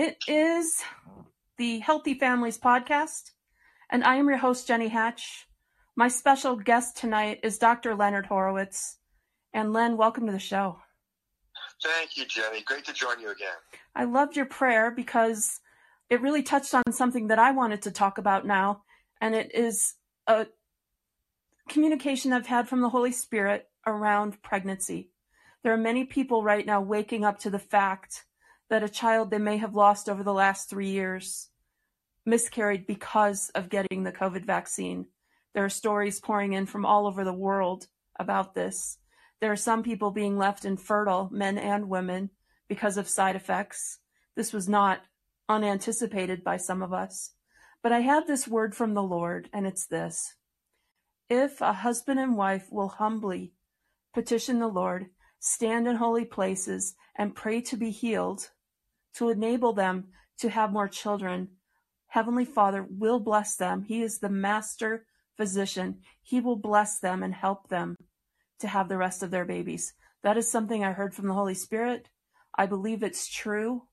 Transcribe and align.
It 0.00 0.16
is 0.26 0.82
the 1.58 1.80
Healthy 1.80 2.14
Families 2.14 2.56
Podcast, 2.56 3.32
and 3.90 4.02
I 4.02 4.16
am 4.16 4.30
your 4.30 4.38
host, 4.38 4.66
Jenny 4.66 4.88
Hatch. 4.88 5.46
My 5.94 6.08
special 6.08 6.56
guest 6.56 6.96
tonight 6.96 7.40
is 7.42 7.58
Dr. 7.58 7.94
Leonard 7.94 8.24
Horowitz. 8.24 8.96
And 9.52 9.74
Len, 9.74 9.98
welcome 9.98 10.24
to 10.24 10.32
the 10.32 10.38
show. 10.38 10.78
Thank 11.84 12.16
you, 12.16 12.24
Jenny. 12.24 12.62
Great 12.62 12.86
to 12.86 12.94
join 12.94 13.20
you 13.20 13.30
again. 13.30 13.58
I 13.94 14.04
loved 14.04 14.36
your 14.36 14.46
prayer 14.46 14.90
because 14.90 15.60
it 16.08 16.22
really 16.22 16.42
touched 16.42 16.72
on 16.72 16.92
something 16.92 17.26
that 17.26 17.38
I 17.38 17.50
wanted 17.50 17.82
to 17.82 17.90
talk 17.90 18.16
about 18.16 18.46
now, 18.46 18.84
and 19.20 19.34
it 19.34 19.54
is 19.54 19.96
a 20.26 20.46
communication 21.68 22.32
I've 22.32 22.46
had 22.46 22.70
from 22.70 22.80
the 22.80 22.88
Holy 22.88 23.12
Spirit 23.12 23.68
around 23.86 24.40
pregnancy. 24.40 25.10
There 25.62 25.74
are 25.74 25.76
many 25.76 26.04
people 26.04 26.42
right 26.42 26.64
now 26.64 26.80
waking 26.80 27.22
up 27.22 27.40
to 27.40 27.50
the 27.50 27.58
fact 27.58 28.24
that 28.70 28.82
a 28.82 28.88
child 28.88 29.30
they 29.30 29.38
may 29.38 29.58
have 29.58 29.74
lost 29.74 30.08
over 30.08 30.22
the 30.22 30.32
last 30.32 30.70
three 30.70 30.90
years 30.90 31.50
miscarried 32.26 32.86
because 32.86 33.50
of 33.54 33.68
getting 33.68 34.04
the 34.04 34.12
COVID 34.12 34.44
vaccine. 34.44 35.06
There 35.54 35.64
are 35.64 35.70
stories 35.70 36.20
pouring 36.20 36.52
in 36.52 36.66
from 36.66 36.86
all 36.86 37.06
over 37.06 37.24
the 37.24 37.32
world 37.32 37.86
about 38.18 38.54
this. 38.54 38.98
There 39.40 39.50
are 39.50 39.56
some 39.56 39.82
people 39.82 40.10
being 40.10 40.36
left 40.38 40.64
infertile, 40.64 41.28
men 41.32 41.58
and 41.58 41.88
women, 41.88 42.30
because 42.68 42.96
of 42.96 43.08
side 43.08 43.36
effects. 43.36 43.98
This 44.36 44.52
was 44.52 44.68
not 44.68 45.00
unanticipated 45.48 46.44
by 46.44 46.56
some 46.56 46.82
of 46.82 46.92
us. 46.92 47.32
But 47.82 47.92
I 47.92 48.00
have 48.00 48.26
this 48.26 48.46
word 48.46 48.74
from 48.74 48.94
the 48.94 49.02
Lord, 49.02 49.48
and 49.52 49.66
it's 49.66 49.86
this 49.86 50.36
If 51.28 51.60
a 51.60 51.72
husband 51.72 52.20
and 52.20 52.36
wife 52.36 52.68
will 52.70 52.88
humbly 52.88 53.54
petition 54.12 54.58
the 54.58 54.68
Lord, 54.68 55.06
stand 55.38 55.88
in 55.88 55.96
holy 55.96 56.24
places, 56.24 56.94
and 57.16 57.34
pray 57.34 57.60
to 57.62 57.76
be 57.76 57.90
healed, 57.90 58.50
to 59.14 59.30
enable 59.30 59.72
them 59.72 60.08
to 60.38 60.48
have 60.48 60.72
more 60.72 60.88
children, 60.88 61.48
Heavenly 62.08 62.44
Father 62.44 62.86
will 62.88 63.20
bless 63.20 63.56
them. 63.56 63.82
He 63.82 64.02
is 64.02 64.18
the 64.18 64.28
master 64.28 65.06
physician. 65.36 65.98
He 66.22 66.40
will 66.40 66.56
bless 66.56 66.98
them 66.98 67.22
and 67.22 67.34
help 67.34 67.68
them 67.68 67.96
to 68.58 68.68
have 68.68 68.88
the 68.88 68.96
rest 68.96 69.22
of 69.22 69.30
their 69.30 69.44
babies. 69.44 69.94
That 70.22 70.36
is 70.36 70.50
something 70.50 70.84
I 70.84 70.92
heard 70.92 71.14
from 71.14 71.28
the 71.28 71.34
Holy 71.34 71.54
Spirit. 71.54 72.08
I 72.56 72.66
believe 72.66 73.02
it's 73.02 73.28
true. 73.28 73.84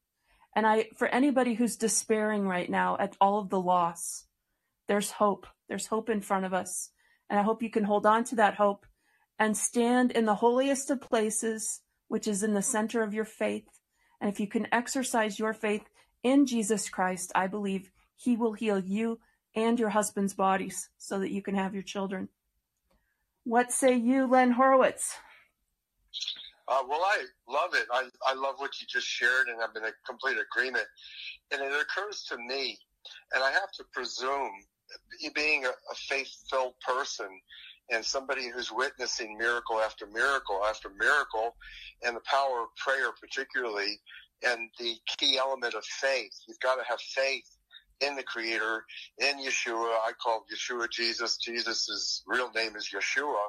And 0.55 0.65
I, 0.65 0.87
for 0.95 1.07
anybody 1.07 1.53
who's 1.53 1.77
despairing 1.77 2.47
right 2.47 2.69
now 2.69 2.97
at 2.99 3.15
all 3.21 3.39
of 3.39 3.49
the 3.49 3.61
loss, 3.61 4.25
there's 4.87 5.11
hope. 5.11 5.45
There's 5.69 5.87
hope 5.87 6.09
in 6.09 6.21
front 6.21 6.45
of 6.45 6.53
us. 6.53 6.89
And 7.29 7.39
I 7.39 7.43
hope 7.43 7.61
you 7.61 7.69
can 7.69 7.83
hold 7.83 8.05
on 8.05 8.23
to 8.25 8.35
that 8.35 8.55
hope 8.55 8.85
and 9.37 9.55
stand 9.55 10.11
in 10.11 10.25
the 10.25 10.35
holiest 10.35 10.89
of 10.89 11.02
places, 11.02 11.81
which 12.07 12.27
is 12.27 12.41
in 12.41 12.53
the 12.53 12.61
center 12.61 13.03
of 13.03 13.13
your 13.13 13.25
faith. 13.25 13.67
And 14.19 14.29
if 14.29 14.39
you 14.39 14.47
can 14.47 14.67
exercise 14.71 15.39
your 15.39 15.53
faith 15.53 15.83
in 16.23 16.45
Jesus 16.45 16.89
Christ, 16.89 17.31
I 17.35 17.47
believe 17.47 17.91
he 18.15 18.35
will 18.35 18.53
heal 18.53 18.79
you 18.79 19.19
and 19.55 19.79
your 19.79 19.89
husband's 19.89 20.33
bodies 20.33 20.89
so 20.97 21.19
that 21.19 21.31
you 21.31 21.41
can 21.41 21.55
have 21.55 21.73
your 21.73 21.83
children. 21.83 22.29
What 23.43 23.71
say 23.71 23.95
you, 23.95 24.27
Len 24.27 24.51
Horowitz? 24.51 25.15
Uh, 26.67 26.83
well, 26.87 27.01
I 27.01 27.23
love 27.47 27.73
it. 27.73 27.87
I, 27.91 28.09
I 28.25 28.33
love 28.33 28.55
what 28.57 28.81
you 28.81 28.87
just 28.89 29.07
shared, 29.07 29.47
and 29.47 29.61
I'm 29.61 29.75
in 29.81 29.87
a 29.87 29.93
complete 30.05 30.37
agreement. 30.37 30.85
And 31.52 31.61
it 31.61 31.71
occurs 31.71 32.25
to 32.29 32.37
me, 32.37 32.77
and 33.33 33.43
I 33.43 33.52
have 33.52 33.71
to 33.77 33.85
presume, 33.93 34.52
being 35.33 35.65
a, 35.65 35.69
a 35.69 35.95
faith 35.95 36.29
filled 36.49 36.73
person 36.85 37.27
and 37.91 38.03
somebody 38.03 38.49
who's 38.49 38.71
witnessing 38.71 39.38
miracle 39.38 39.80
after 39.80 40.05
miracle 40.07 40.61
after 40.67 40.89
miracle, 40.99 41.55
and 42.03 42.16
the 42.16 42.21
power 42.21 42.63
of 42.63 42.75
prayer, 42.75 43.11
particularly, 43.19 43.99
and 44.45 44.69
the 44.80 44.95
key 45.17 45.38
element 45.38 45.73
of 45.73 45.83
faith. 45.85 46.33
You've 46.47 46.59
got 46.59 46.75
to 46.75 46.83
have 46.88 46.99
faith 46.99 47.47
in 48.02 48.15
the 48.15 48.23
Creator, 48.23 48.83
in 49.19 49.39
Yeshua. 49.39 49.95
I 50.05 50.11
call 50.21 50.45
Yeshua 50.53 50.89
Jesus. 50.91 51.38
Jesus' 51.38 52.23
real 52.27 52.52
name 52.52 52.75
is 52.75 52.89
Yeshua. 52.93 53.45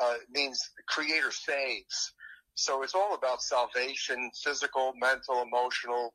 Uh, 0.00 0.14
it 0.14 0.28
means 0.30 0.70
Creator 0.88 1.32
saves. 1.32 2.12
So 2.54 2.82
it's 2.82 2.94
all 2.94 3.14
about 3.14 3.42
salvation, 3.42 4.30
physical, 4.44 4.92
mental, 5.00 5.42
emotional, 5.42 6.14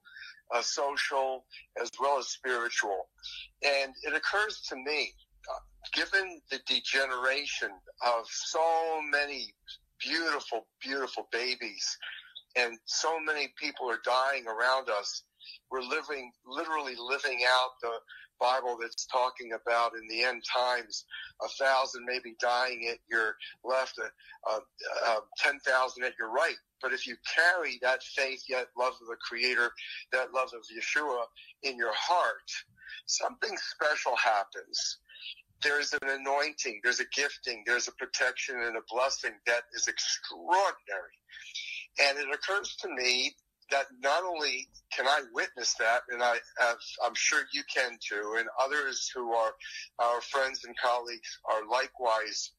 uh, 0.53 0.62
social, 0.62 1.45
as 1.81 1.91
well 2.00 2.19
as 2.19 2.28
spiritual. 2.28 3.09
And 3.63 3.94
it 4.03 4.13
occurs 4.13 4.62
to 4.69 4.75
me, 4.75 5.13
given 5.94 6.42
the 6.52 6.59
degeneration 6.68 7.70
of 8.06 8.25
so 8.28 9.02
many 9.12 9.53
beautiful, 10.03 10.68
beautiful 10.81 11.28
babies, 11.31 11.98
and 12.56 12.78
so 12.86 13.20
many 13.20 13.53
people 13.59 13.90
are 13.90 14.00
dying 14.03 14.46
around 14.48 14.90
us, 14.90 15.24
we're 15.72 15.81
living, 15.81 16.31
literally 16.46 16.96
living 16.98 17.42
out 17.48 17.72
the 17.81 17.94
Bible 18.40 18.78
that's 18.80 19.06
talking 19.06 19.52
about 19.53 19.94
in 19.94 20.08
the 20.08 20.24
end 20.24 20.44
times, 20.56 21.06
a 21.44 21.48
thousand 21.64 22.06
maybe 22.06 22.36
dying 22.40 22.88
at 22.92 23.00
your 23.09 23.36
left, 23.64 23.96
uh, 24.00 24.52
uh, 24.52 24.59
uh, 25.08 25.19
10,000 25.40 26.04
at 26.04 26.14
your 26.19 26.31
right. 26.31 26.56
But 26.81 26.94
if 26.94 27.08
you 27.08 27.16
carry 27.36 27.80
that 27.81 28.04
faith, 28.04 28.44
yet 28.48 28.68
love 28.78 28.94
of 29.02 29.08
the 29.08 29.18
Creator, 29.28 29.72
that 30.12 30.34
love 30.34 30.52
of 30.54 30.62
Yeshua 30.72 31.24
in 31.64 31.78
your 31.78 31.94
heart, 31.94 32.52
something 33.08 33.56
special 33.58 34.16
happens. 34.16 35.00
There's 35.63 35.94
an 35.94 36.07
anointing, 36.07 36.81
there's 36.84 37.00
a 37.00 37.06
gifting, 37.13 37.63
there's 37.66 37.88
a 37.88 37.91
protection 37.94 38.56
and 38.62 38.78
a 38.78 38.81
blessing 38.90 39.31
that 39.45 39.63
is 39.73 39.88
extraordinary. 39.88 41.18
And 42.00 42.18
it 42.18 42.34
occurs 42.34 42.75
to 42.81 42.90
me 42.90 43.35
that 43.72 43.85
not 44.01 44.23
only 44.23 44.68
can 44.95 45.07
I 45.07 45.22
witness 45.34 45.73
that, 45.79 46.01
and 46.09 46.23
I 46.23 46.38
have, 46.59 46.78
I'm 47.06 47.16
sure 47.16 47.41
you 47.53 47.63
can 47.73 47.97
too, 48.07 48.35
and 48.38 48.47
others 48.62 49.12
who 49.13 49.34
are 49.34 49.51
our 50.00 50.22
friends 50.22 50.63
and 50.63 50.75
colleagues 50.78 51.40
are 51.51 51.68
likewise 51.69 52.51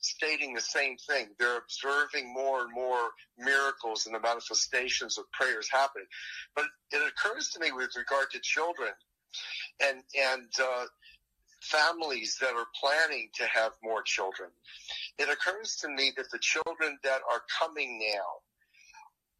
stating 0.00 0.52
the 0.52 0.60
same 0.60 0.96
thing. 1.08 1.28
They're 1.38 1.58
observing 1.58 2.32
more 2.32 2.62
and 2.62 2.72
more 2.72 3.10
miracles 3.38 4.06
and 4.06 4.14
the 4.14 4.20
manifestations 4.20 5.16
of 5.16 5.30
prayers 5.32 5.68
happening. 5.70 6.06
But 6.54 6.66
it 6.90 7.02
occurs 7.08 7.50
to 7.50 7.60
me 7.60 7.72
with 7.72 7.90
regard 7.96 8.30
to 8.32 8.40
children 8.40 8.90
and 9.80 10.02
and 10.18 10.48
uh, 10.60 10.84
families 11.62 12.36
that 12.40 12.54
are 12.54 12.66
planning 12.78 13.28
to 13.34 13.44
have 13.46 13.72
more 13.82 14.02
children. 14.02 14.50
It 15.18 15.28
occurs 15.28 15.76
to 15.76 15.88
me 15.88 16.12
that 16.16 16.30
the 16.30 16.38
children 16.40 16.98
that 17.04 17.20
are 17.30 17.42
coming 17.58 17.98
now 17.98 18.42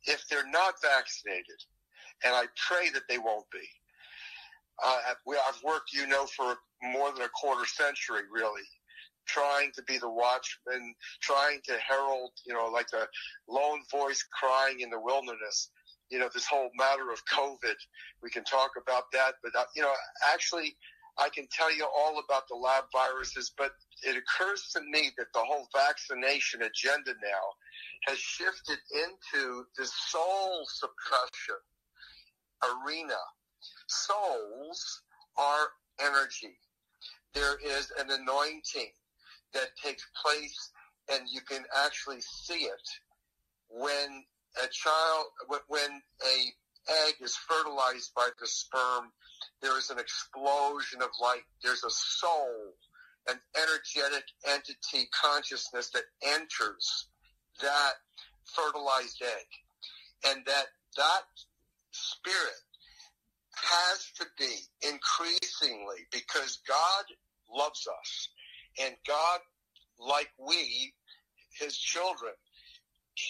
if 0.06 0.26
they're 0.28 0.48
not 0.48 0.74
vaccinated, 0.82 1.62
and 2.24 2.34
I 2.34 2.44
pray 2.68 2.90
that 2.90 3.02
they 3.08 3.18
won't 3.18 3.50
be. 3.50 3.66
Uh, 4.82 4.98
I've 5.08 5.62
worked, 5.62 5.92
you 5.92 6.06
know, 6.06 6.26
for 6.26 6.56
more 6.82 7.12
than 7.12 7.22
a 7.22 7.28
quarter 7.28 7.66
century, 7.66 8.22
really, 8.32 8.66
trying 9.26 9.70
to 9.76 9.82
be 9.82 9.98
the 9.98 10.10
watchman, 10.10 10.94
trying 11.20 11.60
to 11.66 11.74
herald, 11.86 12.32
you 12.44 12.52
know, 12.52 12.68
like 12.72 12.88
the 12.88 13.06
lone 13.48 13.82
voice 13.90 14.24
crying 14.32 14.80
in 14.80 14.90
the 14.90 15.00
wilderness. 15.00 15.70
You 16.10 16.18
know, 16.18 16.28
this 16.34 16.46
whole 16.46 16.70
matter 16.76 17.10
of 17.10 17.24
COVID, 17.26 17.76
we 18.22 18.30
can 18.30 18.44
talk 18.44 18.72
about 18.80 19.04
that, 19.12 19.34
but, 19.42 19.54
uh, 19.58 19.64
you 19.74 19.82
know, 19.82 19.92
actually, 20.32 20.76
I 21.18 21.28
can 21.28 21.46
tell 21.52 21.74
you 21.74 21.86
all 21.96 22.18
about 22.18 22.48
the 22.48 22.54
lab 22.54 22.84
viruses, 22.92 23.52
but 23.56 23.72
it 24.02 24.16
occurs 24.16 24.70
to 24.74 24.80
me 24.80 25.10
that 25.18 25.32
the 25.34 25.40
whole 25.40 25.68
vaccination 25.74 26.62
agenda 26.62 27.12
now 27.22 28.06
has 28.06 28.18
shifted 28.18 28.78
into 28.94 29.64
the 29.76 29.86
soul 29.86 30.66
suppression 30.66 31.60
arena. 32.62 33.18
Souls 33.86 35.02
are 35.36 35.68
energy. 36.00 36.56
There 37.34 37.58
is 37.64 37.92
an 37.98 38.10
anointing 38.10 38.92
that 39.52 39.76
takes 39.82 40.06
place 40.24 40.70
and 41.10 41.28
you 41.30 41.40
can 41.40 41.64
actually 41.84 42.20
see 42.20 42.64
it 42.64 42.88
when 43.68 44.24
a 44.62 44.68
child, 44.68 45.26
when 45.68 46.02
a 46.24 46.52
egg 46.88 47.14
is 47.20 47.36
fertilized 47.36 48.12
by 48.14 48.28
the 48.40 48.46
sperm, 48.46 49.12
there 49.60 49.78
is 49.78 49.90
an 49.90 49.98
explosion 49.98 51.02
of 51.02 51.10
light. 51.20 51.42
There's 51.62 51.84
a 51.84 51.90
soul, 51.90 52.74
an 53.28 53.36
energetic 53.56 54.24
entity 54.46 55.08
consciousness 55.12 55.90
that 55.90 56.04
enters 56.22 57.08
that 57.60 57.92
fertilized 58.44 59.22
egg. 59.22 59.46
And 60.24 60.44
that 60.46 60.66
that 60.96 61.22
spirit 61.90 62.62
has 63.54 64.10
to 64.18 64.26
be 64.38 64.54
increasingly 64.82 66.06
because 66.10 66.60
God 66.66 67.04
loves 67.52 67.86
us 68.00 68.28
and 68.82 68.94
God, 69.06 69.40
like 69.98 70.30
we, 70.38 70.92
his 71.60 71.76
children, 71.76 72.32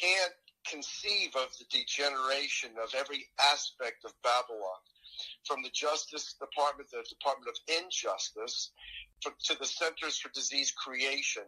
can't 0.00 0.32
conceive 0.68 1.34
of 1.36 1.48
the 1.58 1.64
degeneration 1.70 2.70
of 2.82 2.94
every 2.94 3.26
aspect 3.52 4.04
of 4.04 4.12
Babylon, 4.22 4.82
from 5.46 5.62
the 5.62 5.70
Justice 5.70 6.34
Department, 6.40 6.90
the 6.90 7.04
Department 7.08 7.48
of 7.48 7.82
Injustice, 7.82 8.70
to 9.22 9.58
the 9.58 9.66
Centers 9.66 10.18
for 10.18 10.30
Disease 10.30 10.72
Creation, 10.72 11.44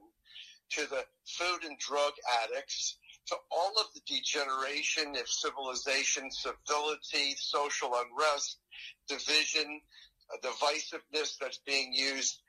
to 0.70 0.88
the 0.88 1.04
food 1.26 1.64
and 1.64 1.78
drug 1.78 2.12
addicts, 2.44 2.98
to 3.26 3.36
all 3.50 3.72
of 3.80 3.86
the 3.94 4.02
degeneration 4.06 5.16
of 5.16 5.28
civilization, 5.28 6.30
civility, 6.30 7.34
social 7.36 7.92
unrest, 7.94 8.58
division, 9.08 9.80
uh, 10.32 10.36
divisiveness 10.46 11.36
that's 11.40 11.58
being 11.66 11.92
used 11.92 12.40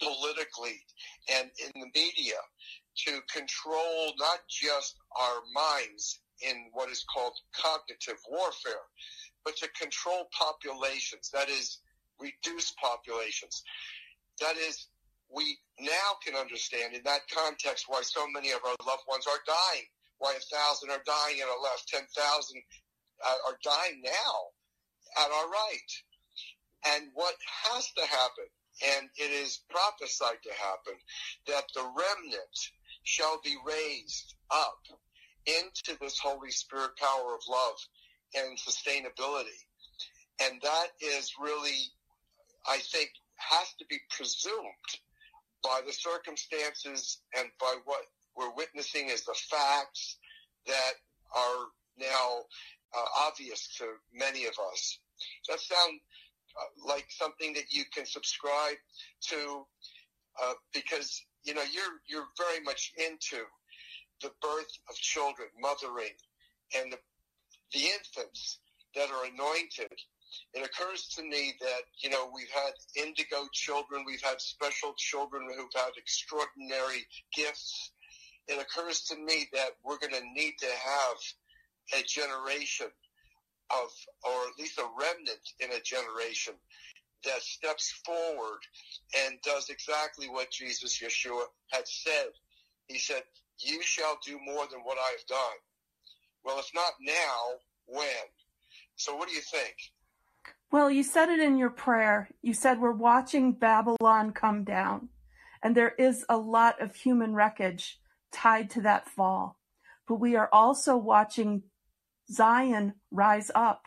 politically 0.00 0.80
and 1.32 1.50
in 1.64 1.80
the 1.80 1.86
media 1.94 2.34
to 3.06 3.20
control 3.32 4.12
not 4.18 4.40
just 4.48 4.96
our 5.18 5.40
minds 5.54 6.20
in 6.42 6.66
what 6.72 6.90
is 6.90 7.04
called 7.12 7.32
cognitive 7.54 8.20
warfare, 8.28 8.86
but 9.44 9.56
to 9.56 9.68
control 9.78 10.28
populations, 10.32 11.30
that 11.30 11.48
is, 11.48 11.78
reduce 12.18 12.72
populations. 12.82 13.62
That 14.40 14.56
is, 14.56 14.88
we 15.30 15.58
now 15.80 16.16
can 16.24 16.34
understand 16.34 16.94
in 16.94 17.02
that 17.04 17.28
context 17.32 17.86
why 17.88 18.02
so 18.02 18.26
many 18.28 18.50
of 18.50 18.60
our 18.64 18.76
loved 18.86 19.04
ones 19.08 19.26
are 19.26 19.40
dying, 19.46 19.86
why 20.18 20.32
a 20.32 20.56
thousand 20.56 20.90
are 20.90 21.02
dying 21.04 21.40
at 21.40 21.48
our 21.48 21.62
left, 21.62 21.88
10,000 21.88 22.08
uh, 23.24 23.28
are 23.46 23.58
dying 23.62 24.02
now 24.04 24.36
at 25.18 25.30
our 25.30 25.48
right. 25.48 25.90
And 26.94 27.08
what 27.14 27.34
has 27.64 27.90
to 27.96 28.02
happen, 28.06 28.48
and 28.96 29.08
it 29.16 29.30
is 29.30 29.60
prophesied 29.70 30.42
to 30.42 30.52
happen, 30.52 30.94
that 31.46 31.64
the 31.74 31.82
remnant 31.82 32.56
shall 33.06 33.40
be 33.42 33.56
raised 33.64 34.34
up 34.50 34.82
into 35.46 35.96
this 36.00 36.18
Holy 36.18 36.50
Spirit 36.50 36.90
power 36.98 37.34
of 37.34 37.40
love 37.48 37.76
and 38.34 38.58
sustainability. 38.58 39.62
And 40.42 40.60
that 40.60 40.88
is 41.00 41.32
really, 41.40 41.92
I 42.68 42.78
think, 42.78 43.10
has 43.36 43.68
to 43.78 43.86
be 43.88 43.98
presumed 44.10 44.90
by 45.62 45.80
the 45.86 45.92
circumstances 45.92 47.20
and 47.38 47.48
by 47.60 47.76
what 47.84 48.02
we're 48.36 48.52
witnessing 48.54 49.08
as 49.10 49.22
the 49.22 49.36
facts 49.50 50.16
that 50.66 50.94
are 51.34 51.66
now 51.98 52.42
uh, 52.96 53.28
obvious 53.28 53.68
to 53.78 53.84
many 54.12 54.46
of 54.46 54.54
us. 54.72 54.98
That 55.48 55.60
sound 55.60 56.00
uh, 56.60 56.88
like 56.88 57.06
something 57.08 57.52
that 57.54 57.70
you 57.70 57.84
can 57.94 58.04
subscribe 58.04 58.76
to? 59.28 59.64
Uh, 60.42 60.54
because 60.74 61.22
you 61.46 61.54
know 61.54 61.62
you're 61.72 62.00
you're 62.08 62.28
very 62.36 62.62
much 62.64 62.92
into 62.98 63.42
the 64.22 64.30
birth 64.40 64.72
of 64.88 64.96
children, 64.96 65.48
mothering, 65.60 66.16
and 66.76 66.92
the, 66.92 66.98
the 67.72 67.80
infants 67.80 68.58
that 68.94 69.10
are 69.10 69.26
anointed. 69.26 69.92
It 70.54 70.64
occurs 70.64 71.08
to 71.16 71.22
me 71.22 71.54
that, 71.60 71.82
you 72.02 72.10
know, 72.10 72.30
we've 72.34 72.50
had 72.50 72.72
indigo 72.96 73.46
children, 73.52 74.04
we've 74.06 74.22
had 74.22 74.40
special 74.40 74.94
children 74.96 75.48
who've 75.54 75.68
had 75.74 75.92
extraordinary 75.96 77.06
gifts. 77.34 77.92
It 78.48 78.60
occurs 78.60 79.02
to 79.04 79.16
me 79.16 79.48
that 79.52 79.70
we're 79.84 79.98
going 79.98 80.14
to 80.14 80.32
need 80.34 80.54
to 80.60 80.66
have 80.66 82.00
a 82.00 82.02
generation 82.04 82.88
of, 83.70 83.90
or 84.24 84.48
at 84.48 84.58
least 84.58 84.78
a 84.78 84.86
remnant 84.98 85.44
in 85.60 85.70
a 85.70 85.80
generation 85.82 86.54
that 87.26 87.42
steps 87.42 87.92
forward 88.04 88.60
and 89.26 89.38
does 89.42 89.68
exactly 89.68 90.28
what 90.28 90.50
Jesus 90.50 90.98
Yeshua 90.98 91.44
had 91.70 91.86
said. 91.86 92.28
He 92.86 92.98
said, 92.98 93.22
you 93.58 93.82
shall 93.82 94.18
do 94.24 94.38
more 94.44 94.66
than 94.70 94.80
what 94.80 94.98
I've 94.98 95.26
done. 95.26 95.58
Well, 96.44 96.58
if 96.58 96.70
not 96.74 96.92
now, 97.00 97.58
when? 97.86 98.06
So 98.96 99.16
what 99.16 99.28
do 99.28 99.34
you 99.34 99.40
think? 99.40 99.74
Well, 100.70 100.90
you 100.90 101.02
said 101.02 101.28
it 101.28 101.40
in 101.40 101.58
your 101.58 101.70
prayer. 101.70 102.28
You 102.42 102.54
said 102.54 102.80
we're 102.80 102.92
watching 102.92 103.52
Babylon 103.52 104.32
come 104.32 104.64
down, 104.64 105.08
and 105.62 105.76
there 105.76 105.94
is 105.98 106.24
a 106.28 106.36
lot 106.36 106.80
of 106.80 106.94
human 106.94 107.34
wreckage 107.34 107.98
tied 108.32 108.70
to 108.70 108.80
that 108.82 109.08
fall. 109.08 109.58
But 110.06 110.16
we 110.16 110.36
are 110.36 110.48
also 110.52 110.96
watching 110.96 111.62
Zion 112.30 112.94
rise 113.10 113.50
up. 113.54 113.86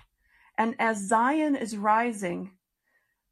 And 0.58 0.76
as 0.80 1.08
Zion 1.08 1.56
is 1.56 1.78
rising, 1.78 2.52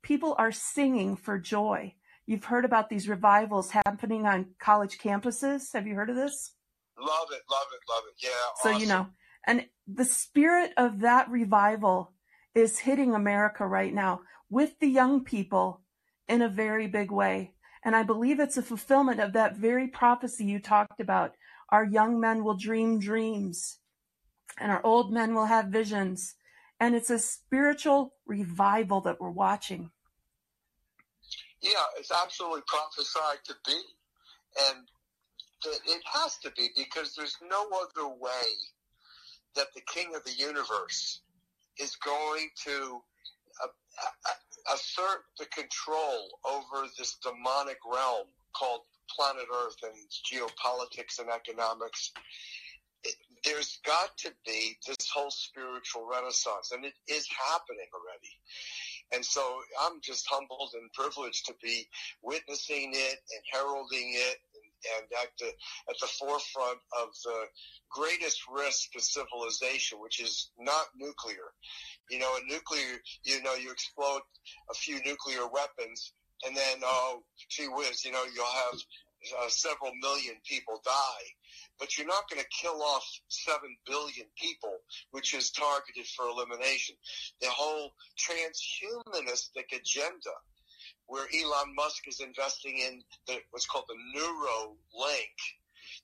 people 0.07 0.36
are 0.38 0.54
singing 0.54 1.18
for 1.18 1.38
joy. 1.38 1.94
You've 2.25 2.45
heard 2.45 2.63
about 2.63 2.89
these 2.89 3.09
revivals 3.09 3.71
happening 3.71 4.25
on 4.25 4.54
college 4.57 5.00
campuses. 5.00 5.74
Have 5.74 5.86
you 5.86 5.95
heard 5.95 6.09
of 6.09 6.15
this? 6.15 6.54
Love 6.98 7.27
it, 7.31 7.42
love 7.51 7.68
it, 7.74 7.92
love 7.92 8.04
it. 8.07 8.25
Yeah. 8.25 8.30
So, 8.63 8.69
awesome. 8.69 8.81
you 8.81 8.88
know, 8.88 9.07
and 9.45 9.65
the 9.86 10.06
spirit 10.06 10.71
of 10.77 11.01
that 11.01 11.30
revival 11.30 12.13
is 12.56 12.80
hitting 12.80 13.13
America 13.13 13.68
right 13.68 13.94
now 13.94 14.21
with 14.50 14.80
the 14.80 14.88
young 14.88 15.25
people 15.25 15.81
in 16.30 16.42
a 16.42 16.50
very 16.50 16.88
big 16.88 17.12
way. 17.12 17.53
And 17.83 17.94
I 17.94 18.03
believe 18.03 18.39
it's 18.39 18.57
a 18.57 18.63
fulfillment 18.63 19.19
of 19.19 19.33
that 19.33 19.57
very 19.57 19.89
prophecy 19.89 20.45
you 20.45 20.60
talked 20.60 21.01
about. 21.01 21.33
Our 21.69 21.83
young 21.83 22.19
men 22.19 22.45
will 22.45 22.57
dream 22.57 23.00
dreams 23.00 23.80
and 24.57 24.71
our 24.71 24.83
old 24.86 25.12
men 25.12 25.36
will 25.36 25.45
have 25.45 25.65
visions. 25.65 26.36
And 26.80 26.95
it's 26.95 27.10
a 27.10 27.19
spiritual 27.19 28.13
revival 28.25 29.01
that 29.01 29.19
we're 29.19 29.31
watching. 29.31 29.92
Yeah, 31.67 31.99
it's 31.99 32.11
absolutely 32.11 32.61
prophesied 32.65 33.43
to 33.45 33.55
be. 33.65 33.79
And 34.69 34.87
it 35.65 36.01
has 36.13 36.37
to 36.43 36.51
be 36.55 36.69
because 36.77 37.13
there's 37.15 37.35
no 37.49 37.67
other 37.67 38.07
way 38.07 38.47
that 39.55 39.67
the 39.75 39.81
king 39.81 40.15
of 40.15 40.23
the 40.23 40.31
universe 40.31 41.21
is 41.79 41.95
going 41.97 42.47
to 42.63 43.01
uh, 43.63 43.67
uh, 43.67 44.75
assert 44.75 45.23
the 45.39 45.45
control 45.47 46.39
over 46.45 46.87
this 46.97 47.17
demonic 47.21 47.79
realm 47.91 48.27
called 48.55 48.81
planet 49.13 49.45
Earth 49.53 49.77
and 49.83 49.93
geopolitics 50.31 51.19
and 51.19 51.29
economics. 51.29 52.11
There's 53.43 53.79
got 53.85 54.17
to 54.19 54.31
be 54.45 54.77
this 54.87 55.09
whole 55.13 55.31
spiritual 55.31 56.07
renaissance, 56.09 56.71
and 56.71 56.85
it 56.85 56.93
is 57.07 57.27
happening 57.27 57.87
already. 57.93 58.33
And 59.13 59.24
so 59.24 59.42
I'm 59.81 60.00
just 60.01 60.27
humbled 60.30 60.71
and 60.74 60.92
privileged 60.94 61.45
to 61.48 61.56
be 61.63 61.88
witnessing 62.21 62.92
it 62.94 63.18
and 63.31 63.42
heralding 63.51 64.13
it 64.13 64.38
and, 64.98 65.07
at 65.21 65.30
the 65.39 65.48
at 65.89 66.00
the 66.00 66.07
forefront 66.07 66.80
of 67.01 67.09
the 67.24 67.45
greatest 67.89 68.42
risk 68.51 68.92
to 68.92 69.01
civilization, 69.01 70.00
which 70.00 70.19
is 70.21 70.51
not 70.59 70.88
nuclear. 70.95 71.54
You 72.09 72.19
know, 72.19 72.31
a 72.36 72.51
nuclear, 72.51 73.00
you 73.24 73.42
know, 73.44 73.56
you 73.56 73.71
explode 73.71 74.21
a 74.69 74.74
few 74.74 75.00
nuclear 75.06 75.48
weapons, 75.48 76.13
and 76.45 76.56
then 76.56 76.80
oh, 76.83 77.24
gee 77.50 77.68
whiz, 77.68 78.06
you 78.06 78.12
know, 78.12 78.24
you'll 78.36 78.45
have 78.45 78.80
uh, 79.39 79.49
several 79.49 79.91
million 80.01 80.35
people 80.45 80.81
die 80.83 81.27
but 81.79 81.97
you're 81.97 82.07
not 82.07 82.29
going 82.29 82.41
to 82.41 82.49
kill 82.49 82.81
off 82.81 83.05
7 83.27 83.59
billion 83.85 84.25
people, 84.35 84.73
which 85.11 85.33
is 85.33 85.51
targeted 85.51 86.07
for 86.07 86.27
elimination. 86.27 86.95
The 87.41 87.49
whole 87.49 87.91
transhumanistic 88.17 89.73
agenda, 89.73 90.33
where 91.05 91.27
Elon 91.33 91.75
Musk 91.75 92.07
is 92.07 92.19
investing 92.19 92.79
in 92.79 93.01
the, 93.27 93.38
what's 93.51 93.67
called 93.67 93.86
the 93.88 94.19
Neuralink, 94.19 95.38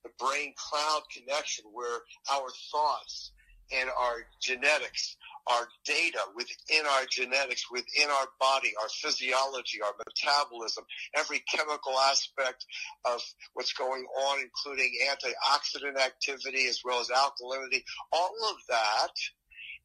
the 0.04 0.12
brain 0.20 0.54
cloud 0.58 1.02
connection, 1.16 1.66
where 1.74 2.00
our 2.32 2.50
thoughts 2.72 3.32
and 3.72 3.90
our 3.90 4.26
genetics 4.42 5.18
our 5.48 5.68
data 5.86 6.20
within 6.36 6.86
our 6.86 7.06
genetics, 7.10 7.70
within 7.70 8.10
our 8.10 8.28
body, 8.40 8.72
our 8.82 8.90
physiology, 8.90 9.82
our 9.82 9.94
metabolism, 10.06 10.86
every 11.16 11.44
chemical 11.54 11.94
aspect 12.10 12.66
of 13.06 13.22
what's 13.54 13.74
going 13.74 14.06
on, 14.28 14.40
including 14.40 14.92
antioxidant 15.10 16.00
activity 16.00 16.68
as 16.68 16.80
well 16.84 17.02
as 17.02 17.10
alkalinity. 17.10 17.84
All 18.12 18.36
of 18.50 18.58
that 18.70 19.12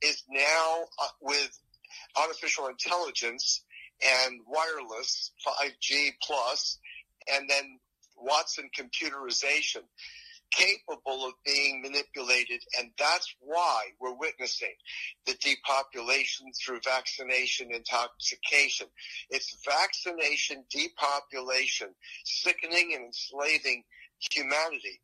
is 0.02 0.22
now 0.30 0.84
uh, 1.02 1.08
with 1.20 1.58
artificial 2.16 2.68
intelligence 2.68 3.64
and 4.26 4.40
wireless 4.46 5.32
5G 5.46 6.12
plus, 6.22 6.78
and 7.32 7.48
then 7.48 7.78
Watson 8.16 8.70
computerization 8.76 9.82
capable 10.50 11.26
of 11.26 11.34
being 11.44 11.82
manipulated. 11.82 12.60
And 12.78 12.90
that's 12.98 13.34
why 13.40 13.86
we're 14.00 14.14
witnessing 14.14 14.74
the 15.26 15.34
depopulation 15.40 16.46
through 16.52 16.80
vaccination 16.84 17.68
intoxication. 17.72 18.86
It's 19.30 19.56
vaccination, 19.64 20.64
depopulation, 20.70 21.88
sickening 22.24 22.92
and 22.94 23.06
enslaving 23.06 23.84
humanity. 24.32 25.00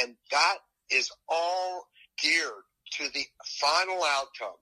And 0.00 0.14
that 0.30 0.58
is 0.90 1.10
all 1.28 1.86
geared 2.20 2.64
to 2.92 3.04
the 3.12 3.24
final 3.60 4.02
outcome 4.04 4.56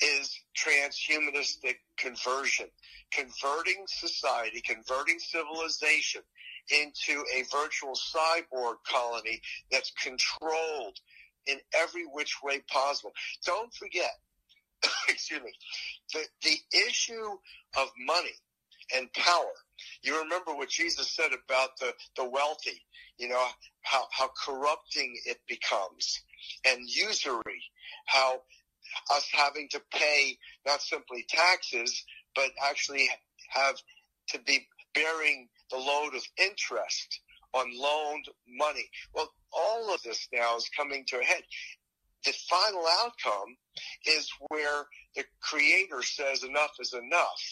is 0.00 0.38
transhumanistic 0.56 1.76
conversion, 1.96 2.66
converting 3.12 3.84
society, 3.86 4.60
converting 4.60 5.18
civilization 5.18 6.22
into 6.70 7.24
a 7.34 7.42
virtual 7.52 7.94
cyborg 7.94 8.76
colony 8.88 9.40
that's 9.70 9.92
controlled 10.02 10.98
in 11.46 11.58
every 11.76 12.04
which 12.04 12.36
way 12.42 12.60
possible. 12.70 13.12
Don't 13.44 13.72
forget, 13.74 14.12
excuse 15.08 15.42
me, 15.42 15.52
the, 16.12 16.20
the 16.42 16.78
issue 16.88 17.36
of 17.76 17.88
money 17.98 18.34
and 18.94 19.12
power. 19.12 19.52
You 20.02 20.20
remember 20.22 20.54
what 20.54 20.68
Jesus 20.68 21.10
said 21.14 21.30
about 21.32 21.70
the, 21.80 21.92
the 22.16 22.28
wealthy, 22.28 22.82
you 23.18 23.28
know, 23.28 23.44
how, 23.82 24.04
how 24.10 24.30
corrupting 24.44 25.16
it 25.26 25.38
becomes 25.48 26.22
and 26.66 26.80
usury, 26.88 27.62
how 28.06 28.42
us 29.10 29.28
having 29.32 29.68
to 29.70 29.80
pay 29.92 30.38
not 30.66 30.80
simply 30.80 31.24
taxes, 31.28 32.04
but 32.34 32.50
actually 32.62 33.08
have 33.48 33.76
to 34.28 34.38
be 34.40 34.66
bearing 34.94 35.48
the 35.70 35.76
load 35.76 36.14
of 36.14 36.22
interest 36.38 37.20
on 37.52 37.66
loaned 37.76 38.26
money. 38.48 38.88
Well, 39.14 39.32
all 39.52 39.94
of 39.94 40.02
this 40.02 40.28
now 40.32 40.56
is 40.56 40.68
coming 40.76 41.04
to 41.08 41.20
a 41.20 41.24
head. 41.24 41.42
The 42.24 42.32
final 42.48 42.84
outcome 43.04 43.56
is 44.06 44.30
where 44.48 44.86
the 45.14 45.24
creator 45.40 46.02
says 46.02 46.42
enough 46.42 46.72
is 46.80 46.94
enough. 46.94 47.42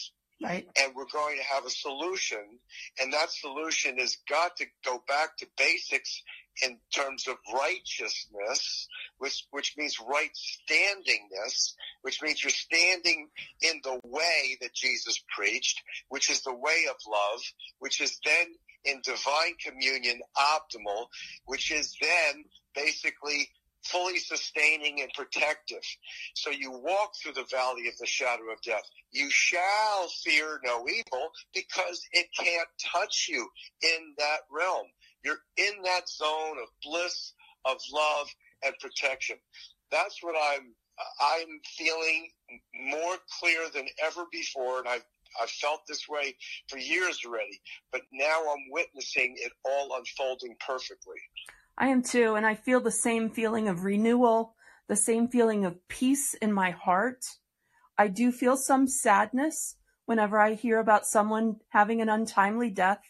Right. 0.43 0.67
And 0.81 0.93
we're 0.93 1.05
going 1.05 1.37
to 1.37 1.43
have 1.43 1.65
a 1.65 1.69
solution. 1.69 2.59
And 2.99 3.13
that 3.13 3.31
solution 3.31 3.97
has 3.99 4.17
got 4.29 4.57
to 4.57 4.65
go 4.83 5.01
back 5.07 5.37
to 5.37 5.47
basics 5.57 6.21
in 6.61 6.77
terms 6.93 7.27
of 7.27 7.35
righteousness, 7.53 8.87
which, 9.17 9.45
which 9.51 9.75
means 9.77 9.97
right 9.99 10.29
standingness, 10.35 11.73
which 12.01 12.21
means 12.21 12.43
you're 12.43 12.51
standing 12.51 13.29
in 13.61 13.81
the 13.83 13.99
way 14.03 14.57
that 14.61 14.73
Jesus 14.73 15.23
preached, 15.35 15.81
which 16.09 16.29
is 16.29 16.41
the 16.41 16.53
way 16.53 16.85
of 16.89 16.95
love, 17.09 17.41
which 17.79 18.01
is 18.01 18.19
then 18.25 18.47
in 18.85 19.01
divine 19.03 19.55
communion 19.65 20.21
optimal, 20.37 21.07
which 21.45 21.71
is 21.71 21.95
then 22.01 22.43
basically 22.75 23.49
fully 23.85 24.17
sustaining 24.19 25.01
and 25.01 25.11
protective. 25.13 25.83
So 26.35 26.49
you 26.49 26.71
walk 26.71 27.11
through 27.21 27.33
the 27.33 27.47
valley 27.51 27.87
of 27.87 27.97
the 27.99 28.05
shadow 28.05 28.51
of 28.51 28.61
death. 28.61 28.83
You 29.11 29.29
shall 29.29 30.07
fear 30.23 30.59
no 30.63 30.85
evil 30.87 31.31
because 31.53 32.01
it 32.11 32.27
can't 32.37 32.67
touch 32.93 33.27
you 33.29 33.47
in 33.81 34.13
that 34.17 34.41
realm. 34.51 34.87
You're 35.23 35.39
in 35.57 35.81
that 35.83 36.09
zone 36.09 36.57
of 36.61 36.69
bliss, 36.83 37.33
of 37.65 37.77
love, 37.91 38.27
and 38.65 38.73
protection. 38.79 39.37
That's 39.91 40.19
what 40.21 40.35
I'm 40.35 40.73
I'm 41.21 41.59
feeling 41.75 42.29
more 42.91 43.15
clear 43.39 43.69
than 43.73 43.87
ever 44.03 44.25
before, 44.31 44.79
and 44.79 44.87
I've 44.87 45.05
I've 45.41 45.49
felt 45.49 45.81
this 45.87 46.07
way 46.07 46.35
for 46.67 46.77
years 46.77 47.19
already, 47.25 47.59
but 47.91 48.01
now 48.11 48.39
I'm 48.39 48.69
witnessing 48.69 49.35
it 49.37 49.51
all 49.65 49.97
unfolding 49.97 50.55
perfectly. 50.59 51.17
I 51.75 51.87
am 51.87 52.03
too, 52.03 52.35
and 52.35 52.45
I 52.45 52.53
feel 52.53 52.79
the 52.79 52.91
same 52.91 53.31
feeling 53.31 53.67
of 53.67 53.83
renewal, 53.83 54.55
the 54.87 54.95
same 54.95 55.27
feeling 55.27 55.65
of 55.65 55.87
peace 55.87 56.35
in 56.35 56.53
my 56.53 56.69
heart. 56.69 57.25
I 57.97 58.09
do 58.09 58.31
feel 58.31 58.57
some 58.57 58.87
sadness 58.87 59.75
whenever 60.05 60.39
I 60.39 60.53
hear 60.53 60.79
about 60.79 61.07
someone 61.07 61.57
having 61.69 61.99
an 61.99 62.09
untimely 62.09 62.69
death 62.69 63.01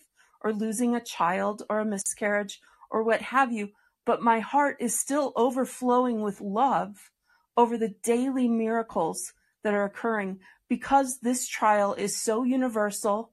or 0.42 0.54
losing 0.54 0.96
a 0.96 1.04
child 1.04 1.64
or 1.70 1.80
a 1.80 1.86
miscarriage 1.86 2.62
or 2.90 3.04
what 3.04 3.22
have 3.22 3.52
you, 3.52 3.72
but 4.06 4.22
my 4.22 4.40
heart 4.40 4.78
is 4.80 4.98
still 4.98 5.34
overflowing 5.36 6.22
with 6.22 6.40
love 6.40 7.12
over 7.58 7.78
the 7.78 7.96
daily 8.04 8.48
miracles 8.48 9.34
that 9.64 9.74
are 9.74 9.84
occurring 9.84 10.40
because 10.70 11.20
this 11.20 11.48
trial 11.48 11.94
is 11.96 12.22
so 12.22 12.44
universal 12.44 13.32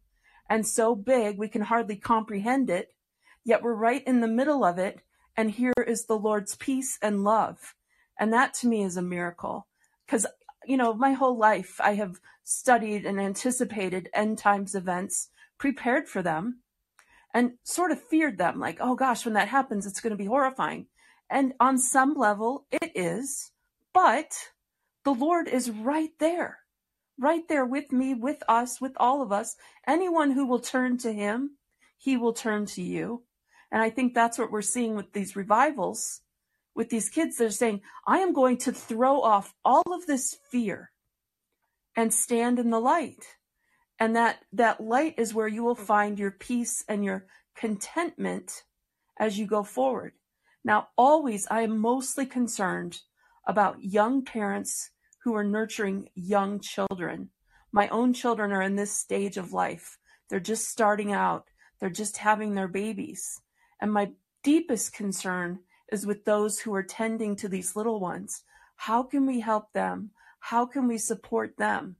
and 0.49 0.67
so 0.67 0.97
big 0.97 1.39
we 1.39 1.49
can 1.49 1.63
hardly 1.63 1.97
comprehend 1.97 2.69
it, 2.69 2.95
yet 3.45 3.63
we're 3.63 3.75
right 3.75 4.03
in 4.07 4.21
the 4.21 4.29
middle 4.29 4.65
of 4.65 4.79
it, 4.79 5.03
and 5.37 5.51
here 5.51 5.73
is 5.87 6.07
the 6.07 6.19
Lord's 6.19 6.57
peace 6.57 6.99
and 7.03 7.25
love. 7.25 7.75
And 8.19 8.33
that 8.33 8.55
to 8.55 8.67
me 8.67 8.83
is 8.83 8.97
a 8.97 9.03
miracle. 9.03 9.67
Because, 10.07 10.27
you 10.65 10.77
know, 10.77 10.93
my 10.93 11.13
whole 11.13 11.39
life 11.39 11.81
I 11.81 11.95
have 11.95 12.21
studied 12.43 13.07
and 13.07 13.21
anticipated 13.21 14.09
end 14.13 14.39
times 14.39 14.75
events, 14.75 15.29
prepared 15.59 16.09
for 16.09 16.23
them, 16.23 16.61
and 17.33 17.53
sort 17.65 17.93
of 17.93 18.03
feared 18.03 18.39
them 18.39 18.59
like, 18.59 18.79
oh 18.81 18.95
gosh, 18.95 19.25
when 19.25 19.35
that 19.35 19.49
happens, 19.49 19.87
it's 19.87 20.01
going 20.01 20.11
to 20.11 20.17
be 20.17 20.27
horrifying. 20.27 20.87
And 21.31 21.55
on 21.61 21.79
some 21.79 22.15
level, 22.15 22.67
it 22.73 22.91
is, 22.95 23.53
but 23.93 24.33
the 25.05 25.15
Lord 25.15 25.47
is 25.49 25.71
right 25.71 26.11
there, 26.19 26.59
right 27.19 27.47
there 27.49 27.65
with 27.65 27.93
me, 27.93 28.15
with 28.15 28.43
us, 28.49 28.81
with 28.81 28.93
all 28.97 29.23
of 29.23 29.31
us. 29.31 29.57
Anyone 29.87 30.33
who 30.33 30.45
will 30.45 30.59
turn 30.59 30.99
to 30.99 31.13
Him, 31.13 31.57
He 31.97 32.17
will 32.17 32.33
turn 32.33 32.67
to 32.67 32.83
you. 32.83 33.23
And 33.73 33.83
I 33.83 33.91
think 33.91 34.15
that's 34.15 34.39
what 34.39 34.51
we're 34.51 34.63
seeing 34.63 34.97
with 34.97 35.13
these 35.13 35.37
revivals, 35.37 36.23
with 36.75 36.91
these 36.91 37.09
kids. 37.09 37.37
They're 37.37 37.51
saying, 37.51 37.83
I 38.07 38.19
am 38.19 38.33
going 38.33 38.57
to 38.59 38.73
throw 38.73 39.21
off 39.21 39.55
all 39.65 39.85
of 39.93 40.07
this 40.07 40.37
fear 40.51 40.91
and 41.97 42.13
stand 42.13 42.59
in 42.59 42.71
the 42.71 42.81
light. 42.81 43.25
And 43.99 44.17
that, 44.17 44.39
that 44.53 44.81
light 44.81 45.15
is 45.19 45.35
where 45.35 45.49
you 45.49 45.63
will 45.63 45.77
mm. 45.77 45.85
find 45.85 46.19
your 46.19 46.31
peace 46.31 46.85
and 46.89 47.05
your 47.05 47.27
contentment 47.55 48.65
as 49.19 49.39
you 49.39 49.47
go 49.47 49.63
forward. 49.63 50.13
Now, 50.65 50.89
always, 50.97 51.47
I 51.51 51.63
am 51.63 51.79
mostly 51.79 52.27
concerned 52.27 53.01
about 53.47 53.83
young 53.83 54.25
parents 54.25 54.91
who 55.25 55.35
are 55.35 55.45
nurturing 55.45 56.09
young 56.15 56.61
children. 56.61 57.31
My 57.73 57.89
own 57.89 58.15
children 58.15 58.53
are 58.53 58.63
in 58.63 58.77
this 58.77 58.93
stage 58.93 59.37
of 59.37 59.53
life. 59.53 59.99
They're 60.29 60.41
just 60.41 60.69
starting 60.69 61.13
out. 61.13 61.45
They're 61.79 61.91
just 61.91 62.19
having 62.19 62.55
their 62.55 62.69
babies. 62.69 63.41
And 63.81 63.93
my 63.93 64.13
deepest 64.43 64.93
concern 64.93 65.61
is 65.91 66.07
with 66.07 66.25
those 66.25 66.61
who 66.61 66.75
are 66.75 66.83
tending 66.83 67.37
to 67.37 67.49
these 67.49 67.75
little 67.75 68.01
ones. 68.01 68.43
How 68.77 69.03
can 69.03 69.27
we 69.27 69.41
help 69.41 69.73
them? 69.73 70.11
How 70.39 70.67
can 70.67 70.87
we 70.87 70.99
support 70.99 71.57
them? 71.57 71.97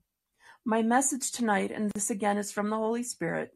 My 0.65 0.83
message 0.83 1.33
tonight, 1.33 1.71
and 1.71 1.91
this 1.91 2.11
again 2.11 2.39
is 2.39 2.53
from 2.53 2.71
the 2.71 2.77
Holy 2.77 3.03
Spirit, 3.03 3.55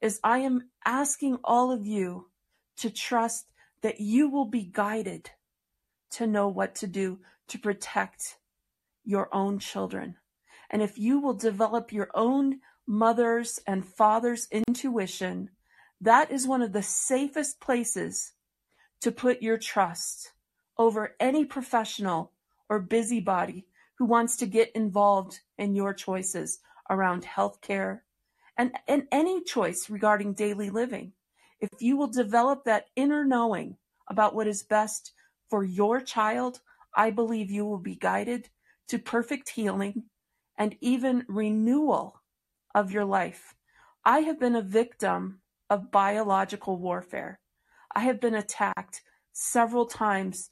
is 0.00 0.20
I 0.24 0.38
am 0.38 0.70
asking 0.84 1.38
all 1.44 1.70
of 1.70 1.86
you 1.86 2.30
to 2.78 2.90
trust 2.90 3.46
that 3.82 4.00
you 4.00 4.28
will 4.28 4.46
be 4.46 4.64
guided 4.64 5.30
to 6.12 6.26
know 6.26 6.48
what 6.48 6.74
to 6.76 6.86
do 6.86 7.18
to 7.48 7.58
protect 7.58 8.38
your 9.04 9.28
own 9.34 9.58
children. 9.58 10.16
And 10.70 10.82
if 10.82 10.98
you 10.98 11.20
will 11.20 11.34
develop 11.34 11.92
your 11.92 12.10
own 12.14 12.60
mother's 12.86 13.60
and 13.66 13.84
father's 13.84 14.48
intuition, 14.50 15.50
that 16.00 16.30
is 16.30 16.46
one 16.46 16.62
of 16.62 16.72
the 16.72 16.82
safest 16.82 17.60
places 17.60 18.32
to 19.00 19.12
put 19.12 19.42
your 19.42 19.58
trust 19.58 20.32
over 20.78 21.14
any 21.20 21.44
professional 21.44 22.32
or 22.68 22.80
busybody 22.80 23.66
who 23.98 24.06
wants 24.06 24.36
to 24.36 24.46
get 24.46 24.70
involved 24.72 25.40
in 25.58 25.74
your 25.74 25.92
choices 25.92 26.60
around 26.88 27.22
healthcare 27.24 28.00
and, 28.56 28.72
and 28.88 29.06
any 29.12 29.42
choice 29.42 29.90
regarding 29.90 30.32
daily 30.32 30.70
living. 30.70 31.12
If 31.60 31.70
you 31.80 31.96
will 31.96 32.08
develop 32.08 32.64
that 32.64 32.86
inner 32.96 33.24
knowing 33.24 33.76
about 34.08 34.34
what 34.34 34.46
is 34.46 34.62
best 34.62 35.12
for 35.50 35.64
your 35.64 36.00
child, 36.00 36.60
I 36.94 37.10
believe 37.10 37.50
you 37.50 37.66
will 37.66 37.78
be 37.78 37.96
guided 37.96 38.48
to 38.88 38.98
perfect 38.98 39.50
healing 39.50 40.04
and 40.56 40.76
even 40.80 41.24
renewal 41.28 42.22
of 42.74 42.90
your 42.90 43.04
life. 43.04 43.54
I 44.04 44.20
have 44.20 44.40
been 44.40 44.56
a 44.56 44.62
victim 44.62 45.40
of 45.70 45.90
biological 45.90 46.76
warfare. 46.76 47.40
I 47.94 48.00
have 48.00 48.20
been 48.20 48.34
attacked 48.34 49.02
several 49.32 49.86
times 49.86 50.50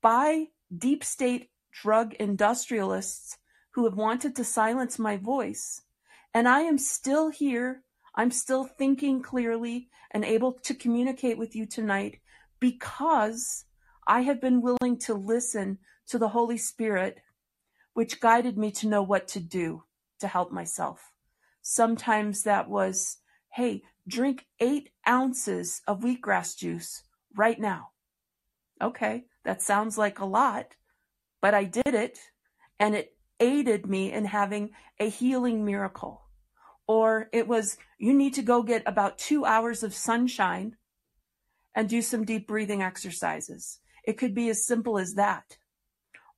by 0.00 0.46
deep 0.76 1.04
state 1.04 1.50
drug 1.72 2.14
industrialists 2.14 3.36
who 3.72 3.84
have 3.84 3.94
wanted 3.94 4.34
to 4.36 4.44
silence 4.44 4.98
my 4.98 5.16
voice. 5.16 5.82
And 6.32 6.48
I 6.48 6.60
am 6.60 6.78
still 6.78 7.28
here. 7.28 7.82
I'm 8.14 8.30
still 8.30 8.64
thinking 8.64 9.22
clearly 9.22 9.88
and 10.12 10.24
able 10.24 10.52
to 10.52 10.74
communicate 10.74 11.38
with 11.38 11.54
you 11.54 11.66
tonight 11.66 12.20
because 12.58 13.64
I 14.06 14.22
have 14.22 14.40
been 14.40 14.60
willing 14.60 14.98
to 15.00 15.14
listen 15.14 15.78
to 16.08 16.18
the 16.18 16.28
Holy 16.28 16.58
Spirit, 16.58 17.18
which 17.94 18.20
guided 18.20 18.58
me 18.58 18.70
to 18.72 18.88
know 18.88 19.02
what 19.02 19.28
to 19.28 19.40
do 19.40 19.84
to 20.18 20.28
help 20.28 20.52
myself. 20.52 21.12
Sometimes 21.62 22.42
that 22.42 22.68
was, 22.68 23.18
hey, 23.50 23.82
drink 24.10 24.46
eight 24.58 24.90
ounces 25.08 25.80
of 25.86 26.00
wheatgrass 26.00 26.56
juice 26.56 27.02
right 27.36 27.58
now. 27.58 27.90
Okay, 28.82 29.24
that 29.44 29.62
sounds 29.62 29.96
like 29.96 30.18
a 30.18 30.24
lot, 30.24 30.74
but 31.40 31.54
I 31.54 31.64
did 31.64 31.94
it 31.94 32.18
and 32.78 32.94
it 32.94 33.14
aided 33.38 33.86
me 33.86 34.12
in 34.12 34.24
having 34.26 34.70
a 34.98 35.08
healing 35.08 35.64
miracle. 35.64 36.22
Or 36.86 37.28
it 37.32 37.46
was, 37.46 37.78
you 37.98 38.12
need 38.12 38.34
to 38.34 38.42
go 38.42 38.62
get 38.62 38.82
about 38.84 39.18
two 39.18 39.44
hours 39.44 39.82
of 39.82 39.94
sunshine 39.94 40.76
and 41.74 41.88
do 41.88 42.02
some 42.02 42.24
deep 42.24 42.48
breathing 42.48 42.82
exercises. 42.82 43.78
It 44.04 44.18
could 44.18 44.34
be 44.34 44.48
as 44.48 44.66
simple 44.66 44.98
as 44.98 45.14
that. 45.14 45.56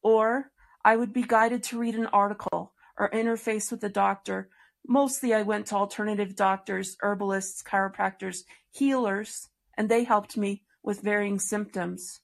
Or 0.02 0.50
I 0.84 0.96
would 0.96 1.12
be 1.12 1.22
guided 1.22 1.62
to 1.64 1.78
read 1.78 1.94
an 1.94 2.06
article 2.06 2.74
or 2.98 3.08
interface 3.10 3.70
with 3.70 3.82
a 3.84 3.88
doctor. 3.88 4.50
Mostly 4.86 5.32
I 5.32 5.42
went 5.42 5.66
to 5.66 5.76
alternative 5.76 6.34
doctors, 6.34 6.96
herbalists, 7.00 7.62
chiropractors, 7.62 8.44
healers, 8.70 9.48
and 9.76 9.88
they 9.88 10.04
helped 10.04 10.36
me 10.36 10.62
with 10.82 11.02
varying 11.02 11.38
symptoms. 11.38 12.20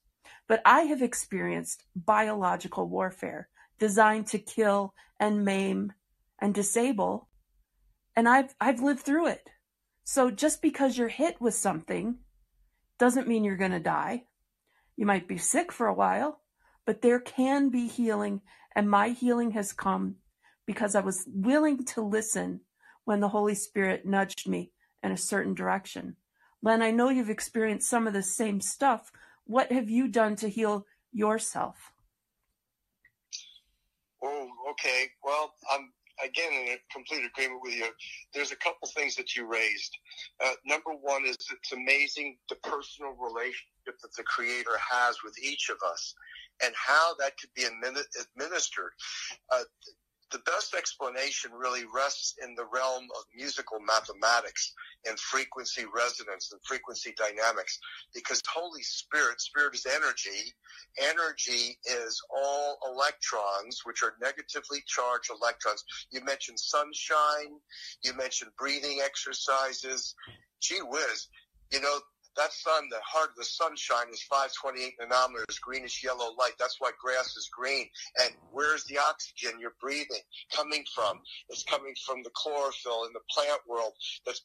But 0.48 0.60
I 0.64 0.82
have 0.82 1.02
experienced 1.02 1.84
biological 1.94 2.88
warfare 2.88 3.48
designed 3.78 4.26
to 4.28 4.38
kill 4.38 4.94
and 5.20 5.44
maim 5.44 5.92
and 6.40 6.54
disable. 6.54 7.28
And 8.16 8.28
I've 8.28 8.54
I've 8.60 8.80
lived 8.80 9.00
through 9.00 9.28
it. 9.28 9.50
So 10.04 10.30
just 10.30 10.62
because 10.62 10.96
you're 10.96 11.08
hit 11.08 11.40
with 11.40 11.54
something 11.54 12.18
doesn't 12.98 13.28
mean 13.28 13.44
you're 13.44 13.56
going 13.56 13.72
to 13.72 13.80
die. 13.80 14.24
You 14.96 15.06
might 15.06 15.28
be 15.28 15.38
sick 15.38 15.70
for 15.70 15.86
a 15.86 15.94
while, 15.94 16.40
but 16.84 17.02
there 17.02 17.20
can 17.20 17.68
be 17.68 17.86
healing 17.86 18.40
and 18.74 18.90
my 18.90 19.10
healing 19.10 19.52
has 19.52 19.72
come 19.72 20.16
because 20.68 20.94
I 20.94 21.00
was 21.00 21.24
willing 21.26 21.82
to 21.86 22.02
listen 22.02 22.60
when 23.06 23.20
the 23.20 23.28
Holy 23.28 23.54
Spirit 23.54 24.04
nudged 24.04 24.46
me 24.46 24.70
in 25.02 25.10
a 25.10 25.16
certain 25.16 25.54
direction. 25.54 26.16
Len, 26.62 26.82
I 26.82 26.90
know 26.90 27.08
you've 27.08 27.30
experienced 27.30 27.88
some 27.88 28.06
of 28.06 28.12
the 28.12 28.22
same 28.22 28.60
stuff. 28.60 29.10
What 29.44 29.72
have 29.72 29.88
you 29.88 30.08
done 30.08 30.36
to 30.36 30.48
heal 30.48 30.84
yourself? 31.10 31.94
Oh, 34.22 34.46
okay. 34.72 35.06
Well, 35.24 35.54
I'm 35.72 35.90
again 36.22 36.52
in 36.52 36.76
complete 36.92 37.24
agreement 37.24 37.62
with 37.62 37.74
you. 37.74 37.86
There's 38.34 38.52
a 38.52 38.56
couple 38.56 38.88
things 38.88 39.16
that 39.16 39.34
you 39.34 39.46
raised. 39.46 39.96
Uh, 40.44 40.52
number 40.66 40.90
one 41.00 41.24
is 41.24 41.38
it's 41.50 41.72
amazing 41.72 42.36
the 42.50 42.56
personal 42.56 43.12
relationship 43.12 43.96
that 44.02 44.14
the 44.18 44.24
Creator 44.24 44.76
has 44.90 45.16
with 45.24 45.42
each 45.42 45.70
of 45.70 45.78
us, 45.90 46.14
and 46.62 46.74
how 46.76 47.14
that 47.20 47.38
could 47.38 47.54
be 47.54 47.62
administered. 47.62 48.90
Uh, 49.50 49.62
the 50.30 50.38
best 50.40 50.74
explanation 50.74 51.50
really 51.52 51.84
rests 51.94 52.34
in 52.42 52.54
the 52.54 52.66
realm 52.72 53.04
of 53.16 53.24
musical 53.34 53.78
mathematics 53.80 54.74
and 55.06 55.18
frequency 55.18 55.84
resonance 55.94 56.52
and 56.52 56.60
frequency 56.64 57.14
dynamics 57.16 57.78
because 58.14 58.42
Holy 58.52 58.82
Spirit, 58.82 59.40
Spirit 59.40 59.74
is 59.74 59.86
energy. 59.86 60.52
Energy 60.98 61.78
is 61.84 62.20
all 62.34 62.78
electrons, 62.92 63.80
which 63.84 64.02
are 64.02 64.14
negatively 64.20 64.82
charged 64.86 65.30
electrons. 65.30 65.84
You 66.10 66.22
mentioned 66.24 66.60
sunshine. 66.60 67.58
You 68.02 68.14
mentioned 68.14 68.50
breathing 68.58 69.00
exercises. 69.04 70.14
Gee 70.60 70.80
whiz. 70.82 71.28
You 71.72 71.80
know, 71.80 72.00
that 72.38 72.52
sun, 72.52 72.88
the 72.90 73.00
heart 73.04 73.30
of 73.30 73.36
the 73.36 73.44
sunshine 73.44 74.08
is 74.12 74.22
528 74.22 74.94
nanometers, 75.02 75.60
greenish 75.60 76.02
yellow 76.02 76.34
light. 76.38 76.54
That's 76.58 76.76
why 76.78 76.92
grass 77.00 77.36
is 77.36 77.50
green. 77.52 77.86
And 78.22 78.34
where's 78.52 78.84
the 78.84 78.98
oxygen 78.98 79.60
you're 79.60 79.76
breathing 79.80 80.22
coming 80.54 80.84
from? 80.94 81.20
It's 81.48 81.64
coming 81.64 81.94
from 82.06 82.22
the 82.22 82.30
chlorophyll 82.34 83.04
in 83.04 83.12
the 83.12 83.26
plant 83.30 83.60
world 83.68 83.92
that's 84.24 84.42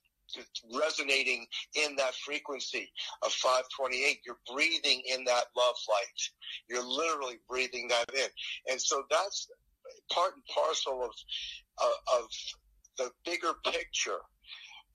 resonating 0.74 1.46
in 1.76 1.96
that 1.98 2.16
frequency 2.16 2.90
of 3.22 3.32
528. 3.32 4.20
You're 4.26 4.40
breathing 4.52 5.04
in 5.06 5.24
that 5.26 5.46
love 5.56 5.76
light. 5.88 6.22
You're 6.70 6.84
literally 6.84 7.40
breathing 7.48 7.88
that 7.90 8.10
in. 8.14 8.30
And 8.72 8.82
so 8.82 9.04
that's 9.10 9.50
part 10.12 10.34
and 10.34 10.44
parcel 10.46 11.04
of, 11.04 11.12
of, 11.82 12.24
of 12.24 12.30
the 12.98 13.12
bigger 13.26 13.54
picture 13.66 14.20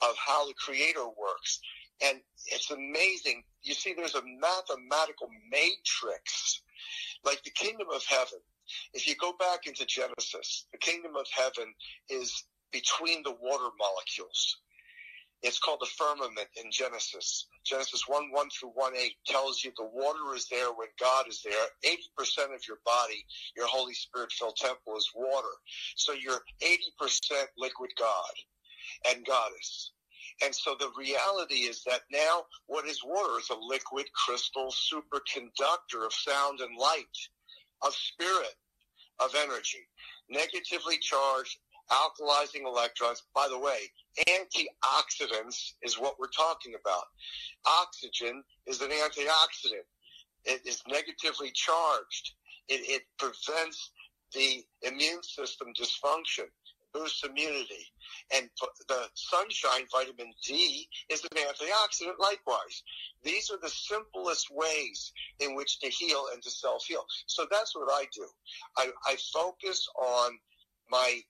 of 0.02 0.14
how 0.16 0.46
the 0.46 0.54
creator 0.54 1.04
works. 1.04 1.60
And 2.02 2.20
it's 2.46 2.70
amazing. 2.70 3.42
You 3.62 3.74
see, 3.74 3.92
there's 3.94 4.14
a 4.14 4.22
mathematical 4.22 5.28
matrix, 5.50 6.62
like 7.24 7.42
the 7.42 7.50
kingdom 7.50 7.88
of 7.92 8.04
heaven. 8.04 8.38
If 8.92 9.06
you 9.06 9.16
go 9.16 9.32
back 9.38 9.66
into 9.66 9.86
Genesis, 9.86 10.66
the 10.72 10.78
kingdom 10.78 11.16
of 11.16 11.26
heaven 11.34 11.74
is 12.08 12.44
between 12.70 13.22
the 13.22 13.34
water 13.40 13.70
molecules. 13.78 14.58
It's 15.42 15.60
called 15.60 15.78
the 15.80 15.86
firmament 15.86 16.48
in 16.56 16.70
Genesis. 16.72 17.46
Genesis 17.64 18.08
1 18.08 18.32
1 18.32 18.50
through 18.50 18.70
1 18.70 18.96
8 18.96 19.12
tells 19.26 19.62
you 19.62 19.72
the 19.76 19.88
water 19.92 20.34
is 20.34 20.48
there 20.48 20.72
when 20.72 20.88
God 20.98 21.28
is 21.28 21.42
there. 21.42 21.66
80% 21.84 22.54
of 22.54 22.66
your 22.66 22.78
body, 22.84 23.24
your 23.56 23.68
Holy 23.68 23.94
Spirit 23.94 24.32
filled 24.32 24.56
temple 24.56 24.96
is 24.96 25.08
water. 25.14 25.54
So 25.96 26.12
you're 26.12 26.40
80% 26.60 26.80
liquid 27.56 27.90
God 27.96 28.34
and 29.08 29.24
goddess. 29.24 29.92
And 30.44 30.54
so 30.54 30.76
the 30.78 30.90
reality 30.96 31.66
is 31.66 31.82
that 31.84 32.02
now 32.10 32.44
what 32.66 32.87
is 32.87 33.00
water 33.04 33.38
is 33.38 33.50
a 33.50 33.56
liquid 33.58 34.06
crystal 34.12 34.72
superconductor 34.72 36.04
of 36.04 36.12
sound 36.12 36.60
and 36.60 36.76
light, 36.78 37.16
of 37.82 37.94
spirit, 37.94 38.54
of 39.20 39.34
energy, 39.34 39.87
negatively 40.30 40.98
charged, 40.98 41.58
alkalizing 41.90 42.66
electrons. 42.66 43.22
By 43.34 43.48
the 43.48 43.58
way, 43.58 43.78
antioxidants 44.28 45.72
is 45.83 45.98
what 45.98 46.18
we're 46.18 46.28
talking 46.28 46.74
about. 46.81 47.04
Oxygen 47.66 48.42
is 48.66 48.81
an 48.81 48.90
antioxidant. 48.90 49.87
It 50.44 50.61
is 50.66 50.83
negatively 50.88 51.50
charged. 51.52 52.33
It, 52.68 52.81
it 52.88 53.02
prevents 53.18 53.90
the 54.35 54.62
immune 54.83 55.22
system 55.22 55.68
dysfunction 55.78 56.46
boosts 56.92 57.24
immunity. 57.24 57.87
And 58.35 58.48
the 58.88 59.09
sunshine, 59.14 59.87
vitamin 59.90 60.33
D, 60.44 60.88
is 61.09 61.22
an 61.22 61.37
antioxidant 61.37 62.18
likewise. 62.18 62.83
These 63.22 63.51
are 63.51 63.59
the 63.61 63.70
simplest 63.70 64.48
ways 64.51 65.12
in 65.40 65.55
which 65.55 65.81
to 65.81 65.88
heal 65.88 66.24
and 66.33 66.42
to 66.42 66.51
self 66.51 66.85
heal. 66.87 67.05
So 67.27 67.46
that's 67.51 67.74
what 67.74 67.88
I 67.92 68.07
do. 68.14 68.27
I, 68.77 68.90
I 69.07 69.16
focus 69.33 69.87
on 70.01 70.38
my 70.90 71.20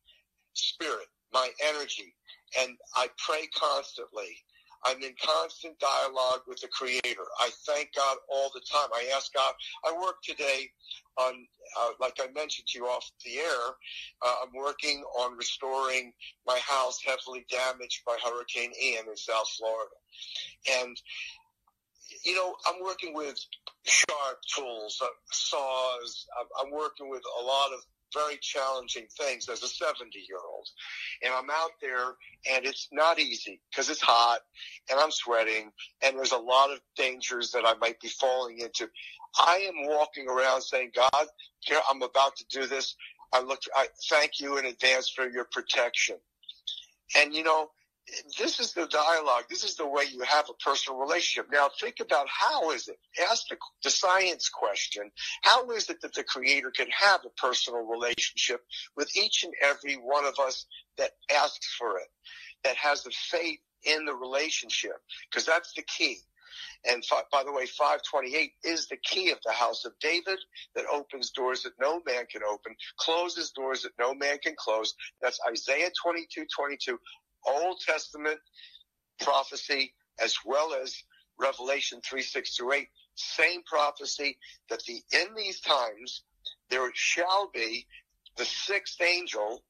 spirit, 0.55 1.07
my 1.33 1.51
energy, 1.65 2.15
and 2.61 2.77
I 2.95 3.09
pray 3.19 3.47
constantly. 3.55 4.37
I'm 4.85 5.03
in 5.03 5.15
constant 5.21 5.79
dialogue 5.79 6.43
with 6.47 6.61
the 6.61 6.69
Creator. 6.69 7.25
I 7.41 7.51
thank 7.67 7.91
God 7.95 8.17
all 8.33 8.51
the 8.55 8.63
time. 8.71 8.89
I 8.95 9.11
ask 9.17 9.33
God. 9.33 9.53
I 9.85 9.93
work 9.93 10.23
today 10.23 10.71
on, 11.19 11.47
uh, 11.81 11.91
like 12.01 12.15
I 12.21 12.27
mentioned 12.33 12.69
to 12.69 12.79
you 12.79 12.87
off 12.87 13.11
the 13.25 13.39
air, 13.39 13.61
uh, 14.25 14.35
I'm 14.43 14.55
working 14.55 15.03
on 15.19 15.37
restoring 15.37 16.13
my 16.47 16.59
house 16.59 17.01
heavily 17.05 17.45
damaged 17.51 18.03
by 18.07 18.17
Hurricane 18.25 18.73
Ian 18.83 19.07
in 19.09 19.17
South 19.17 19.49
Florida. 19.59 19.95
And, 20.81 20.97
you 22.25 22.35
know, 22.35 22.55
I'm 22.67 22.83
working 22.83 23.15
with 23.15 23.39
sharp 23.85 24.39
tools, 24.55 24.99
uh, 25.03 25.07
saws. 25.31 26.27
I'm, 26.39 26.67
I'm 26.67 26.73
working 26.73 27.11
with 27.11 27.23
a 27.41 27.45
lot 27.45 27.73
of 27.73 27.81
very 28.15 28.39
challenging 28.41 29.07
things 29.19 29.49
as 29.49 29.63
a 29.63 29.69
70 29.69 30.11
year 30.29 30.39
old. 30.53 30.67
And 31.23 31.33
I'm 31.33 31.51
out 31.51 31.73
there 31.81 32.15
and 32.51 32.65
it's 32.67 32.89
not 32.93 33.19
easy 33.19 33.61
because 33.71 33.91
it's 33.91 34.01
hot 34.01 34.41
and 34.91 34.99
I'm 34.99 35.11
sweating 35.11 35.71
and 36.03 36.17
there's 36.17 36.33
a 36.33 36.39
lot 36.39 36.71
of 36.71 36.81
dangers 36.97 37.53
that 37.53 37.65
I 37.67 37.75
might 37.81 38.01
be 38.01 38.09
falling 38.09 38.61
into. 38.61 38.89
I 39.39 39.69
am 39.69 39.89
walking 39.89 40.29
around 40.29 40.63
saying, 40.63 40.93
God, 40.95 41.27
here 41.61 41.81
I'm 41.91 42.03
about 42.03 42.37
to 42.37 42.45
do 42.51 42.67
this. 42.67 42.95
I 43.33 43.43
look, 43.43 43.61
I 43.75 43.89
thank 44.09 44.41
you 44.41 44.59
in 44.59 44.65
advance 44.65 45.11
for 45.11 45.29
your 45.29 45.47
protection. 45.53 46.17
And 47.17 47.35
you 47.35 47.43
know, 47.43 47.71
this 48.39 48.61
is 48.61 48.73
the 48.73 48.87
dialogue. 48.87 49.45
This 49.49 49.65
is 49.65 49.77
the 49.77 49.87
way 49.87 50.05
you 50.13 50.23
have 50.23 50.49
a 50.49 50.55
personal 50.55 50.99
relationship. 50.99 51.51
Now 51.53 51.69
think 51.81 51.97
about 52.01 52.27
how 52.29 52.71
is 52.71 52.89
it? 52.89 52.99
Ask 53.31 53.49
the, 53.49 53.57
the 53.83 53.91
science 53.91 54.49
question. 54.49 55.11
How 55.43 55.71
is 55.71 55.89
it 55.91 56.01
that 56.03 56.15
the 56.15 56.25
creator 56.25 56.71
can 56.71 56.89
have 56.91 57.21
a 57.25 57.41
personal 57.41 57.81
relationship 57.81 58.63
with 58.97 59.15
each 59.17 59.45
and 59.45 59.53
every 59.63 59.95
one 59.95 60.25
of 60.25 60.35
us 60.39 60.67
that 60.97 61.13
asks 61.35 61.75
for 61.79 61.99
it, 61.99 62.09
that 62.65 62.77
has 62.77 63.03
the 63.03 63.13
faith 63.31 63.61
in 63.85 64.05
the 64.05 64.15
relationship? 64.15 64.97
Because 65.31 65.47
that's 65.47 65.73
the 65.75 65.83
key. 65.83 66.19
And 66.89 67.05
by 67.31 67.43
the 67.45 67.53
way, 67.53 67.67
528 67.67 68.53
is 68.65 68.89
the 68.89 68.97
key 68.97 69.31
of 69.31 69.39
the 69.45 69.53
house 69.53 69.85
of 69.85 69.93
David 70.01 70.39
that 70.75 70.85
opens 70.93 71.31
doors 71.31 71.63
that 71.65 71.73
no 71.81 72.01
man 72.07 72.27
can 72.31 72.43
open, 72.43 72.75
closes 72.99 73.51
doors 73.51 73.83
that 73.83 73.93
no 73.99 74.15
man 74.15 74.39
can 74.39 74.55
close. 74.57 74.95
That's 75.21 75.41
Isaiah 75.51 75.91
22, 76.03 76.47
22, 76.55 76.99
Old 77.47 77.81
Testament 77.81 78.39
prophecy 79.21 79.95
as 80.21 80.37
well 80.45 80.75
as 80.75 81.03
Revelation 81.39 82.01
3, 82.05 82.23
6 82.23 82.57
through 82.57 82.73
8. 82.73 82.89
Same 83.15 83.63
prophecy 83.65 84.39
that 84.71 84.83
the, 84.85 85.03
in 85.13 85.35
these 85.37 85.61
times, 85.61 86.23
there 86.71 86.91
shall 86.95 87.51
be 87.53 87.87
the 88.37 88.45
sixth 88.45 89.01
angel 89.01 89.63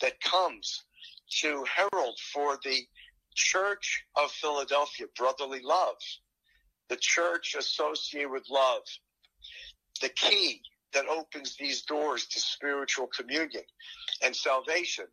that 0.00 0.20
comes 0.20 0.84
to 1.40 1.64
herald 1.64 2.18
for 2.32 2.58
the 2.64 2.80
church 3.34 4.04
of 4.16 4.30
Philadelphia, 4.30 5.06
brotherly 5.16 5.60
love 5.62 5.96
the 6.88 6.96
church 6.96 7.54
associated 7.58 8.30
with 8.30 8.48
love, 8.50 8.82
the 10.00 10.08
key 10.10 10.62
that 10.92 11.06
opens 11.08 11.56
these 11.56 11.82
doors 11.82 12.26
to 12.26 12.40
spiritual 12.40 13.06
communion 13.06 13.64
and 14.22 14.34
salvation. 14.34 15.06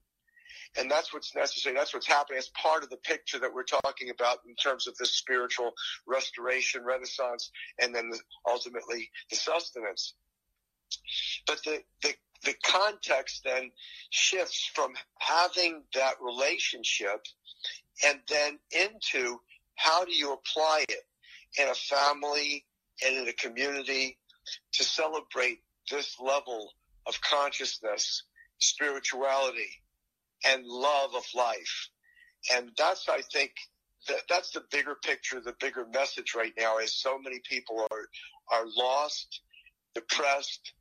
And 0.77 0.89
that's 0.89 1.13
what's 1.13 1.35
necessary. 1.35 1.75
That's 1.75 1.93
what's 1.93 2.07
happening 2.07 2.39
as 2.39 2.49
part 2.49 2.83
of 2.83 2.89
the 2.89 2.97
picture 2.97 3.39
that 3.39 3.53
we're 3.53 3.63
talking 3.63 4.09
about 4.09 4.39
in 4.47 4.55
terms 4.55 4.87
of 4.87 4.95
this 4.97 5.11
spiritual 5.11 5.71
restoration, 6.07 6.83
renaissance, 6.85 7.51
and 7.79 7.93
then 7.93 8.11
ultimately 8.47 9.09
the 9.29 9.35
sustenance. 9.35 10.13
But 11.45 11.61
the, 11.65 11.79
the, 12.01 12.13
the 12.45 12.55
context 12.65 13.41
then 13.43 13.71
shifts 14.09 14.69
from 14.73 14.93
having 15.19 15.83
that 15.93 16.15
relationship 16.21 17.25
and 18.05 18.19
then 18.29 18.57
into 18.71 19.39
how 19.75 20.05
do 20.05 20.13
you 20.13 20.33
apply 20.33 20.85
it? 20.87 21.03
in 21.57 21.67
a 21.67 21.73
family 21.73 22.65
and 23.05 23.17
in 23.17 23.27
a 23.27 23.33
community 23.33 24.17
to 24.73 24.83
celebrate 24.83 25.59
this 25.89 26.17
level 26.19 26.71
of 27.07 27.19
consciousness, 27.21 28.23
spirituality, 28.59 29.81
and 30.45 30.65
love 30.65 31.15
of 31.15 31.23
life. 31.35 31.89
And 32.53 32.71
that's, 32.77 33.07
I 33.09 33.21
think, 33.33 33.51
that, 34.07 34.21
that's 34.29 34.51
the 34.51 34.63
bigger 34.71 34.95
picture, 35.03 35.39
the 35.39 35.55
bigger 35.59 35.85
message 35.93 36.33
right 36.35 36.53
now 36.57 36.79
is 36.79 36.93
so 36.93 37.19
many 37.19 37.39
people 37.47 37.85
are, 37.91 38.07
are 38.51 38.65
lost, 38.75 39.41
depressed, 39.93 40.73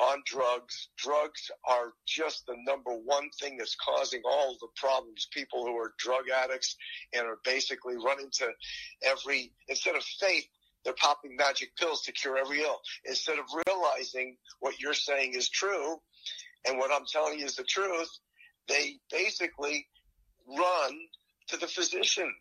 on 0.00 0.22
drugs. 0.24 0.88
Drugs 0.96 1.50
are 1.68 1.92
just 2.06 2.46
the 2.46 2.56
number 2.66 2.92
one 2.92 3.28
thing 3.40 3.58
that's 3.58 3.76
causing 3.76 4.22
all 4.24 4.56
the 4.60 4.68
problems. 4.76 5.28
People 5.32 5.66
who 5.66 5.76
are 5.76 5.94
drug 5.98 6.24
addicts 6.34 6.76
and 7.12 7.26
are 7.26 7.38
basically 7.44 7.96
running 7.96 8.30
to 8.32 8.50
every, 9.02 9.52
instead 9.68 9.96
of 9.96 10.02
faith, 10.02 10.46
they're 10.84 10.94
popping 10.94 11.36
magic 11.36 11.76
pills 11.76 12.02
to 12.02 12.12
cure 12.12 12.38
every 12.38 12.62
ill. 12.62 12.80
Instead 13.04 13.38
of 13.38 13.44
realizing 13.66 14.36
what 14.60 14.80
you're 14.80 14.94
saying 14.94 15.34
is 15.34 15.48
true 15.48 15.96
and 16.66 16.78
what 16.78 16.90
I'm 16.92 17.06
telling 17.06 17.38
you 17.38 17.44
is 17.44 17.56
the 17.56 17.64
truth, 17.64 18.10
they 18.68 18.96
basically 19.10 19.86
run 20.46 20.98
to 21.48 21.56
the 21.56 21.66
physician 21.66 22.32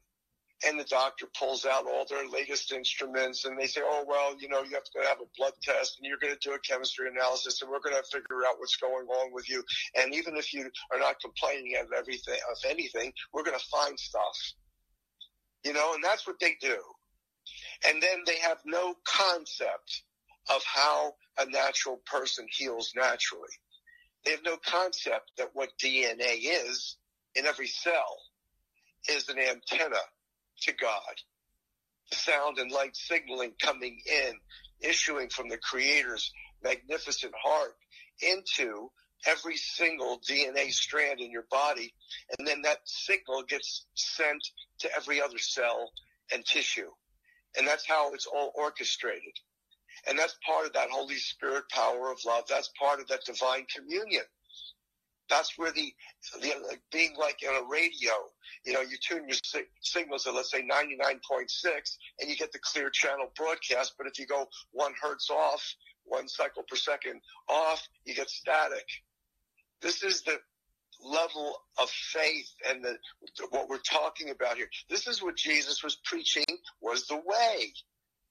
and 0.65 0.79
the 0.79 0.83
doctor 0.85 1.25
pulls 1.37 1.65
out 1.65 1.87
all 1.87 2.05
their 2.07 2.27
latest 2.27 2.71
instruments 2.71 3.45
and 3.45 3.59
they 3.59 3.65
say, 3.65 3.81
oh, 3.83 4.03
well, 4.07 4.35
you 4.39 4.47
know, 4.47 4.61
you 4.61 4.71
have 4.71 4.83
to 4.83 5.07
have 5.07 5.17
a 5.19 5.29
blood 5.37 5.53
test 5.63 5.97
and 5.97 6.07
you're 6.07 6.19
going 6.21 6.33
to 6.33 6.47
do 6.47 6.53
a 6.53 6.59
chemistry 6.59 7.07
analysis 7.09 7.61
and 7.61 7.71
we're 7.71 7.79
going 7.79 7.95
to 7.95 8.03
figure 8.11 8.45
out 8.47 8.59
what's 8.59 8.75
going 8.75 9.07
on 9.07 9.33
with 9.33 9.49
you. 9.49 9.63
And 9.95 10.13
even 10.13 10.37
if 10.37 10.53
you 10.53 10.69
are 10.93 10.99
not 10.99 11.19
complaining 11.19 11.77
of 11.81 11.91
everything, 11.97 12.37
of 12.51 12.57
anything, 12.69 13.11
we're 13.33 13.43
going 13.43 13.57
to 13.57 13.65
find 13.65 13.99
stuff. 13.99 14.37
You 15.65 15.73
know, 15.73 15.93
and 15.95 16.03
that's 16.03 16.27
what 16.27 16.39
they 16.39 16.55
do. 16.61 16.77
And 17.87 18.01
then 18.01 18.19
they 18.25 18.37
have 18.37 18.59
no 18.65 18.95
concept 19.03 20.03
of 20.49 20.61
how 20.63 21.13
a 21.39 21.45
natural 21.49 22.01
person 22.05 22.45
heals 22.51 22.91
naturally. 22.95 23.49
They 24.25 24.31
have 24.31 24.43
no 24.43 24.57
concept 24.57 25.31
that 25.37 25.49
what 25.53 25.77
DNA 25.81 26.39
is 26.41 26.97
in 27.35 27.45
every 27.45 27.67
cell 27.67 28.17
is 29.09 29.29
an 29.29 29.39
antenna 29.39 30.01
to 30.61 30.73
God. 30.73 31.15
The 32.11 32.17
Sound 32.17 32.57
and 32.59 32.71
light 32.71 32.95
signaling 32.95 33.53
coming 33.61 33.99
in, 34.05 34.33
issuing 34.81 35.29
from 35.29 35.49
the 35.49 35.57
Creator's 35.57 36.31
magnificent 36.63 37.33
heart 37.41 37.75
into 38.21 38.91
every 39.25 39.55
single 39.55 40.19
DNA 40.19 40.71
strand 40.71 41.19
in 41.19 41.31
your 41.31 41.45
body. 41.49 41.93
And 42.37 42.47
then 42.47 42.61
that 42.63 42.79
signal 42.85 43.43
gets 43.43 43.85
sent 43.95 44.43
to 44.79 44.89
every 44.95 45.21
other 45.21 45.37
cell 45.37 45.91
and 46.33 46.45
tissue. 46.45 46.89
And 47.57 47.67
that's 47.67 47.87
how 47.87 48.13
it's 48.13 48.27
all 48.27 48.51
orchestrated. 48.55 49.33
And 50.07 50.17
that's 50.17 50.35
part 50.45 50.65
of 50.65 50.73
that 50.73 50.89
Holy 50.89 51.15
Spirit 51.15 51.65
power 51.69 52.11
of 52.11 52.19
love. 52.25 52.45
That's 52.49 52.69
part 52.79 52.99
of 52.99 53.07
that 53.07 53.25
divine 53.25 53.65
communion. 53.73 54.23
That's 55.29 55.57
where 55.57 55.71
the, 55.71 55.93
the 56.41 56.77
being 56.91 57.15
like 57.17 57.39
on 57.47 57.63
a 57.63 57.67
radio, 57.67 58.11
you 58.65 58.73
know, 58.73 58.81
you 58.81 58.97
tune 58.97 59.29
your 59.29 59.37
signals 59.81 60.27
at 60.27 60.33
let's 60.33 60.51
say 60.51 60.61
99.6 60.61 61.97
and 62.19 62.29
you 62.29 62.35
get 62.35 62.51
the 62.51 62.59
clear 62.59 62.89
channel 62.89 63.31
broadcast. 63.37 63.93
But 63.97 64.07
if 64.07 64.19
you 64.19 64.25
go 64.25 64.49
one 64.71 64.93
hertz 65.01 65.29
off, 65.29 65.63
one 66.03 66.27
cycle 66.27 66.63
per 66.67 66.75
second 66.75 67.21
off, 67.47 67.87
you 68.05 68.13
get 68.13 68.29
static. 68.29 68.85
This 69.81 70.03
is 70.03 70.21
the 70.23 70.37
level 71.03 71.57
of 71.79 71.89
faith 71.89 72.49
and 72.69 72.83
the, 72.83 72.97
what 73.49 73.69
we're 73.69 73.77
talking 73.79 74.29
about 74.29 74.57
here. 74.57 74.69
This 74.89 75.07
is 75.07 75.21
what 75.21 75.35
Jesus 75.35 75.83
was 75.83 75.95
preaching 76.03 76.45
was 76.81 77.07
the 77.07 77.15
way. 77.15 77.73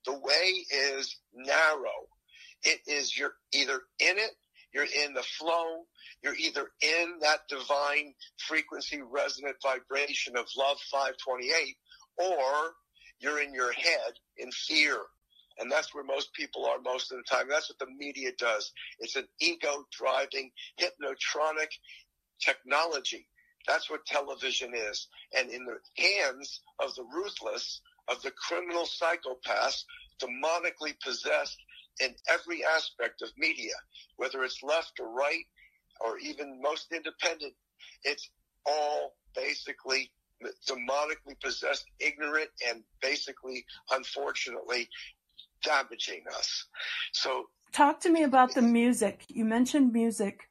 The 0.06 0.18
way 0.18 0.64
is 0.70 1.16
narrow. 1.34 2.08
It 2.62 2.80
is 2.86 3.16
you're 3.16 3.34
either 3.52 3.80
in 3.98 4.18
it 4.18 4.32
you're 4.72 4.84
in 4.84 5.14
the 5.14 5.22
flow. 5.22 5.86
You're 6.22 6.36
either 6.36 6.68
in 6.80 7.18
that 7.20 7.48
divine 7.48 8.14
frequency 8.46 9.00
resonant 9.02 9.56
vibration 9.62 10.36
of 10.36 10.46
love 10.56 10.78
528 10.90 11.76
or 12.18 12.74
you're 13.18 13.42
in 13.42 13.54
your 13.54 13.72
head 13.72 14.12
in 14.36 14.50
fear. 14.52 14.98
And 15.58 15.70
that's 15.70 15.92
where 15.94 16.04
most 16.04 16.32
people 16.34 16.66
are 16.66 16.80
most 16.80 17.10
of 17.10 17.18
the 17.18 17.24
time. 17.24 17.46
That's 17.48 17.70
what 17.70 17.78
the 17.78 17.94
media 17.94 18.30
does. 18.38 18.72
It's 18.98 19.16
an 19.16 19.26
ego 19.40 19.84
driving 19.90 20.50
hypnotronic 20.80 21.68
technology. 22.40 23.26
That's 23.66 23.90
what 23.90 24.06
television 24.06 24.72
is. 24.74 25.08
And 25.36 25.50
in 25.50 25.66
the 25.66 25.78
hands 26.02 26.60
of 26.78 26.94
the 26.94 27.04
ruthless, 27.04 27.82
of 28.11 28.20
the 28.23 28.33
criminal 28.33 28.85
psychopaths, 28.85 29.85
demonically 30.20 30.94
possessed 31.03 31.57
in 32.01 32.14
every 32.29 32.64
aspect 32.64 33.23
of 33.23 33.29
media, 33.37 33.75
whether 34.16 34.42
it's 34.42 34.62
left 34.62 34.99
or 35.01 35.11
right 35.12 35.44
or 36.01 36.18
even 36.18 36.61
most 36.61 36.92
independent. 36.92 37.53
It's 38.05 38.29
all 38.66 39.14
basically 39.35 40.11
demonically 40.68 41.38
possessed, 41.42 41.85
ignorant, 41.99 42.51
and 42.68 42.83
basically, 43.03 43.64
unfortunately, 43.90 44.88
damaging 45.62 46.23
us. 46.37 46.66
So, 47.12 47.46
talk 47.73 48.01
to 48.01 48.11
me 48.11 48.23
about 48.23 48.55
the 48.55 48.62
music. 48.62 49.25
You 49.29 49.44
mentioned 49.44 49.92
music. 49.92 50.49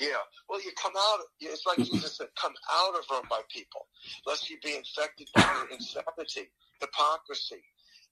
Yeah, 0.00 0.16
well, 0.48 0.62
you 0.62 0.72
come 0.82 0.94
out. 0.96 1.20
It's 1.40 1.66
like 1.66 1.78
Jesus 1.78 2.16
said, 2.16 2.28
"Come 2.40 2.54
out 2.72 2.96
of 2.96 3.06
them 3.08 3.28
by 3.28 3.42
people, 3.50 3.86
lest 4.26 4.48
you 4.50 4.58
be 4.64 4.74
infected 4.74 5.28
by 5.34 5.66
insanity, 5.70 6.50
hypocrisy, 6.80 7.62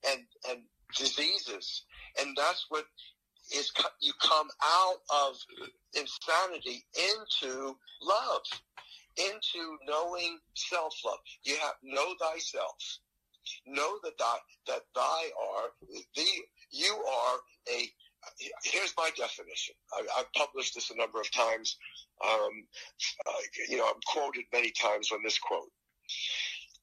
and 0.07 0.20
and 0.51 0.62
diseases. 0.96 1.85
And 2.20 2.37
that's 2.37 2.66
what 2.68 2.85
is 3.55 3.72
you 4.01 4.12
come 4.22 4.48
out 4.62 4.98
of 5.27 5.37
insanity 5.94 6.85
into 6.94 7.77
love, 8.03 8.42
into 9.16 9.79
knowing 9.87 10.38
self 10.55 10.94
love. 11.07 11.20
You 11.44 11.57
have 11.57 11.77
know 11.83 12.14
thyself. 12.20 12.98
Know 13.66 13.98
that 14.05 14.18
thy, 14.18 14.38
that 14.68 14.83
thy 14.94 15.31
are 15.40 15.70
the 15.83 16.27
you 16.70 16.94
are 16.94 17.38
a. 17.72 17.90
Here's 18.64 18.95
my 18.97 19.11
definition. 19.17 19.75
I, 19.93 20.19
have 20.19 20.33
published 20.35 20.75
this 20.75 20.91
a 20.91 20.97
number 20.97 21.21
of 21.21 21.31
times. 21.33 21.77
Um, 22.25 22.51
uh, 23.27 23.33
you 23.69 23.77
know, 23.77 23.87
I'm 23.87 24.01
quoted 24.07 24.45
many 24.53 24.71
times 24.71 25.11
on 25.12 25.23
this 25.23 25.38
quote. 25.38 25.71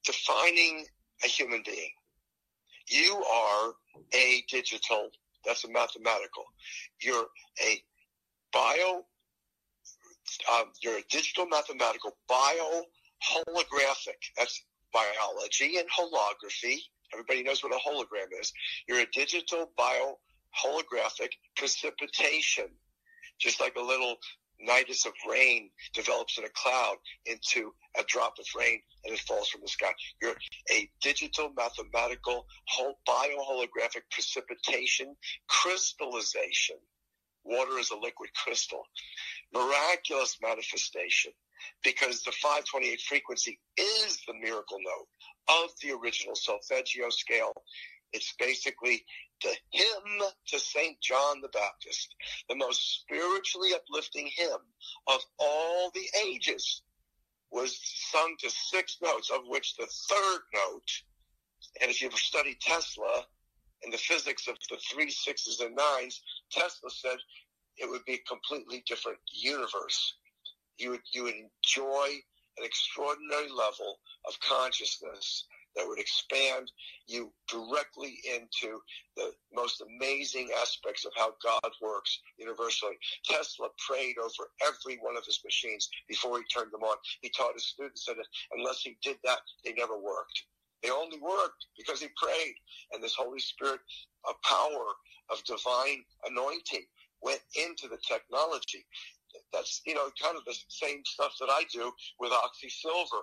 Defining 0.03 0.85
a 1.23 1.27
human 1.27 1.61
being 1.65 1.91
you 2.87 3.23
are 3.23 3.73
a 4.13 4.43
digital, 4.49 5.09
that's 5.45 5.63
a 5.63 5.69
mathematical. 5.69 6.45
You're 7.01 7.25
a 7.61 7.81
bio, 8.53 9.05
um, 10.53 10.65
you're 10.81 10.97
a 10.97 11.03
digital 11.09 11.47
mathematical 11.47 12.15
bio 12.27 12.83
holographic. 13.23 14.21
That's 14.37 14.63
biology 14.93 15.77
and 15.77 15.87
holography. 15.89 16.77
Everybody 17.13 17.43
knows 17.43 17.63
what 17.63 17.73
a 17.73 17.77
hologram 17.77 18.27
is. 18.39 18.51
You're 18.87 19.01
a 19.01 19.07
digital 19.13 19.71
bio 19.77 20.17
holographic 20.63 21.31
precipitation, 21.55 22.67
just 23.39 23.59
like 23.59 23.75
a 23.75 23.81
little 23.81 24.17
nidus 24.65 25.05
of 25.05 25.13
rain 25.29 25.69
develops 25.93 26.37
in 26.37 26.45
a 26.45 26.49
cloud 26.49 26.95
into 27.25 27.73
a 27.99 28.03
drop 28.07 28.35
of 28.39 28.45
rain 28.57 28.79
and 29.03 29.13
it 29.13 29.19
falls 29.19 29.49
from 29.49 29.61
the 29.61 29.67
sky. 29.67 29.91
You're 30.21 30.35
a 30.71 30.89
digital 31.01 31.51
mathematical 31.55 32.45
bioholographic 33.07 34.03
precipitation 34.11 35.15
crystallization. 35.47 36.77
Water 37.43 37.77
is 37.77 37.91
a 37.91 37.97
liquid 37.97 38.29
crystal. 38.33 38.83
Miraculous 39.53 40.37
manifestation 40.41 41.31
because 41.83 42.23
the 42.23 42.31
528 42.31 43.01
frequency 43.01 43.59
is 43.77 44.19
the 44.27 44.33
miracle 44.33 44.77
note 44.79 45.63
of 45.63 45.69
the 45.81 45.91
original 45.91 46.35
solfeggio 46.35 47.09
scale. 47.09 47.53
It's 48.15 48.33
basically 48.39 49.05
the 49.43 49.53
hymn 49.71 50.21
to 50.47 50.57
St. 50.57 51.01
John 51.01 51.41
the 51.41 51.49
Baptist, 51.49 52.15
the 52.47 52.55
most 52.55 53.01
spiritually 53.01 53.73
uplifting 53.73 54.31
hymn 54.33 54.63
of 55.07 55.19
all 55.37 55.91
the 55.93 56.07
ages, 56.23 56.81
was 57.51 57.77
sung 57.83 58.37
to 58.39 58.49
six 58.49 58.99
notes, 59.01 59.29
of 59.29 59.41
which 59.47 59.75
the 59.75 59.85
third 59.85 60.39
note, 60.53 60.89
and 61.81 61.91
if 61.91 62.01
you've 62.01 62.13
studied 62.13 62.61
Tesla 62.61 63.25
and 63.83 63.91
the 63.91 63.97
physics 63.97 64.47
of 64.47 64.55
the 64.69 64.77
three 64.77 65.11
sixes 65.11 65.59
and 65.59 65.75
nines, 65.75 66.21
Tesla 66.49 66.89
said 66.89 67.17
it 67.75 67.89
would 67.89 68.05
be 68.05 68.13
a 68.13 68.29
completely 68.29 68.81
different 68.87 69.19
universe. 69.33 70.15
You 70.77 70.91
would, 70.91 71.01
you 71.11 71.23
would 71.23 71.35
enjoy 71.35 72.07
an 72.57 72.63
extraordinary 72.63 73.49
level 73.49 73.99
of 74.25 74.39
consciousness 74.39 75.47
that 75.75 75.87
would 75.87 75.99
expand 75.99 76.71
you 77.07 77.31
directly 77.47 78.19
into 78.33 78.79
the 79.15 79.31
most 79.53 79.81
amazing 79.81 80.49
aspects 80.61 81.05
of 81.05 81.11
how 81.15 81.33
God 81.43 81.71
works 81.81 82.19
universally. 82.37 82.95
Tesla 83.25 83.69
prayed 83.87 84.15
over 84.17 84.49
every 84.65 84.97
one 85.01 85.17
of 85.17 85.25
his 85.25 85.39
machines 85.43 85.89
before 86.07 86.37
he 86.37 86.45
turned 86.45 86.71
them 86.71 86.83
on. 86.83 86.97
He 87.21 87.29
taught 87.29 87.53
his 87.53 87.67
students 87.67 88.05
that 88.05 88.15
unless 88.57 88.81
he 88.81 88.97
did 89.01 89.17
that, 89.23 89.39
they 89.63 89.73
never 89.73 89.97
worked. 89.97 90.43
They 90.83 90.89
only 90.89 91.19
worked 91.19 91.65
because 91.77 92.01
he 92.01 92.07
prayed. 92.15 92.55
And 92.93 93.01
this 93.01 93.15
Holy 93.15 93.39
Spirit, 93.39 93.79
a 94.27 94.33
power 94.47 94.85
of 95.29 95.43
divine 95.45 96.03
anointing 96.25 96.85
went 97.21 97.41
into 97.55 97.87
the 97.87 97.97
technology. 98.07 98.85
That's 99.53 99.81
you 99.85 99.93
know 99.93 100.09
kind 100.21 100.37
of 100.37 100.45
the 100.45 100.55
same 100.67 101.01
stuff 101.05 101.33
that 101.39 101.49
I 101.49 101.63
do 101.71 101.91
with 102.19 102.31
oxy 102.31 102.69
silver, 102.69 103.21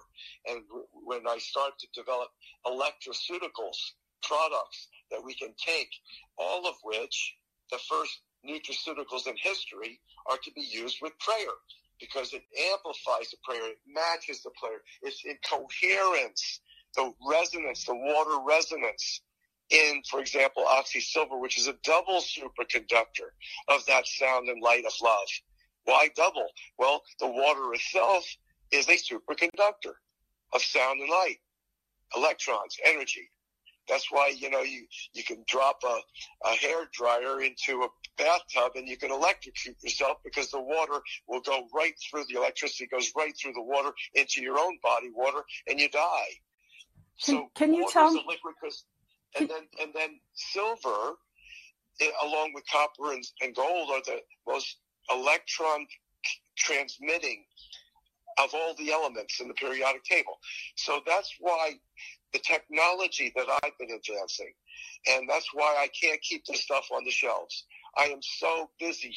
and 0.48 0.62
when 0.92 1.26
I 1.26 1.38
start 1.38 1.72
to 1.80 1.86
develop 1.94 2.28
electroceuticals 2.66 3.76
products 4.22 4.88
that 5.10 5.22
we 5.24 5.34
can 5.34 5.54
take, 5.58 5.90
all 6.38 6.66
of 6.66 6.76
which 6.84 7.34
the 7.70 7.78
first 7.88 8.20
nutraceuticals 8.46 9.26
in 9.26 9.34
history 9.36 10.00
are 10.30 10.38
to 10.42 10.50
be 10.52 10.62
used 10.62 10.98
with 11.02 11.12
prayer 11.18 11.54
because 12.00 12.32
it 12.32 12.42
amplifies 12.72 13.30
the 13.30 13.36
prayer, 13.44 13.70
it 13.70 13.78
matches 13.86 14.42
the 14.42 14.50
prayer, 14.60 14.80
it's 15.02 15.24
in 15.24 15.38
coherence, 15.48 16.60
the 16.96 17.12
resonance, 17.28 17.84
the 17.84 17.94
water 17.94 18.42
resonance 18.46 19.22
in, 19.70 20.02
for 20.10 20.20
example, 20.20 20.64
oxy 20.68 21.00
silver, 21.00 21.38
which 21.38 21.58
is 21.58 21.68
a 21.68 21.74
double 21.84 22.20
superconductor 22.20 23.30
of 23.68 23.84
that 23.86 24.06
sound 24.06 24.48
and 24.48 24.60
light 24.62 24.84
of 24.84 24.92
love. 25.02 25.28
Why 25.84 26.08
double? 26.16 26.46
Well, 26.78 27.02
the 27.18 27.28
water 27.28 27.72
itself 27.74 28.24
is 28.70 28.88
a 28.88 28.96
superconductor 28.96 29.94
of 30.52 30.62
sound 30.62 31.00
and 31.00 31.10
light, 31.10 31.38
electrons, 32.16 32.76
energy. 32.84 33.30
That's 33.88 34.06
why, 34.10 34.32
you 34.36 34.48
know, 34.48 34.60
you, 34.60 34.86
you 35.12 35.24
can 35.24 35.44
drop 35.48 35.82
a, 35.84 36.00
a 36.46 36.54
hair 36.54 36.88
dryer 36.92 37.40
into 37.42 37.82
a 37.82 37.88
bathtub 38.16 38.72
and 38.76 38.88
you 38.88 38.96
can 38.96 39.10
electrocute 39.10 39.76
yourself 39.82 40.18
because 40.24 40.50
the 40.50 40.60
water 40.60 41.00
will 41.26 41.40
go 41.40 41.66
right 41.74 41.94
through, 42.08 42.24
the 42.28 42.36
electricity 42.36 42.86
goes 42.86 43.10
right 43.16 43.34
through 43.40 43.54
the 43.54 43.62
water 43.62 43.90
into 44.14 44.40
your 44.40 44.58
own 44.58 44.78
body 44.82 45.10
water 45.12 45.42
and 45.66 45.80
you 45.80 45.88
die. 45.88 46.30
Can, 47.24 47.34
so 47.34 47.50
can 47.56 47.74
you 47.74 47.88
tell 47.90 48.12
me? 48.12 48.24
Liquid, 48.26 48.72
and 49.38 49.48
then, 49.48 49.62
and 49.80 49.92
then 49.94 50.20
silver, 50.34 51.16
along 52.22 52.52
with 52.54 52.64
copper 52.70 53.12
and, 53.12 53.24
and 53.40 53.54
gold 53.54 53.90
are 53.90 54.02
the 54.06 54.20
most 54.46 54.78
electron 55.10 55.86
transmitting 56.56 57.44
of 58.38 58.50
all 58.54 58.74
the 58.78 58.90
elements 58.90 59.40
in 59.40 59.48
the 59.48 59.54
periodic 59.54 60.04
table. 60.04 60.38
So 60.76 61.00
that's 61.06 61.34
why 61.40 61.72
the 62.32 62.38
technology 62.38 63.32
that 63.36 63.46
I've 63.62 63.76
been 63.78 63.90
advancing, 63.90 64.52
and 65.10 65.28
that's 65.28 65.48
why 65.52 65.76
I 65.78 65.88
can't 65.88 66.20
keep 66.22 66.44
this 66.46 66.62
stuff 66.62 66.88
on 66.94 67.04
the 67.04 67.10
shelves. 67.10 67.66
I 67.96 68.04
am 68.04 68.20
so 68.22 68.70
busy, 68.78 69.14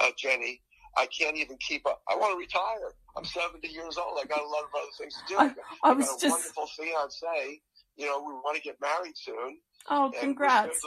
uh, 0.00 0.08
Jenny. 0.18 0.60
I 0.98 1.06
can't 1.06 1.36
even 1.36 1.58
keep 1.58 1.86
up. 1.86 2.00
I 2.08 2.16
want 2.16 2.32
to 2.32 2.38
retire. 2.38 2.94
I'm 3.16 3.24
70 3.24 3.68
years 3.68 3.98
old. 3.98 4.18
I 4.20 4.26
got 4.26 4.40
a 4.40 4.48
lot 4.48 4.64
of 4.64 4.70
other 4.74 4.90
things 4.98 5.14
to 5.14 5.20
do. 5.28 5.38
I, 5.38 5.44
I, 5.84 5.90
I 5.90 5.94
got 5.94 6.00
a 6.00 6.20
just... 6.20 6.24
wonderful 6.24 6.66
fiance. 6.68 7.60
You 7.96 8.06
know, 8.06 8.18
we 8.20 8.32
want 8.32 8.56
to 8.56 8.62
get 8.62 8.76
married 8.80 9.16
soon. 9.16 9.58
Oh, 9.90 10.10
congrats. 10.18 10.80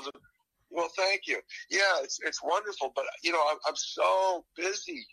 Well, 0.72 0.90
thank 0.96 1.22
you. 1.28 1.40
Yeah, 1.72 2.04
it's 2.04 2.20
it's 2.24 2.44
wonderful, 2.44 2.92
but 2.96 3.06
you 3.24 3.32
know, 3.32 3.42
I'm, 3.50 3.58
I'm 3.68 3.76
so 3.76 4.46
busy 4.56 5.06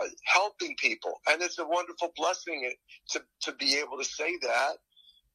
uh, 0.00 0.06
helping 0.24 0.76
people, 0.78 1.14
and 1.28 1.40
it's 1.42 1.58
a 1.58 1.66
wonderful 1.66 2.12
blessing 2.16 2.70
to 3.10 3.22
to 3.42 3.52
be 3.54 3.78
able 3.78 3.98
to 3.98 4.04
say 4.04 4.36
that 4.42 4.76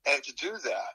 and 0.08 0.24
to 0.24 0.34
do 0.34 0.52
that. 0.64 0.94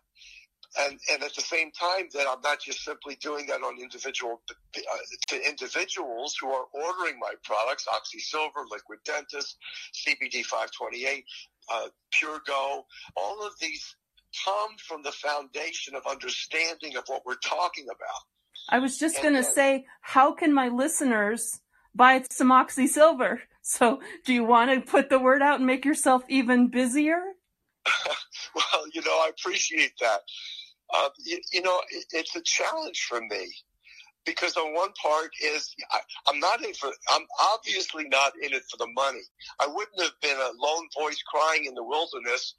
And, 0.78 1.00
and 1.10 1.22
at 1.22 1.34
the 1.34 1.40
same 1.40 1.70
time 1.72 2.08
that 2.12 2.26
I'm 2.28 2.42
not 2.42 2.60
just 2.60 2.84
simply 2.84 3.16
doing 3.22 3.46
that 3.46 3.62
on 3.62 3.80
individual 3.80 4.42
uh, 4.76 4.80
to 5.28 5.48
individuals 5.48 6.36
who 6.38 6.48
are 6.50 6.66
ordering 6.72 7.18
my 7.18 7.32
products, 7.42 7.86
OxySilver, 7.88 8.64
Liquid 8.70 8.98
Dentist, 9.04 9.56
CBD 9.94 10.44
528, 10.44 11.24
uh, 11.72 11.88
Pure 12.12 12.42
Go, 12.46 12.84
all 13.16 13.46
of 13.46 13.54
these 13.60 13.96
come 14.44 14.76
from 14.86 15.02
the 15.02 15.12
foundation 15.12 15.94
of 15.94 16.02
understanding 16.06 16.96
of 16.96 17.04
what 17.06 17.22
we're 17.24 17.34
talking 17.36 17.86
about. 17.86 18.37
I 18.68 18.78
was 18.78 18.98
just 18.98 19.22
going 19.22 19.34
to 19.34 19.44
say, 19.44 19.86
how 20.00 20.32
can 20.32 20.52
my 20.52 20.68
listeners 20.68 21.60
buy 21.94 22.24
some 22.30 22.48
OxySilver? 22.48 23.40
So 23.60 24.00
do 24.24 24.32
you 24.32 24.44
want 24.44 24.70
to 24.70 24.80
put 24.80 25.10
the 25.10 25.18
word 25.18 25.42
out 25.42 25.56
and 25.56 25.66
make 25.66 25.84
yourself 25.84 26.22
even 26.30 26.68
busier? 26.68 27.20
well, 28.54 28.84
you 28.94 29.02
know, 29.02 29.10
I 29.10 29.28
appreciate 29.28 29.92
that. 30.00 30.20
Uh, 30.96 31.10
you, 31.26 31.38
you, 31.52 31.60
know, 31.60 31.78
it, 31.90 32.06
it's 32.12 32.34
a 32.34 32.40
challenge 32.40 33.04
for 33.06 33.20
me 33.20 33.52
because 34.24 34.56
on 34.56 34.74
one 34.74 34.90
part 34.94 35.30
is 35.44 35.74
I, 35.90 35.98
I'm 36.26 36.40
not 36.40 36.64
in 36.64 36.72
for 36.72 36.90
I'm 37.10 37.26
obviously 37.52 38.08
not 38.08 38.32
in 38.42 38.54
it 38.54 38.62
for 38.70 38.78
the 38.78 38.90
money. 38.94 39.20
I 39.60 39.66
wouldn't 39.66 40.00
have 40.00 40.18
been 40.22 40.38
a 40.38 40.50
lone 40.58 40.88
voice 40.98 41.22
crying 41.22 41.66
in 41.66 41.74
the 41.74 41.84
wilderness 41.84 42.54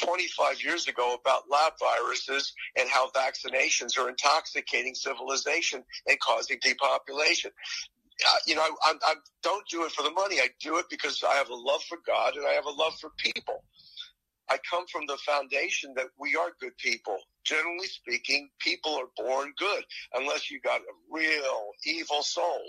25 0.00 0.62
years 0.62 0.88
ago 0.88 1.16
about 1.20 1.42
lab 1.50 1.72
viruses 1.78 2.52
and 2.78 2.88
how 2.88 3.10
vaccinations 3.10 3.98
are 3.98 4.08
intoxicating 4.08 4.94
civilization 4.94 5.82
and 6.06 6.18
causing 6.20 6.58
depopulation. 6.62 7.50
Uh, 8.26 8.38
you 8.46 8.54
know, 8.54 8.62
I, 8.62 8.70
I, 8.84 8.94
I 9.04 9.14
don't 9.42 9.66
do 9.68 9.84
it 9.84 9.92
for 9.92 10.02
the 10.02 10.12
money. 10.12 10.36
I 10.36 10.48
do 10.60 10.78
it 10.78 10.86
because 10.88 11.22
I 11.28 11.34
have 11.34 11.50
a 11.50 11.54
love 11.54 11.82
for 11.84 11.98
God 12.06 12.36
and 12.36 12.46
I 12.46 12.52
have 12.52 12.66
a 12.66 12.70
love 12.70 12.94
for 13.00 13.10
people. 13.18 13.62
I 14.48 14.58
come 14.70 14.86
from 14.86 15.06
the 15.06 15.16
foundation 15.18 15.94
that 15.96 16.08
we 16.18 16.36
are 16.36 16.50
good 16.60 16.76
people. 16.78 17.16
Generally 17.44 17.86
speaking, 17.86 18.48
people 18.58 18.92
are 18.94 19.08
born 19.16 19.52
good 19.58 19.84
unless 20.14 20.50
you 20.50 20.60
got 20.60 20.80
a 20.80 20.94
real 21.10 21.70
evil 21.86 22.22
soul. 22.22 22.60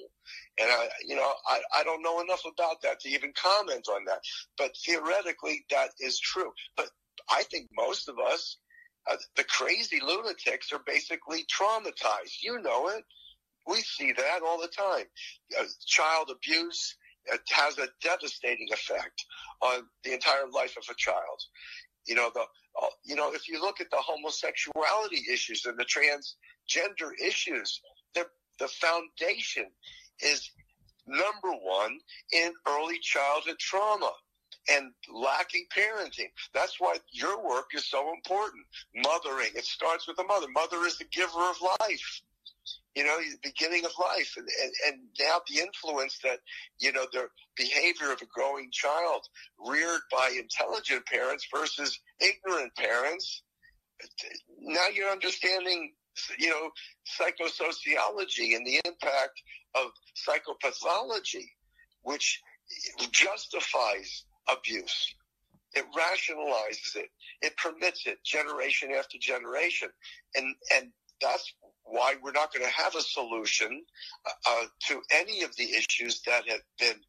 And 0.60 0.70
I, 0.70 0.88
you 1.06 1.16
know, 1.16 1.32
I, 1.48 1.60
I 1.78 1.84
don't 1.84 2.02
know 2.02 2.22
enough 2.22 2.44
about 2.46 2.82
that 2.84 3.00
to 3.02 3.10
even 3.10 3.34
comment 3.36 3.88
on 3.90 4.06
that. 4.06 4.20
But 4.58 4.72
theoretically, 4.86 5.66
that 5.70 5.90
is 6.00 6.20
true. 6.20 6.52
But 6.78 6.90
I 7.30 7.44
think 7.44 7.70
most 7.76 8.08
of 8.08 8.20
us, 8.20 8.58
uh, 9.10 9.18
the 9.36 9.44
crazy 9.44 10.00
lunatics, 10.02 10.72
are 10.72 10.82
basically 10.86 11.46
traumatized. 11.46 12.42
You 12.42 12.62
know 12.62 12.90
it. 12.90 13.04
We 13.68 13.78
see 13.82 14.12
that 14.12 14.42
all 14.46 14.60
the 14.60 14.68
time. 14.68 15.06
Uh, 15.60 15.64
child 15.86 16.30
abuse 16.32 16.96
has 17.50 17.78
a 17.78 17.88
devastating 18.02 18.68
effect 18.72 19.26
on 19.62 19.84
the 20.04 20.14
entire 20.14 20.48
life 20.54 20.78
of 20.78 20.84
a 20.90 20.96
child. 20.96 21.42
You 22.06 22.16
know, 22.16 22.30
the, 22.34 22.42
uh, 22.42 22.88
you 23.04 23.16
know, 23.16 23.34
if 23.34 23.48
you 23.48 23.60
look 23.60 23.82
at 23.82 23.90
the 23.90 23.98
homosexuality 23.98 25.24
issues 25.32 25.66
and 25.66 25.78
the 25.78 25.86
transgender 25.86 27.12
issues, 27.20 27.82
the, 28.14 28.28
the 28.60 28.68
foundation 28.68 29.66
is 30.22 30.52
number 31.08 31.52
one 31.52 31.98
in 32.32 32.52
early 32.68 33.00
childhood 33.00 33.58
trauma 33.60 34.12
and 34.70 34.92
lacking 35.14 35.66
parenting. 35.76 36.30
That's 36.54 36.80
why 36.80 36.98
your 37.12 37.44
work 37.44 37.68
is 37.74 37.86
so 37.86 38.12
important. 38.14 38.66
Mothering. 38.96 39.52
It 39.56 39.66
starts 39.66 40.08
with 40.08 40.18
the 40.18 40.24
mother. 40.24 40.48
Mother 40.54 40.86
is 40.86 40.98
the 40.98 41.06
giver 41.06 41.50
of 41.50 41.58
life. 41.82 42.22
You 42.96 43.04
know, 43.04 43.18
the 43.20 43.38
beginning 43.50 43.86
of 43.86 43.92
life. 44.00 44.34
And, 44.38 44.48
and, 44.64 44.72
and 44.88 45.02
now 45.20 45.42
the 45.48 45.60
influence 45.60 46.18
that, 46.24 46.40
you 46.80 46.94
know, 46.94 47.06
the 47.12 47.28
behavior 47.56 48.12
of 48.12 48.22
a 48.22 48.26
growing 48.26 48.70
child 48.72 49.28
reared 49.60 50.02
by 50.12 50.36
intelligent 50.38 51.06
parents 51.06 51.46
versus 51.54 52.00
ignorant 52.20 52.74
parents. 52.76 53.44
Now 54.60 54.88
you're 54.94 55.12
understanding, 55.12 55.94
you 56.40 56.50
know, 56.50 56.70
psychosociology 57.20 58.56
and 58.56 58.66
the 58.66 58.82
impact 58.86 59.42
of 59.76 59.92
psychopathology, 60.16 61.50
which 62.04 62.42
justifies 63.12 64.26
abuse. 64.48 65.16
It 65.74 65.86
rationalizes 65.98 66.96
it. 66.96 67.10
It 67.42 67.58
permits 67.58 68.06
it 68.06 68.24
generation 68.24 68.92
after 68.98 69.18
generation. 69.20 69.90
And, 70.36 70.56
and 70.74 70.92
that's 71.22 71.54
why 71.84 72.16
we're 72.22 72.32
not 72.32 72.54
going 72.54 72.66
to 72.66 72.72
have 72.72 72.96
a 72.96 73.02
solution 73.02 73.84
uh, 74.26 74.32
uh, 74.50 74.66
to 74.88 75.02
any 75.12 75.44
of 75.44 75.56
the 75.58 75.70
issues 75.74 76.22
that 76.26 76.48
have 76.48 76.62
been 76.80 77.00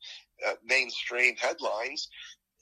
uh, 0.46 0.54
mainstream 0.64 1.36
headlines 1.36 2.08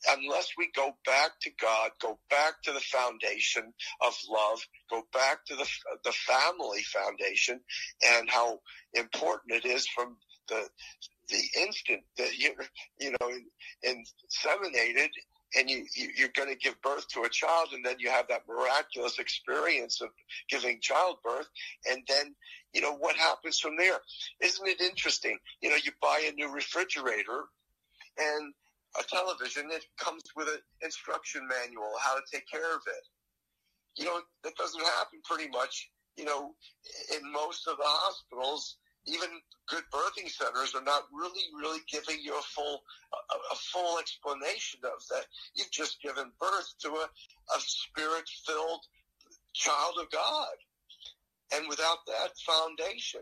unless 0.09 0.49
we 0.59 0.71
go 0.75 0.97
back 1.07 1.31
to 1.43 1.51
God, 1.61 1.91
go 2.01 2.19
back 2.31 2.63
to 2.65 2.73
the 2.73 2.81
foundation 2.81 3.73
of 4.01 4.15
love, 4.29 4.61
go 4.91 5.03
back 5.13 5.45
to 5.47 5.57
the 5.57 5.67
the 6.05 6.13
family 6.13 6.83
foundation, 6.83 7.61
and 8.07 8.29
how 8.29 8.61
important 8.95 9.65
it 9.65 9.65
is 9.65 9.87
from 9.89 10.17
the 10.49 10.69
the 11.35 11.61
instant 11.63 12.03
that 12.17 12.39
you're, 12.39 12.53
you 13.01 13.11
know, 13.11 13.31
inseminated 13.85 15.09
and 15.57 15.69
you, 15.71 15.85
you 15.95 16.27
are 16.27 16.33
going 16.35 16.49
to 16.49 16.57
give 16.57 16.81
birth 16.83 17.07
to 17.09 17.23
a 17.23 17.29
child 17.29 17.69
and 17.73 17.85
then 17.85 17.97
you 17.99 18.11
have 18.11 18.27
that 18.29 18.43
miraculous 18.49 19.19
experience 19.19 20.01
of 20.01 20.09
giving 20.49 20.79
childbirth 20.81 21.49
and 21.91 22.03
then 22.09 22.35
you 22.73 22.81
know 22.81 22.95
what 22.97 23.17
happens 23.17 23.59
from 23.59 23.77
there? 23.77 23.99
Isn't 24.41 24.67
it 24.67 24.81
interesting? 24.81 25.39
You 25.61 25.71
know 25.71 25.77
you 25.77 25.93
buy 26.01 26.29
a 26.29 26.35
new 26.35 26.53
refrigerator 26.53 27.45
and 28.19 28.55
a 28.99 29.03
television 29.05 29.71
it 29.71 29.85
comes 29.99 30.23
with 30.37 30.49
an 30.49 30.59
instruction 30.83 31.49
manual 31.49 31.91
how 32.01 32.15
to 32.15 32.23
take 32.33 32.49
care 32.51 32.75
of 32.75 32.83
it. 32.87 34.03
You 34.03 34.07
know 34.07 34.21
that 34.43 34.57
doesn't 34.57 34.81
happen 34.81 35.21
pretty 35.25 35.51
much 35.51 35.91
you 36.17 36.25
know 36.25 36.55
in 37.15 37.33
most 37.33 37.67
of 37.69 37.77
the 37.77 37.85
hospitals 37.87 38.77
even 39.07 39.29
good 39.69 39.85
birthing 39.93 40.31
centers 40.31 40.75
are 40.75 40.85
not 40.85 41.05
really, 41.13 41.45
really 41.59 41.81
giving 41.91 42.19
you 42.23 42.33
a 42.39 42.43
full, 42.43 42.83
a, 43.13 43.55
a 43.55 43.57
full 43.57 43.99
explanation 43.99 44.81
of 44.85 45.03
that. 45.11 45.27
You've 45.55 45.71
just 45.71 46.01
given 46.03 46.31
birth 46.41 46.75
to 46.81 46.89
a, 46.89 47.09
a 47.57 47.61
spirit 47.61 48.29
filled 48.47 48.81
child 49.53 49.95
of 50.01 50.11
God. 50.11 50.57
And 51.55 51.69
without 51.69 51.99
that 52.07 52.31
foundation, 52.47 53.21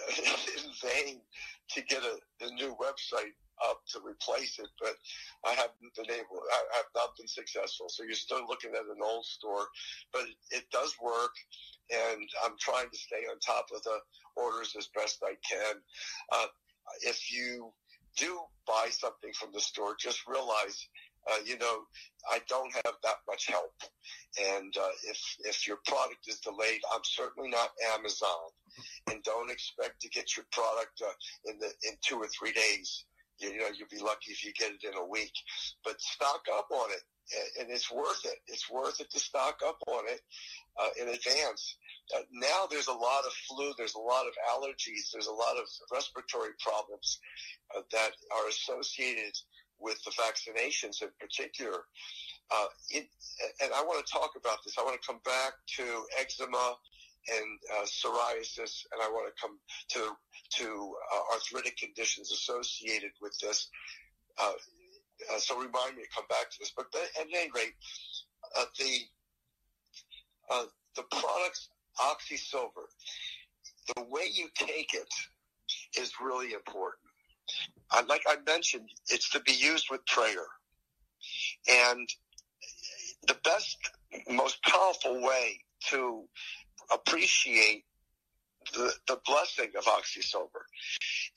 in 0.17 0.73
vain 0.83 1.21
to 1.71 1.83
get 1.83 2.03
a, 2.03 2.19
a 2.45 2.51
new 2.55 2.75
website 2.81 3.35
up 3.63 3.81
to 3.93 4.01
replace 4.01 4.59
it, 4.59 4.69
but 4.81 4.97
I 5.45 5.51
haven't 5.55 5.95
been 5.97 6.11
able, 6.11 6.43
I 6.53 6.77
have 6.77 6.91
not 6.95 7.17
been 7.17 7.29
successful. 7.29 7.87
So 7.89 8.03
you're 8.03 8.15
still 8.15 8.47
looking 8.49 8.73
at 8.73 8.83
an 8.83 9.03
old 9.03 9.25
store, 9.25 9.67
but 10.13 10.23
it, 10.23 10.37
it 10.51 10.65
does 10.71 10.95
work 11.03 11.33
and 11.91 12.29
I'm 12.45 12.57
trying 12.59 12.91
to 12.91 12.97
stay 12.97 13.27
on 13.31 13.39
top 13.41 13.67
of 13.75 13.83
the 13.83 13.99
orders 14.37 14.75
as 14.79 14.89
best 14.95 15.23
I 15.23 15.35
can. 15.49 15.77
Uh, 16.33 16.47
if 17.03 17.33
you 17.33 17.73
do 18.17 18.41
buy 18.67 18.89
something 18.91 19.33
from 19.35 19.51
the 19.53 19.61
store, 19.61 19.97
just 19.99 20.27
realize, 20.27 20.89
uh, 21.31 21.39
you 21.45 21.59
know, 21.59 21.81
I 22.31 22.41
don't 22.49 22.73
have 22.85 22.95
that 23.03 23.19
much 23.29 23.47
help. 23.47 23.75
And 24.53 24.75
uh, 24.77 24.95
if 25.09 25.19
if 25.41 25.67
your 25.67 25.79
product 25.87 26.27
is 26.29 26.41
delayed, 26.41 26.81
I'm 26.93 27.05
certainly 27.05 27.51
not 27.51 27.71
Amazon, 27.95 28.51
and 29.11 29.23
don't 29.23 29.51
expect 29.51 30.01
to 30.03 30.09
get 30.09 30.37
your 30.37 30.47
product 30.53 31.03
uh, 31.03 31.13
in 31.51 31.59
the 31.59 31.67
in 31.89 31.95
two 32.03 32.17
or 32.17 32.29
three 32.29 32.53
days. 32.53 33.05
You, 33.39 33.59
know, 33.59 33.67
you'll 33.77 33.89
be 33.91 34.05
lucky 34.05 34.33
if 34.33 34.45
you 34.45 34.53
get 34.53 34.73
it 34.73 34.85
in 34.85 34.97
a 34.97 35.07
week. 35.07 35.33
But 35.85 36.01
stock 36.01 36.43
up 36.53 36.69
on 36.71 36.91
it 36.91 37.03
and 37.59 37.71
it's 37.71 37.91
worth 37.91 38.25
it. 38.25 38.39
It's 38.47 38.71
worth 38.71 39.01
it 39.01 39.11
to 39.11 39.19
stock 39.19 39.61
up 39.67 39.79
on 39.89 40.05
it 40.07 40.21
uh, 40.81 40.91
in 41.01 41.09
advance. 41.09 41.77
Uh, 42.15 42.21
now 42.33 42.67
there's 42.71 42.89
a 42.89 42.93
lot 42.93 43.25
of 43.25 43.33
flu, 43.49 43.73
there's 43.79 43.95
a 43.95 44.01
lot 44.01 44.27
of 44.27 44.35
allergies, 44.53 45.11
there's 45.13 45.27
a 45.27 45.33
lot 45.33 45.57
of 45.57 45.65
respiratory 45.93 46.51
problems 46.61 47.19
uh, 47.77 47.81
that 47.93 48.11
are 48.37 48.49
associated 48.49 49.33
with 49.81 49.99
the 50.05 50.13
vaccinations 50.13 51.03
in 51.03 51.09
particular. 51.19 51.85
Uh, 52.55 52.67
it, 52.91 53.09
and 53.63 53.73
I 53.73 53.83
want 53.83 54.05
to 54.05 54.13
talk 54.13 54.33
about 54.37 54.59
this. 54.65 54.75
I 54.79 54.83
want 54.83 55.01
to 55.01 55.07
come 55.07 55.21
back 55.25 55.55
to 55.77 56.05
eczema 56.21 56.77
and 57.29 57.59
uh, 57.73 57.85
psoriasis, 57.85 58.85
and 58.93 59.01
I 59.03 59.09
want 59.09 59.35
to 59.35 59.41
come 59.41 59.59
to 59.91 60.17
to 60.59 60.95
uh, 61.15 61.35
arthritic 61.35 61.77
conditions 61.77 62.31
associated 62.31 63.13
with 63.21 63.37
this. 63.41 63.69
Uh, 64.39 64.53
uh, 65.33 65.39
so 65.39 65.57
remind 65.57 65.97
me 65.97 66.03
to 66.03 66.09
come 66.15 66.27
back 66.29 66.51
to 66.51 66.57
this. 66.59 66.73
But 66.77 66.87
at 66.95 67.27
any 67.27 67.51
rate, 67.55 67.75
uh, 68.59 68.65
the 68.79 68.99
uh, 70.51 70.65
the 70.97 71.03
products 71.11 71.69
Oxy 72.01 72.37
Silver, 72.37 72.89
the 73.97 74.03
way 74.03 74.29
you 74.33 74.49
take 74.55 74.95
it 74.95 75.13
is 75.99 76.13
really 76.23 76.53
important. 76.53 77.01
Like 78.09 78.23
I 78.27 78.37
mentioned, 78.47 78.89
it's 79.09 79.31
to 79.31 79.41
be 79.41 79.53
used 79.53 79.87
with 79.91 80.05
prayer, 80.07 80.47
and 81.69 82.09
the 83.27 83.37
best, 83.45 83.77
most 84.29 84.63
powerful 84.65 85.23
way 85.23 85.61
to 85.91 86.25
appreciate 86.93 87.85
the, 88.73 88.93
the 89.09 89.21
blessing 89.27 89.71
of 89.79 89.87
Oxy 89.87 90.23
Silver 90.23 90.67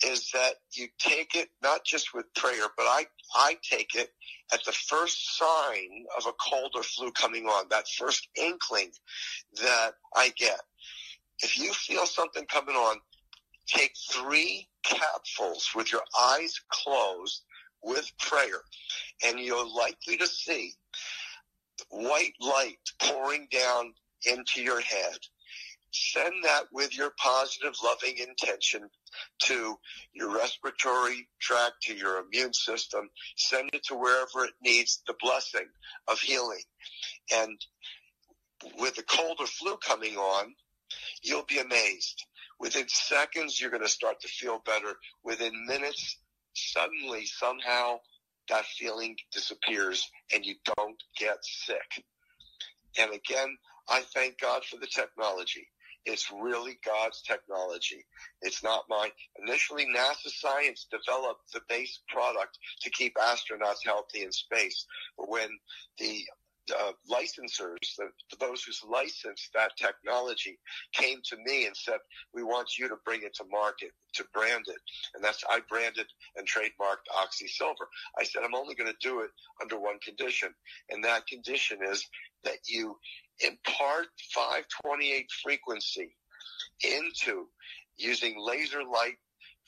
is 0.05 0.31
that 0.31 0.55
you 0.73 0.87
take 0.99 1.35
it 1.35 1.49
not 1.61 1.83
just 1.83 2.13
with 2.13 2.25
prayer, 2.35 2.67
but 2.77 2.83
I, 2.83 3.05
I 3.35 3.57
take 3.69 3.95
it 3.95 4.09
at 4.53 4.63
the 4.65 4.71
first 4.71 5.37
sign 5.37 6.05
of 6.17 6.25
a 6.25 6.33
cold 6.49 6.71
or 6.75 6.83
flu 6.83 7.11
coming 7.11 7.45
on, 7.45 7.65
that 7.69 7.87
first 7.87 8.27
inkling 8.35 8.91
that 9.61 9.91
I 10.15 10.31
get. 10.37 10.61
If 11.43 11.57
you 11.57 11.73
feel 11.73 12.05
something 12.05 12.45
coming 12.45 12.75
on, 12.75 12.97
take 13.67 13.91
three 14.11 14.67
capfuls 14.85 15.75
with 15.75 15.91
your 15.91 16.03
eyes 16.19 16.59
closed 16.69 17.43
with 17.83 18.11
prayer, 18.19 18.61
and 19.25 19.39
you're 19.39 19.67
likely 19.67 20.17
to 20.17 20.27
see 20.27 20.73
white 21.89 22.33
light 22.39 22.77
pouring 22.99 23.47
down 23.51 23.93
into 24.25 24.61
your 24.61 24.81
head 24.81 25.17
send 25.91 26.43
that 26.43 26.65
with 26.71 26.97
your 26.97 27.11
positive, 27.17 27.73
loving 27.83 28.17
intention 28.17 28.89
to 29.39 29.77
your 30.13 30.35
respiratory 30.35 31.27
tract, 31.39 31.75
to 31.83 31.95
your 31.95 32.19
immune 32.19 32.53
system. 32.53 33.09
Send 33.35 33.69
it 33.73 33.83
to 33.85 33.95
wherever 33.95 34.45
it 34.45 34.53
needs 34.61 35.01
the 35.07 35.15
blessing 35.19 35.67
of 36.07 36.19
healing. 36.19 36.63
And 37.33 37.57
with 38.79 38.95
the 38.95 39.03
cold 39.03 39.37
or 39.39 39.47
flu 39.47 39.77
coming 39.77 40.17
on, 40.17 40.53
you'll 41.21 41.45
be 41.45 41.59
amazed. 41.59 42.23
Within 42.59 42.87
seconds, 42.87 43.59
you're 43.59 43.69
going 43.69 43.83
to 43.83 43.89
start 43.89 44.19
to 44.21 44.27
feel 44.27 44.61
better. 44.65 44.95
Within 45.23 45.65
minutes, 45.67 46.17
suddenly, 46.53 47.25
somehow, 47.25 47.99
that 48.49 48.65
feeling 48.65 49.15
disappears 49.31 50.09
and 50.33 50.45
you 50.45 50.55
don't 50.77 50.95
get 51.19 51.37
sick. 51.41 52.03
And 52.97 53.13
again, 53.13 53.57
I 53.89 54.01
thank 54.13 54.39
God 54.39 54.63
for 54.65 54.77
the 54.77 54.87
technology. 54.87 55.67
It's 56.05 56.31
really 56.31 56.79
God's 56.85 57.21
technology. 57.21 58.05
It's 58.41 58.63
not 58.63 58.85
mine. 58.87 59.11
Initially, 59.45 59.85
NASA 59.85 60.29
science 60.29 60.87
developed 60.89 61.51
the 61.53 61.61
base 61.67 61.99
product 62.07 62.57
to 62.81 62.89
keep 62.89 63.15
astronauts 63.15 63.83
healthy 63.83 64.23
in 64.23 64.31
space. 64.31 64.85
But 65.17 65.29
when 65.29 65.49
the 65.99 66.23
uh, 66.77 66.91
licensors, 67.09 67.95
the, 67.97 68.09
those 68.39 68.63
who 68.63 68.91
licensed 68.91 69.49
that 69.53 69.75
technology, 69.77 70.59
came 70.93 71.19
to 71.25 71.37
me 71.45 71.65
and 71.65 71.75
said, 71.75 71.99
"We 72.33 72.43
want 72.43 72.77
you 72.77 72.87
to 72.89 72.95
bring 73.05 73.23
it 73.23 73.33
to 73.35 73.45
market, 73.51 73.91
to 74.13 74.25
brand 74.33 74.65
it." 74.67 74.81
And 75.15 75.23
that's 75.23 75.43
I 75.49 75.59
branded 75.69 76.07
and 76.35 76.47
trademarked 76.47 77.07
Oxy 77.15 77.47
Silver. 77.47 77.87
I 78.17 78.23
said, 78.23 78.43
"I'm 78.43 78.55
only 78.55 78.75
going 78.75 78.91
to 78.91 79.07
do 79.07 79.21
it 79.21 79.31
under 79.61 79.79
one 79.79 79.99
condition, 79.99 80.53
and 80.89 81.03
that 81.03 81.27
condition 81.27 81.79
is 81.83 82.05
that 82.43 82.59
you 82.67 82.97
impart 83.41 84.07
528 84.33 85.29
frequency 85.43 86.15
into 86.83 87.47
using 87.97 88.35
laser 88.39 88.83
light 88.83 89.17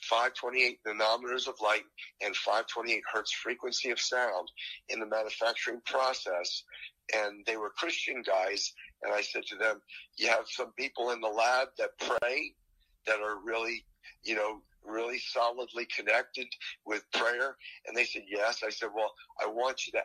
528 0.02 0.78
nanometers 0.86 1.46
of 1.46 1.60
light 1.60 1.84
and 2.22 2.34
528 2.34 3.02
hertz 3.12 3.32
frequency 3.32 3.90
of 3.90 4.00
sound 4.00 4.50
in 4.88 5.00
the 5.00 5.06
manufacturing 5.06 5.80
process. 5.84 6.64
And 7.14 7.44
they 7.46 7.56
were 7.56 7.70
Christian 7.70 8.22
guys. 8.22 8.72
And 9.02 9.12
I 9.12 9.20
said 9.20 9.42
to 9.46 9.56
them, 9.56 9.80
you 10.16 10.28
have 10.28 10.44
some 10.46 10.72
people 10.72 11.10
in 11.10 11.20
the 11.20 11.28
lab 11.28 11.68
that 11.78 11.98
pray 11.98 12.52
that 13.06 13.20
are 13.20 13.38
really, 13.44 13.84
you 14.22 14.34
know, 14.34 14.62
really 14.84 15.18
solidly 15.18 15.86
connected 15.94 16.46
with 16.86 17.04
prayer. 17.12 17.56
And 17.86 17.96
they 17.96 18.04
said, 18.04 18.22
yes. 18.28 18.62
I 18.64 18.70
said, 18.70 18.90
well, 18.94 19.12
I 19.42 19.46
want 19.46 19.86
you 19.86 19.92
to 19.92 20.02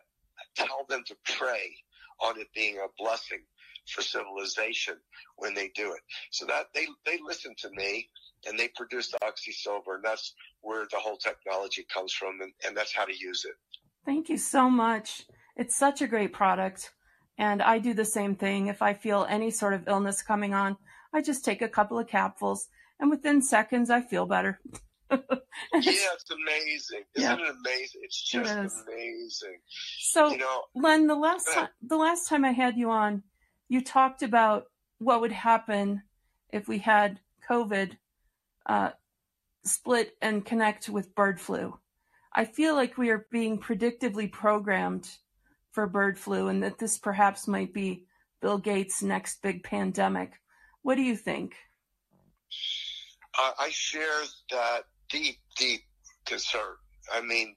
tell 0.56 0.86
them 0.90 1.04
to 1.08 1.16
pray 1.38 1.76
on 2.20 2.40
it 2.40 2.48
being 2.54 2.78
a 2.78 2.88
blessing 3.02 3.42
for 3.88 4.02
civilization 4.02 4.96
when 5.38 5.54
they 5.54 5.72
do 5.76 5.94
it. 5.94 6.02
So 6.32 6.46
that 6.46 6.68
they, 6.74 6.88
they 7.06 7.20
listen 7.26 7.54
to 7.60 7.70
me 7.72 8.10
and 8.48 8.58
they 8.60 8.70
produce 8.70 9.12
the 9.12 9.26
Oxy 9.26 9.52
Silver 9.52 9.96
and 9.96 10.04
that's 10.04 10.34
where 10.62 10.86
the 10.92 10.98
whole 10.98 11.18
technology 11.18 11.86
comes 11.94 12.14
from 12.14 12.42
and, 12.42 12.52
and 12.66 12.76
that's 12.76 12.96
how 12.96 13.06
to 13.06 13.18
use 13.18 13.46
it. 13.46 13.56
Thank 14.06 14.30
you 14.30 14.38
so 14.38 14.70
much. 14.70 15.24
It's 15.56 15.76
such 15.76 16.02
a 16.02 16.08
great 16.08 16.34
product. 16.34 16.92
And 17.38 17.62
I 17.62 17.80
do 17.80 17.94
the 17.94 18.06
same 18.06 18.36
thing. 18.36 18.68
If 18.68 18.82
I 18.82 18.94
feel 18.94 19.26
any 19.28 19.52
sort 19.52 19.74
of 19.74 19.88
illness 19.88 20.22
coming 20.22 20.54
on, 20.54 20.78
I 21.14 21.22
just 21.22 21.44
take 21.44 21.62
a 21.62 21.68
couple 21.68 22.00
of 22.00 22.08
capfuls 22.08 22.60
and 23.00 23.10
within 23.10 23.42
seconds 23.42 23.90
I 23.90 24.02
feel 24.02 24.26
better. 24.26 24.60
yeah, 25.12 25.20
it's 25.74 26.32
amazing. 26.32 27.04
Isn't 27.16 27.40
yeah. 27.40 27.46
it 27.46 27.56
amazing? 27.60 28.02
It's 28.04 28.22
just 28.22 28.52
it 28.52 28.58
amazing. 28.58 29.60
So, 30.00 30.32
you 30.32 30.38
know, 30.38 30.64
Len, 30.76 31.08
the 31.08 31.16
last 31.16 31.48
time, 31.54 31.68
the 31.82 31.98
last 31.98 32.28
time 32.28 32.44
I 32.44 32.52
had 32.52 32.78
you 32.78 32.90
on, 32.90 33.24
you 33.68 33.82
talked 33.82 34.24
about 34.24 34.66
what 35.00 35.22
would 35.22 35.32
happen 35.32 36.04
if 36.52 36.68
we 36.68 36.80
had 36.80 37.20
COVID 37.50 37.98
uh, 38.66 38.92
split 39.64 40.16
and 40.22 40.46
connect 40.46 40.90
with 40.90 41.16
bird 41.16 41.40
flu. 41.40 41.78
I 42.34 42.46
feel 42.46 42.76
like 42.76 42.98
we 42.98 43.10
are 43.10 43.28
being 43.32 43.60
predictively 43.60 44.32
programmed 44.32 45.10
for 45.72 45.88
bird 45.88 46.18
flu 46.18 46.48
and 46.48 46.64
that 46.64 46.80
this 46.80 46.98
perhaps 46.98 47.48
might 47.48 47.74
be 47.74 48.06
Bill 48.42 48.58
Gates' 48.58 49.02
next 49.02 49.42
big 49.42 49.64
pandemic. 49.64 50.34
What 50.82 50.96
do 50.96 51.02
you 51.02 51.16
think? 51.16 51.56
Uh, 53.38 53.52
I 53.60 53.70
share 53.70 54.22
that 54.52 54.84
deep, 55.10 55.38
deep 55.58 55.82
concern. 56.26 56.76
I 57.14 57.22
mean, 57.22 57.56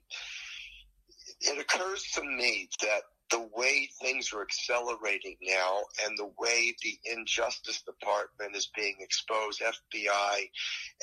it 1.41 1.59
occurs 1.59 2.03
to 2.15 2.23
me 2.23 2.69
that 2.81 3.01
the 3.31 3.47
way 3.55 3.89
things 4.01 4.33
are 4.33 4.41
accelerating 4.41 5.37
now 5.41 5.81
and 6.05 6.17
the 6.17 6.31
way 6.39 6.75
the 6.81 6.97
Injustice 7.05 7.81
Department 7.81 8.55
is 8.55 8.69
being 8.75 8.95
exposed, 8.99 9.61
FBI, 9.61 10.49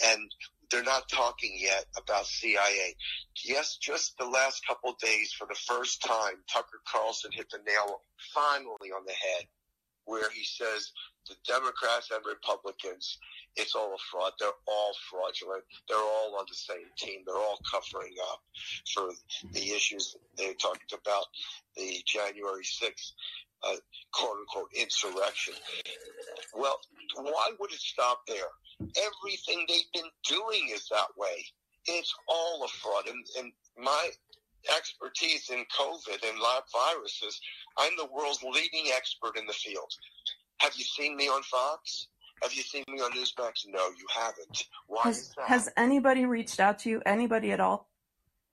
and 0.09 0.31
they're 0.71 0.83
not 0.83 1.09
talking 1.09 1.57
yet 1.57 1.85
about 1.97 2.27
CIA. 2.27 2.97
Yes, 3.45 3.77
just 3.77 4.19
the 4.19 4.27
last 4.27 4.67
couple 4.67 4.97
days, 5.01 5.33
for 5.33 5.47
the 5.47 5.59
first 5.67 6.03
time, 6.03 6.35
Tucker 6.53 6.81
Carlson 6.91 7.31
hit 7.33 7.51
the 7.51 7.59
nail 7.59 8.01
finally 8.35 8.91
on 8.91 9.05
the 9.07 9.13
head, 9.13 9.47
where 10.05 10.31
he 10.31 10.45
says 10.45 10.91
the 11.29 11.37
Democrats 11.47 12.11
and 12.11 12.25
Republicans, 12.25 13.19
it's 13.57 13.75
all 13.75 13.95
a 13.95 13.99
fraud. 14.11 14.33
They're 14.39 14.61
all 14.67 14.93
fraudulent. 15.11 15.65
They're 15.89 15.99
all 15.99 16.37
on 16.39 16.47
the 16.49 16.55
same 16.55 16.87
team. 16.99 17.23
They're 17.27 17.37
all 17.37 17.59
covering 17.71 18.15
up 18.31 18.41
for 18.95 19.11
the 19.53 19.73
issues 19.73 20.17
they 20.37 20.55
talked 20.55 20.93
about 20.93 21.25
the 21.77 22.03
January 22.07 22.65
6th, 22.65 23.13
uh, 23.67 23.77
quote 24.13 24.39
unquote, 24.41 24.71
insurrection. 24.75 25.55
Well, 26.55 26.79
why 27.17 27.51
would 27.59 27.73
it 27.73 27.81
stop 27.81 28.21
there? 28.27 28.51
Everything 28.81 29.65
they've 29.69 29.93
been 29.95 30.11
doing 30.29 30.71
is 30.73 30.89
that 30.91 31.09
way. 31.17 31.45
It's 31.87 32.15
all 32.29 32.65
a 32.65 32.69
fraud. 32.69 33.09
And, 33.09 33.25
and 33.39 33.53
my 33.79 34.11
expertise 34.75 35.51
in 35.51 35.65
COVID 35.79 36.29
and 36.29 36.39
viruses, 36.73 37.41
I'm 37.79 37.93
the 37.97 38.09
world's 38.13 38.43
leading 38.43 38.93
expert 38.95 39.39
in 39.39 39.47
the 39.47 39.53
field. 39.53 39.93
Have 40.59 40.75
you 40.77 40.85
seen 40.85 41.17
me 41.17 41.29
on 41.29 41.43
Fox? 41.43 42.09
Have 42.43 42.53
you 42.53 42.63
seen 42.63 42.85
me 42.89 43.01
on 43.01 43.13
Newsmax? 43.13 43.67
No, 43.67 43.87
you 43.99 44.07
haven't. 44.15 44.65
Why 44.89 45.03
has, 45.05 45.35
has 45.47 45.71
anybody 45.77 46.27
reached 46.27 46.61
out 46.61 46.79
to 46.81 46.91
you? 46.91 47.03
Anybody 47.07 47.53
at 47.53 47.61
all? 47.61 47.89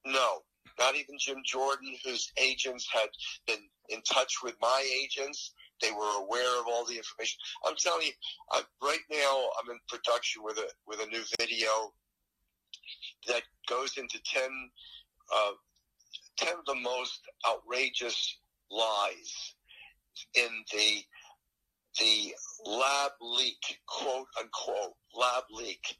No, 0.05 0.39
not 0.79 0.95
even 0.95 1.17
Jim 1.19 1.37
Jordan, 1.45 1.93
whose 2.03 2.31
agents 2.37 2.87
had 2.91 3.09
been 3.45 3.63
in 3.89 4.01
touch 4.01 4.41
with 4.43 4.55
my 4.61 4.83
agents. 5.03 5.53
They 5.81 5.91
were 5.91 6.23
aware 6.23 6.59
of 6.59 6.67
all 6.67 6.85
the 6.85 6.95
information. 6.95 7.39
I'm 7.65 7.75
telling 7.77 8.07
you, 8.07 8.13
I, 8.51 8.61
right 8.81 8.99
now 9.11 9.43
I'm 9.61 9.71
in 9.71 9.79
production 9.89 10.43
with 10.43 10.57
a 10.57 10.67
with 10.87 10.99
a 11.01 11.07
new 11.07 11.23
video 11.39 11.93
that 13.27 13.43
goes 13.67 13.97
into 13.97 14.19
10, 14.23 14.43
uh, 15.33 15.51
10 16.37 16.53
of 16.59 16.65
the 16.65 16.75
most 16.75 17.21
outrageous 17.47 18.37
lies 18.71 19.55
in 20.35 20.49
the 20.71 21.03
the 21.99 22.33
lab 22.65 23.11
leak, 23.21 23.79
quote 23.87 24.27
unquote, 24.39 24.93
lab 25.15 25.43
leak 25.51 25.97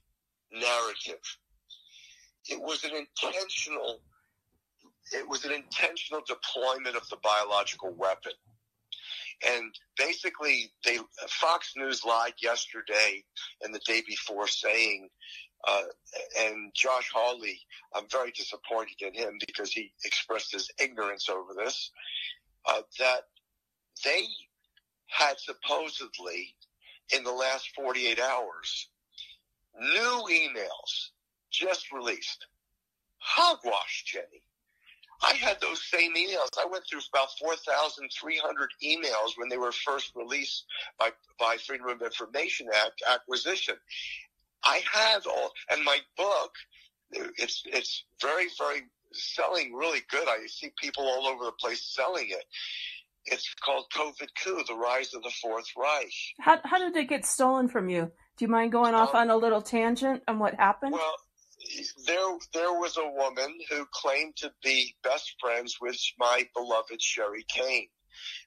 narrative. 0.52 1.22
It 2.50 2.62
was 2.62 2.84
an 2.84 2.92
intentional, 2.92 4.00
it 5.14 5.28
was 5.28 5.46
an 5.46 5.54
intentional 5.54 6.22
deployment 6.28 6.96
of 6.96 7.08
the 7.10 7.18
biological 7.24 7.94
weapon. 7.98 8.34
And 9.46 9.74
basically, 9.98 10.72
they 10.86 11.00
Fox 11.28 11.74
News 11.76 12.04
lied 12.06 12.34
yesterday 12.42 13.24
and 13.62 13.74
the 13.74 13.82
day 13.86 14.02
before, 14.08 14.48
saying, 14.48 15.10
uh, 15.68 15.84
and 16.42 16.72
Josh 16.74 17.10
Hawley, 17.14 17.60
I'm 17.96 18.08
very 18.12 18.32
disappointed 18.32 19.02
in 19.02 19.14
him 19.14 19.38
because 19.46 19.72
he 19.72 19.92
expressed 20.06 20.52
his 20.52 20.70
ignorance 20.82 21.30
over 21.30 21.54
this. 21.54 21.92
Uh, 22.66 22.82
that 23.00 23.22
they 24.06 24.26
had 25.08 25.40
supposedly 25.40 26.56
in 27.16 27.24
the 27.24 27.32
last 27.32 27.70
48 27.76 28.20
hours 28.20 28.88
new 29.80 30.28
emails 30.30 31.10
just 31.52 31.92
released. 31.92 32.46
Hogwash, 33.18 34.04
Jenny. 34.06 34.44
I 35.22 35.34
had 35.36 35.62
those 35.62 35.82
same 35.82 36.16
emails. 36.16 36.50
I 36.60 36.66
went 36.70 36.84
through 36.90 37.00
about 37.14 37.30
4,300 37.40 38.70
emails 38.84 39.38
when 39.38 39.48
they 39.48 39.58
were 39.58 39.72
first 39.72 40.12
released 40.16 40.66
by, 41.00 41.12
by 41.40 41.58
Freedom 41.58 41.88
of 41.88 42.02
Information 42.02 42.68
Act 42.74 43.02
acquisition. 43.10 43.76
I 44.66 44.82
have 44.92 45.26
all, 45.26 45.52
and 45.70 45.84
my 45.84 46.00
book, 46.18 46.52
it's, 47.12 47.64
it's 47.66 48.04
very, 48.22 48.48
very 48.58 48.82
selling 49.14 49.74
really 49.74 50.02
good. 50.10 50.28
I 50.28 50.46
see 50.48 50.72
people 50.78 51.06
all 51.06 51.28
over 51.28 51.46
the 51.46 51.52
place 51.54 51.86
selling 51.96 52.28
it. 52.30 52.44
It's 53.26 53.54
called 53.64 53.86
COVID 53.96 54.30
Coup, 54.44 54.64
the 54.68 54.76
rise 54.76 55.14
of 55.14 55.24
the 55.24 55.32
Fourth 55.42 55.68
Reich. 55.78 56.12
How, 56.40 56.60
how 56.64 56.78
did 56.78 56.96
it 56.96 57.10
get 57.10 57.26
stolen 57.26 57.70
from 57.70 57.90
you? 57.90 58.12
Do 58.38 58.46
you 58.46 58.50
mind 58.50 58.72
going 58.72 58.96
off 58.96 59.16
um, 59.16 59.22
on 59.22 59.30
a 59.30 59.38
little 59.38 59.62
tangent 59.62 60.24
on 60.28 60.40
what 60.40 60.56
happened? 60.56 60.94
Well, 60.94 61.16
there 62.06 62.38
there 62.54 62.74
was 62.74 62.98
a 62.98 63.10
woman 63.10 63.58
who 63.70 63.86
claimed 63.94 64.36
to 64.38 64.52
be 64.64 64.96
best 65.04 65.36
friends 65.40 65.78
with 65.80 65.98
my 66.20 66.48
beloved 66.56 67.02
Sherri 67.02 67.46
Kane, 67.48 67.88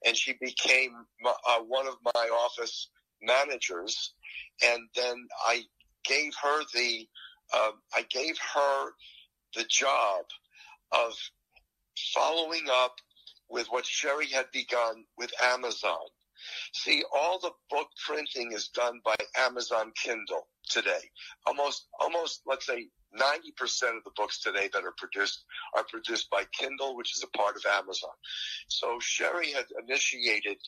and 0.05 0.17
she 0.17 0.35
became 0.41 0.93
my, 1.23 1.33
uh, 1.49 1.61
one 1.61 1.87
of 1.87 1.95
my 2.05 2.29
office 2.45 2.91
managers. 3.23 4.13
And 4.63 4.89
then 4.95 5.27
I 5.47 5.63
gave 6.05 6.33
her 6.43 6.63
the 6.75 7.09
um, 7.55 7.73
I 7.95 8.03
gave 8.11 8.37
her 8.55 8.91
the 9.55 9.65
job 9.65 10.25
of 10.93 11.15
following 12.15 12.65
up 12.71 12.97
with 13.49 13.67
what 13.69 13.87
Sherri 13.87 14.27
had 14.27 14.51
begun 14.53 15.05
with 15.17 15.33
Amazon. 15.43 16.07
See, 16.75 17.03
all 17.15 17.39
the 17.39 17.53
book 17.71 17.89
printing 18.07 18.53
is 18.53 18.69
done 18.69 19.01
by 19.05 19.17
Amazon 19.37 19.93
Kindle 20.03 20.47
today. 20.69 21.11
Almost, 21.47 21.87
almost, 21.99 22.43
let's 22.47 22.67
say 22.67 22.89
90% 23.19 23.97
of 23.97 24.05
the 24.05 24.11
books 24.17 24.41
today 24.41 24.69
that 24.73 24.85
are 24.85 24.95
produced 24.99 25.45
are 25.75 25.85
produced 25.85 26.29
by 26.31 26.45
Kindle, 26.53 26.97
which 26.97 27.17
is 27.17 27.23
a 27.23 27.39
part 27.39 27.57
of 27.57 27.65
Amazon. 27.67 28.11
So 28.69 28.99
Sherri 29.01 29.53
had 29.53 29.67
initiated 29.83 30.59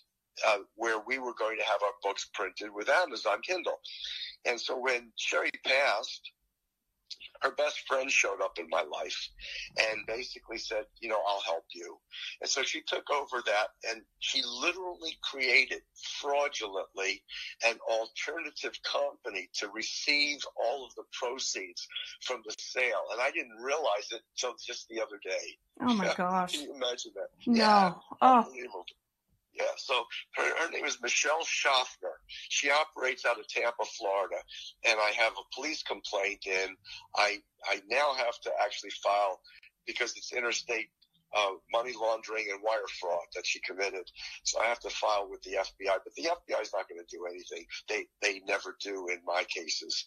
uh, 0.47 0.59
where 0.77 1.01
we 1.07 1.19
were 1.19 1.35
going 1.35 1.59
to 1.59 1.65
have 1.65 1.83
our 1.83 1.95
books 2.03 2.29
printed 2.33 2.71
with 2.73 2.89
Amazon 2.89 3.41
Kindle. 3.43 3.79
And 4.45 4.61
so 4.61 4.79
when 4.79 5.13
Sherri 5.17 5.51
passed, 5.65 6.31
her 7.43 7.53
best 7.53 7.81
friend 7.87 8.11
showed 8.11 8.41
up 8.43 8.59
in 8.59 8.69
my 8.69 8.83
life 8.83 9.29
and 9.79 10.07
basically 10.07 10.59
said, 10.59 10.85
you 11.01 11.09
know, 11.09 11.21
I'll 11.27 11.43
help 11.43 11.65
you. 11.75 11.99
And 12.41 12.51
so 12.51 12.63
she 12.63 12.83
took 12.87 13.09
over 13.11 13.43
that 13.47 13.69
and 13.89 14.03
she 14.19 14.43
literally 14.61 15.17
created 15.23 15.81
fraudulently 16.21 17.23
an 17.67 17.77
alternative 17.89 18.79
company 18.83 19.49
to 19.55 19.69
receive 19.69 20.39
all 20.57 20.87
of 20.87 20.95
the 20.97 21.05
proceeds 21.13 21.87
from 22.23 22.43
the 22.47 22.55
sale. 22.59 23.05
And 23.13 23.21
I 23.21 23.31
didn't 23.31 23.63
realize 23.63 24.09
it 24.11 24.23
until 24.37 24.57
just 24.65 24.89
the 24.89 25.01
other 25.01 25.21
day. 25.23 25.57
Oh 25.81 25.95
my 25.95 26.13
gosh. 26.17 26.53
Can 26.53 26.63
you 26.63 26.75
imagine 26.75 27.13
that? 27.15 27.29
No. 27.47 27.55
Yeah, 27.57 27.93
oh. 28.21 28.47
Yeah, 29.59 29.67
so 29.77 30.05
her, 30.37 30.65
her 30.65 30.71
name 30.71 30.85
is 30.85 30.99
Michelle 31.03 31.45
Schaffner. 31.45 32.15
She 32.49 32.71
operates 32.71 33.25
out 33.27 33.41
of 33.41 33.49
Tampa, 33.49 33.85
Florida, 33.99 34.37
and 34.87 34.99
I 35.01 35.11
have 35.11 35.33
a 35.33 35.55
police 35.55 35.83
complaint 35.83 36.47
in. 36.47 36.77
I 37.17 37.39
I 37.65 37.81
now 37.91 38.15
have 38.15 38.39
to 38.43 38.53
actually 38.63 38.91
file 39.03 39.41
because 39.87 40.15
it's 40.17 40.33
interstate 40.33 40.89
uh, 41.35 41.53
money 41.73 41.93
laundering 42.01 42.47
and 42.51 42.61
wire 42.63 42.87
fraud 43.01 43.27
that 43.35 43.47
she 43.47 43.61
committed. 43.61 44.05
So 44.45 44.61
I 44.61 44.67
have 44.67 44.81
to 44.81 44.91
file 44.91 45.29
with 45.29 45.43
the 45.43 45.53
FBI, 45.53 45.99
but 46.05 46.15
the 46.17 46.25
FBI 46.25 46.63
is 46.63 46.71
not 46.73 46.89
going 46.89 47.01
to 47.01 47.17
do 47.17 47.27
anything. 47.27 47.67
They 47.89 48.07
they 48.23 48.41
never 48.47 48.77
do 48.81 49.09
in 49.09 49.19
my 49.27 49.45
cases. 49.45 50.07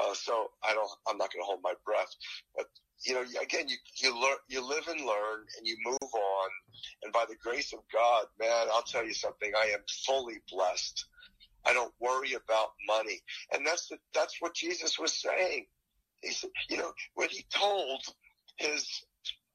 Uh, 0.00 0.14
so 0.14 0.48
I 0.62 0.74
don't. 0.74 0.90
I'm 1.08 1.18
not 1.18 1.32
going 1.32 1.42
to 1.42 1.46
hold 1.46 1.60
my 1.62 1.74
breath. 1.84 2.14
But 2.56 2.66
you 3.04 3.14
know, 3.14 3.24
again, 3.42 3.68
you 3.68 3.76
you 3.96 4.14
learn, 4.14 4.36
you 4.48 4.66
live 4.66 4.86
and 4.88 5.00
learn, 5.00 5.40
and 5.58 5.66
you 5.66 5.76
move 5.84 5.98
on. 6.14 6.50
And 7.02 7.12
by 7.12 7.24
the 7.28 7.36
grace 7.36 7.72
of 7.72 7.80
God, 7.92 8.26
man, 8.38 8.68
I'll 8.72 8.82
tell 8.82 9.04
you 9.04 9.14
something. 9.14 9.52
I 9.56 9.70
am 9.72 9.80
fully 10.06 10.40
blessed. 10.50 11.04
I 11.64 11.72
don't 11.72 11.94
worry 12.00 12.32
about 12.32 12.72
money, 12.86 13.20
and 13.52 13.66
that's 13.66 13.88
the, 13.88 13.98
that's 14.14 14.36
what 14.40 14.54
Jesus 14.54 14.98
was 14.98 15.12
saying. 15.12 15.66
He 16.20 16.32
said, 16.32 16.50
you 16.68 16.76
know, 16.76 16.92
when 17.14 17.28
he 17.28 17.44
told 17.54 18.02
his 18.56 18.86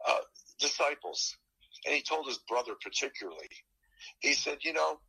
uh, 0.07 0.19
disciples, 0.59 1.35
and 1.85 1.95
he 1.95 2.01
told 2.01 2.27
his 2.27 2.39
brother 2.49 2.73
particularly, 2.81 3.49
he 4.19 4.33
said, 4.33 4.59
you 4.61 4.73
know, 4.73 4.99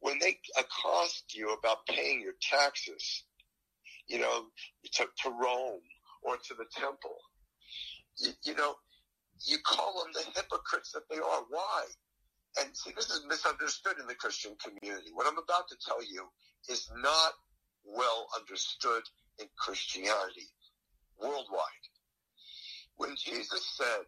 when 0.00 0.18
they 0.18 0.38
accost 0.58 1.34
you 1.34 1.52
about 1.52 1.86
paying 1.86 2.20
your 2.20 2.34
taxes, 2.40 3.24
you 4.06 4.18
know, 4.18 4.44
to, 4.92 5.06
to 5.22 5.30
Rome 5.30 5.80
or 6.22 6.36
to 6.36 6.54
the 6.54 6.66
temple, 6.76 7.16
you, 8.18 8.30
you 8.44 8.54
know, 8.54 8.74
you 9.46 9.58
call 9.64 10.02
them 10.02 10.12
the 10.12 10.40
hypocrites 10.40 10.92
that 10.92 11.08
they 11.10 11.16
are. 11.16 11.42
Why? 11.48 11.84
And 12.60 12.76
see, 12.76 12.92
this 12.94 13.10
is 13.10 13.24
misunderstood 13.28 13.98
in 14.00 14.06
the 14.06 14.14
Christian 14.14 14.52
community. 14.62 15.10
What 15.12 15.26
I'm 15.26 15.38
about 15.38 15.68
to 15.68 15.76
tell 15.84 16.02
you 16.02 16.24
is 16.68 16.88
not 17.02 17.32
well 17.84 18.26
understood 18.38 19.02
in 19.40 19.46
Christianity 19.58 20.48
worldwide. 21.20 21.84
When 22.96 23.16
Jesus 23.16 23.66
said, 23.76 24.06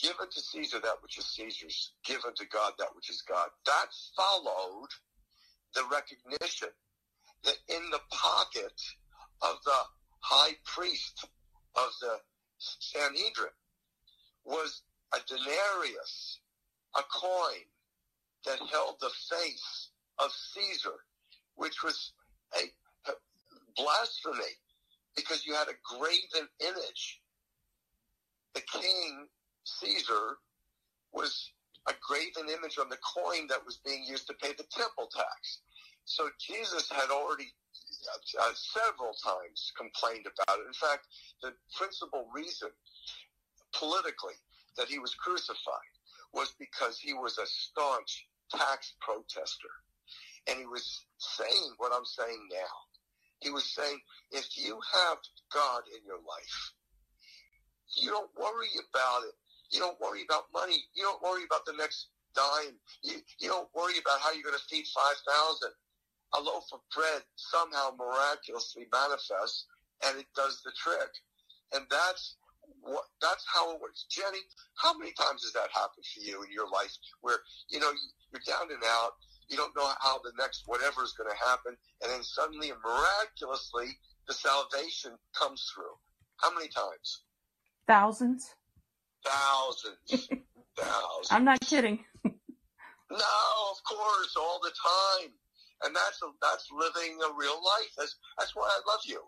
give 0.00 0.14
unto 0.20 0.40
Caesar 0.40 0.78
that 0.80 1.02
which 1.02 1.18
is 1.18 1.26
Caesar's, 1.26 1.92
give 2.04 2.20
unto 2.26 2.44
God 2.52 2.74
that 2.78 2.94
which 2.94 3.10
is 3.10 3.22
God, 3.22 3.48
that 3.64 3.86
followed 4.16 4.88
the 5.74 5.82
recognition 5.90 6.68
that 7.44 7.56
in 7.68 7.90
the 7.90 8.00
pocket 8.10 8.80
of 9.42 9.56
the 9.64 9.80
high 10.20 10.52
priest 10.64 11.26
of 11.76 11.90
the 12.00 12.20
Sanhedrin 12.58 13.52
was 14.44 14.82
a 15.14 15.18
denarius, 15.28 16.40
a 16.96 17.02
coin 17.02 17.64
that 18.44 18.58
held 18.70 18.96
the 19.00 19.10
face 19.30 19.90
of 20.18 20.30
Caesar, 20.32 21.04
which 21.54 21.82
was 21.82 22.12
a 22.54 22.70
blasphemy 23.76 24.56
because 25.16 25.46
you 25.46 25.54
had 25.54 25.68
a 25.68 25.78
graven 25.84 26.48
image. 26.60 27.20
The 28.54 28.62
king, 28.62 29.26
Caesar, 29.64 30.38
was 31.12 31.52
a 31.88 31.92
graven 32.00 32.48
image 32.50 32.78
on 32.78 32.88
the 32.88 32.98
coin 32.98 33.46
that 33.48 33.64
was 33.64 33.78
being 33.84 34.04
used 34.04 34.26
to 34.28 34.34
pay 34.34 34.52
the 34.56 34.64
temple 34.70 35.08
tax. 35.14 35.60
So 36.04 36.28
Jesus 36.40 36.90
had 36.90 37.10
already 37.10 37.48
uh, 38.40 38.52
several 38.54 39.12
times 39.12 39.72
complained 39.76 40.26
about 40.26 40.60
it. 40.60 40.66
In 40.66 40.74
fact, 40.74 41.06
the 41.42 41.52
principal 41.76 42.28
reason 42.34 42.70
politically 43.72 44.38
that 44.76 44.88
he 44.88 44.98
was 44.98 45.14
crucified 45.14 45.94
was 46.32 46.54
because 46.58 46.98
he 46.98 47.12
was 47.12 47.38
a 47.38 47.46
staunch 47.46 48.26
tax 48.50 48.94
protester. 49.00 49.72
And 50.48 50.58
he 50.58 50.66
was 50.66 51.04
saying 51.18 51.74
what 51.76 51.92
I'm 51.92 52.06
saying 52.06 52.48
now. 52.50 52.74
He 53.40 53.50
was 53.50 53.64
saying, 53.74 53.98
if 54.32 54.46
you 54.56 54.78
have 54.92 55.18
God 55.52 55.82
in 55.94 56.04
your 56.06 56.18
life, 56.18 56.72
you 57.96 58.10
don't 58.10 58.30
worry 58.36 58.72
about 58.90 59.24
it. 59.28 59.34
You 59.70 59.80
don't 59.80 60.00
worry 60.00 60.22
about 60.24 60.44
money. 60.52 60.78
You 60.94 61.04
don't 61.04 61.22
worry 61.22 61.44
about 61.44 61.64
the 61.66 61.74
next 61.76 62.08
dime. 62.34 62.74
You, 63.02 63.20
you 63.38 63.48
don't 63.48 63.68
worry 63.74 63.98
about 63.98 64.20
how 64.20 64.32
you're 64.32 64.42
going 64.42 64.58
to 64.58 64.68
feed 64.68 64.86
5,000. 64.86 65.70
A 66.34 66.40
loaf 66.40 66.64
of 66.72 66.80
bread 66.94 67.22
somehow 67.36 67.96
miraculously 67.96 68.86
manifests 68.92 69.66
and 70.04 70.18
it 70.18 70.26
does 70.36 70.60
the 70.62 70.72
trick. 70.76 71.10
And 71.72 71.84
that's 71.90 72.36
what, 72.80 73.04
that's 73.20 73.44
how 73.52 73.74
it 73.74 73.80
works. 73.80 74.06
Jenny, 74.10 74.40
how 74.76 74.96
many 74.96 75.12
times 75.12 75.42
has 75.42 75.52
that 75.52 75.72
happened 75.72 76.04
for 76.14 76.20
you 76.20 76.42
in 76.42 76.52
your 76.52 76.68
life 76.68 76.92
where, 77.20 77.38
you 77.68 77.80
know, 77.80 77.90
you're 78.32 78.42
down 78.46 78.70
and 78.70 78.82
out, 78.84 79.12
you 79.48 79.56
don't 79.56 79.74
know 79.76 79.88
how 80.00 80.18
the 80.18 80.32
next 80.38 80.64
whatever 80.66 81.02
is 81.02 81.14
going 81.16 81.30
to 81.30 81.48
happen, 81.48 81.76
and 82.02 82.12
then 82.12 82.22
suddenly 82.22 82.70
and 82.70 82.78
miraculously 82.84 83.96
the 84.26 84.34
salvation 84.34 85.12
comes 85.38 85.64
through. 85.74 85.96
How 86.36 86.54
many 86.54 86.68
times? 86.68 87.22
Thousands. 87.86 88.54
Thousands. 89.24 90.28
Thousands. 90.76 91.28
I'm 91.30 91.44
not 91.44 91.60
kidding. 91.60 92.04
no, 92.24 92.30
of 93.10 93.84
course, 93.88 94.36
all 94.38 94.60
the 94.62 94.70
time. 94.70 95.30
And 95.84 95.94
that's 95.94 96.20
a, 96.22 96.26
that's 96.42 96.68
living 96.72 97.18
a 97.22 97.32
real 97.38 97.58
life. 97.62 97.92
That's 97.96 98.16
that's 98.38 98.54
why 98.54 98.68
I 98.68 98.80
love 98.90 99.00
you. 99.06 99.22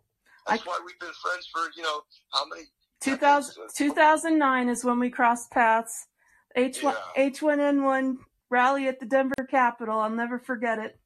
That's 0.49 0.63
I, 0.63 0.71
why 0.71 0.81
we've 0.85 0.99
been 0.99 1.15
friends 1.23 1.49
for 1.53 1.63
you 1.77 1.83
know 1.83 2.03
how 2.33 2.47
many 2.49 2.67
2000, 3.01 3.55
2009 3.75 4.69
is 4.69 4.85
when 4.85 4.99
we 4.99 5.11
crossed 5.11 5.51
paths. 5.51 6.07
H1, 6.57 6.97
yeah. 7.17 7.31
H1N1 7.31 8.17
rally 8.51 8.89
at 8.89 9.01
the 9.01 9.07
Denver 9.07 9.47
Capitol. 9.51 10.01
I'll 10.01 10.11
never 10.11 10.39
forget 10.39 10.79
it. 10.79 10.99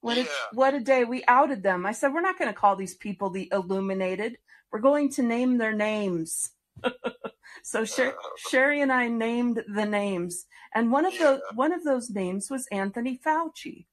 What 0.00 0.16
yeah. 0.16 0.24
a, 0.24 0.54
what 0.54 0.74
a 0.74 0.80
day. 0.80 1.04
We 1.04 1.24
outed 1.28 1.62
them. 1.62 1.86
I 1.86 1.92
said, 1.92 2.12
we're 2.12 2.20
not 2.20 2.38
going 2.38 2.50
to 2.50 2.58
call 2.58 2.76
these 2.76 2.94
people 2.94 3.30
the 3.30 3.48
illuminated. 3.52 4.38
We're 4.72 4.80
going 4.80 5.10
to 5.12 5.22
name 5.22 5.58
their 5.58 5.72
names. 5.72 6.50
so 7.62 7.84
Sher- 7.84 8.16
uh, 8.16 8.28
Sherri 8.50 8.80
and 8.80 8.92
I 8.92 9.08
named 9.08 9.62
the 9.72 9.86
names. 9.86 10.46
And 10.74 10.90
one 10.90 11.04
of 11.04 11.14
yeah. 11.14 11.20
those, 11.20 11.40
one 11.54 11.72
of 11.72 11.84
those 11.84 12.10
names 12.10 12.50
was 12.50 12.66
Anthony 12.72 13.20
Fauci. 13.24 13.86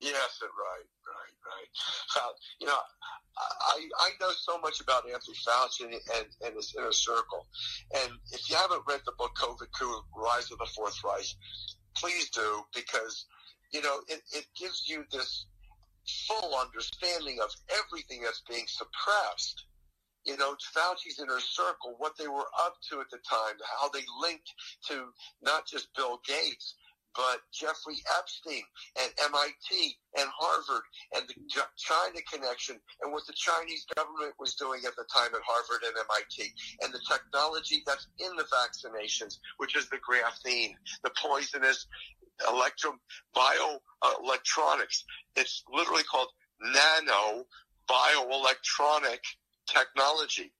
Yes, 0.00 0.38
right, 0.42 0.88
right, 1.10 1.34
right. 1.42 2.22
Uh, 2.22 2.32
you 2.60 2.66
know, 2.66 2.78
I, 3.36 3.88
I 4.00 4.10
know 4.20 4.30
so 4.30 4.58
much 4.58 4.80
about 4.80 5.04
Anthony 5.04 5.36
Fauci 5.46 5.84
and, 5.84 5.94
and, 5.94 6.26
and, 6.44 6.54
his 6.54 6.74
inner 6.78 6.92
circle. 6.92 7.46
And 7.94 8.12
if 8.32 8.48
you 8.48 8.56
haven't 8.56 8.82
read 8.86 9.00
the 9.06 9.12
book 9.18 9.32
COVID 9.40 9.66
Coup, 9.78 10.00
Rise 10.16 10.50
of 10.52 10.58
the 10.58 10.70
Fourth 10.74 11.02
Reich, 11.04 11.26
please 11.96 12.30
do 12.30 12.62
because, 12.74 13.26
you 13.72 13.82
know, 13.82 14.00
it, 14.08 14.22
it 14.32 14.46
gives 14.58 14.88
you 14.88 15.04
this 15.10 15.46
full 16.26 16.54
understanding 16.54 17.38
of 17.42 17.50
everything 17.84 18.22
that's 18.22 18.42
being 18.48 18.66
suppressed. 18.66 19.64
You 20.24 20.36
know, 20.36 20.54
Fauci's 20.76 21.18
inner 21.20 21.40
circle, 21.40 21.96
what 21.98 22.16
they 22.18 22.28
were 22.28 22.48
up 22.64 22.76
to 22.90 23.00
at 23.00 23.10
the 23.10 23.18
time, 23.28 23.56
how 23.80 23.88
they 23.88 24.04
linked 24.20 24.52
to 24.88 25.06
not 25.42 25.66
just 25.66 25.94
Bill 25.94 26.20
Gates, 26.26 26.74
but 27.18 27.42
Jeffrey 27.52 27.98
Epstein 28.16 28.62
and 29.02 29.10
MIT 29.26 29.98
and 30.16 30.30
Harvard 30.30 30.84
and 31.16 31.26
the 31.26 31.34
China 31.76 32.20
connection 32.32 32.78
and 33.02 33.12
what 33.12 33.26
the 33.26 33.34
Chinese 33.34 33.84
government 33.96 34.34
was 34.38 34.54
doing 34.54 34.82
at 34.86 34.94
the 34.94 35.04
time 35.12 35.34
at 35.34 35.42
Harvard 35.44 35.82
and 35.82 35.96
MIT 35.98 36.54
and 36.82 36.94
the 36.94 37.00
technology 37.10 37.82
that's 37.84 38.06
in 38.20 38.36
the 38.36 38.44
vaccinations, 38.44 39.38
which 39.56 39.76
is 39.76 39.88
the 39.88 39.98
graphene, 39.98 40.74
the 41.02 41.10
poisonous 41.20 41.88
electro 42.48 42.94
bioelectronics. 43.34 45.02
It's 45.34 45.64
literally 45.74 46.04
called 46.04 46.28
nano 46.62 47.44
bioelectronic 47.90 49.26
technology. 49.66 50.52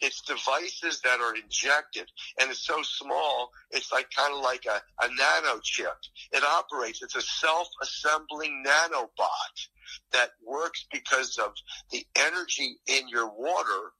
It's 0.00 0.20
devices 0.22 1.00
that 1.02 1.20
are 1.20 1.34
injected 1.34 2.10
and 2.40 2.50
it's 2.50 2.66
so 2.66 2.82
small, 2.82 3.50
it's 3.70 3.92
like 3.92 4.10
kind 4.10 4.34
of 4.34 4.42
like 4.42 4.64
a, 4.66 4.82
a 5.04 5.08
nano 5.08 5.60
chip. 5.62 5.96
It 6.32 6.42
operates, 6.42 7.02
it's 7.02 7.16
a 7.16 7.22
self-assembling 7.22 8.64
nanobot 8.66 9.68
that 10.12 10.30
works 10.44 10.86
because 10.92 11.38
of 11.38 11.52
the 11.90 12.04
energy 12.16 12.78
in 12.86 13.08
your 13.08 13.28
water 13.28 13.92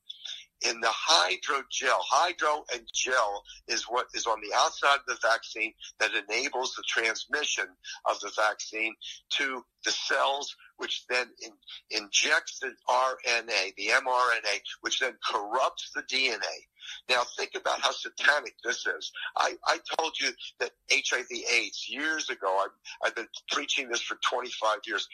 in 0.62 0.80
the 0.80 0.88
hydrogel. 0.88 1.98
Hydro 2.00 2.64
and 2.72 2.82
gel 2.92 3.42
is 3.68 3.84
what 3.84 4.06
is 4.14 4.26
on 4.26 4.40
the 4.40 4.56
outside 4.56 4.96
of 4.96 5.06
the 5.06 5.18
vaccine 5.22 5.72
that 6.00 6.10
enables 6.14 6.74
the 6.74 6.84
transmission 6.86 7.66
of 8.08 8.18
the 8.20 8.30
vaccine 8.36 8.94
to 9.30 9.64
the 9.84 9.90
cells, 9.90 10.56
which 10.76 11.06
then 11.08 11.28
in, 11.42 11.52
injects 11.90 12.58
the 12.60 12.72
RNA, 12.88 13.74
the 13.76 13.88
mRNA, 13.88 14.60
which 14.80 15.00
then 15.00 15.14
corrupts 15.24 15.90
the 15.94 16.02
DNA. 16.02 16.38
Now 17.08 17.22
think 17.36 17.52
about 17.54 17.80
how 17.80 17.90
satanic 17.90 18.54
this 18.64 18.86
is. 18.86 19.12
I, 19.36 19.54
I 19.66 19.78
told 19.98 20.14
you 20.20 20.30
that 20.60 20.70
HIV 20.90 21.26
AIDS 21.30 21.88
years 21.88 22.30
ago, 22.30 22.64
I've, 22.64 22.70
I've 23.08 23.14
been 23.14 23.28
preaching 23.50 23.88
this 23.88 24.00
for 24.00 24.16
25 24.30 24.78
years. 24.86 25.08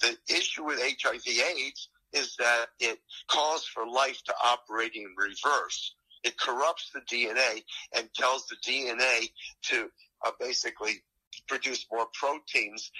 The 0.00 0.16
issue 0.28 0.64
with 0.64 0.80
HIV 0.80 1.22
AIDS 1.26 1.88
is 2.14 2.36
that 2.38 2.66
it 2.80 2.98
calls 3.28 3.64
for 3.64 3.86
life 3.86 4.22
to 4.24 4.34
operate 4.44 4.92
in 4.94 5.14
reverse. 5.16 5.94
It 6.22 6.38
corrupts 6.38 6.90
the 6.94 7.00
DNA 7.00 7.62
and 7.96 8.08
tells 8.14 8.46
the 8.46 8.56
DNA 8.66 9.30
to 9.64 9.90
uh, 10.24 10.30
basically 10.40 11.02
produce 11.48 11.86
more 11.92 12.06
proteins. 12.14 12.90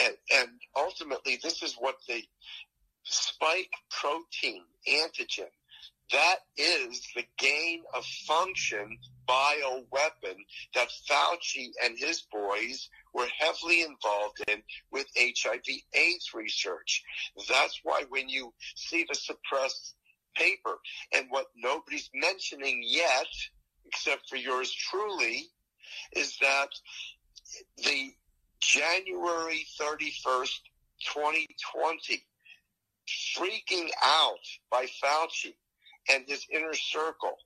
And, 0.00 0.14
and 0.34 0.48
ultimately, 0.76 1.38
this 1.42 1.62
is 1.62 1.76
what 1.78 1.96
the 2.08 2.22
spike 3.04 3.70
protein 3.90 4.62
antigen 4.88 5.48
that 6.12 6.36
is 6.56 7.02
the 7.14 7.24
gain 7.38 7.82
of 7.94 8.04
function 8.04 8.98
bioweapon 9.28 10.36
that 10.74 10.88
Fauci 11.10 11.70
and 11.84 11.98
his 11.98 12.22
boys 12.32 12.88
were 13.16 13.26
heavily 13.38 13.80
involved 13.80 14.42
in 14.48 14.62
with 14.92 15.06
HIV 15.16 15.64
AIDS 15.94 16.30
research. 16.34 17.02
That's 17.48 17.80
why 17.82 18.04
when 18.10 18.28
you 18.28 18.52
see 18.74 19.06
the 19.08 19.14
suppressed 19.14 19.94
paper 20.36 20.76
and 21.14 21.26
what 21.30 21.46
nobody's 21.56 22.10
mentioning 22.14 22.82
yet, 22.86 23.26
except 23.86 24.28
for 24.28 24.36
yours 24.36 24.70
truly, 24.70 25.46
is 26.12 26.36
that 26.40 26.68
the 27.78 28.12
January 28.60 29.64
31st, 29.80 30.60
2020, 31.14 32.22
freaking 33.36 33.88
out 34.04 34.34
by 34.70 34.86
Fauci 35.02 35.54
and 36.10 36.24
his 36.26 36.44
inner 36.52 36.74
circle. 36.74 37.36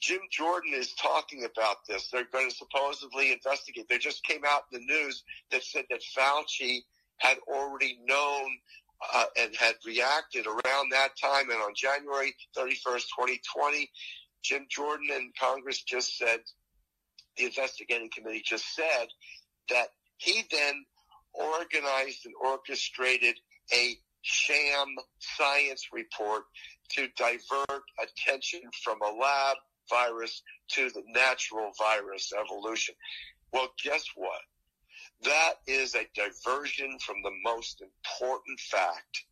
Jim 0.00 0.20
Jordan 0.30 0.72
is 0.74 0.92
talking 0.94 1.44
about 1.44 1.78
this. 1.88 2.08
They're 2.10 2.28
going 2.32 2.50
to 2.50 2.54
supposedly 2.54 3.32
investigate. 3.32 3.86
There 3.88 3.98
just 3.98 4.24
came 4.24 4.42
out 4.46 4.62
in 4.72 4.80
the 4.80 4.86
news 4.86 5.22
that 5.50 5.62
said 5.62 5.84
that 5.90 6.00
Fauci 6.16 6.80
had 7.18 7.38
already 7.48 7.98
known 8.04 8.58
uh, 9.14 9.24
and 9.38 9.54
had 9.56 9.74
reacted 9.86 10.46
around 10.46 10.90
that 10.92 11.10
time. 11.20 11.50
And 11.50 11.60
on 11.60 11.72
January 11.74 12.34
31st, 12.56 13.04
2020, 13.16 13.90
Jim 14.42 14.66
Jordan 14.70 15.08
and 15.12 15.32
Congress 15.38 15.82
just 15.82 16.16
said, 16.18 16.40
the 17.36 17.44
investigating 17.44 18.10
committee 18.14 18.42
just 18.44 18.74
said 18.74 19.06
that 19.68 19.88
he 20.18 20.44
then 20.50 20.84
organized 21.34 22.24
and 22.24 22.34
orchestrated 22.42 23.36
a 23.72 23.96
sham 24.26 24.96
science 25.20 25.88
report 25.92 26.42
to 26.90 27.06
divert 27.16 27.82
attention 28.02 28.60
from 28.82 28.98
a 29.00 29.12
lab 29.12 29.56
virus 29.88 30.42
to 30.68 30.90
the 30.90 31.02
natural 31.14 31.70
virus 31.78 32.32
evolution. 32.32 32.94
Well, 33.52 33.68
guess 33.84 34.04
what? 34.16 34.40
That 35.22 35.54
is 35.68 35.94
a 35.94 36.08
diversion 36.14 36.98
from 36.98 37.22
the 37.22 37.30
most 37.44 37.80
important 37.80 38.58
fact. 38.58 39.24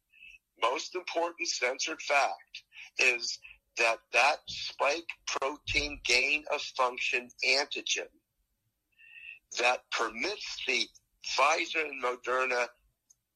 Most 0.63 0.95
important 0.95 1.49
censored 1.49 2.01
fact 2.01 2.63
is 2.99 3.39
that 3.77 3.99
that 4.13 4.39
spike 4.47 5.09
protein 5.27 6.01
gain 6.05 6.45
of 6.53 6.63
function 6.63 7.29
antigen 7.45 8.07
that 9.59 9.83
permits 9.91 10.63
the 10.67 10.87
Pfizer 11.27 11.85
and 11.85 12.03
Moderna 12.03 12.69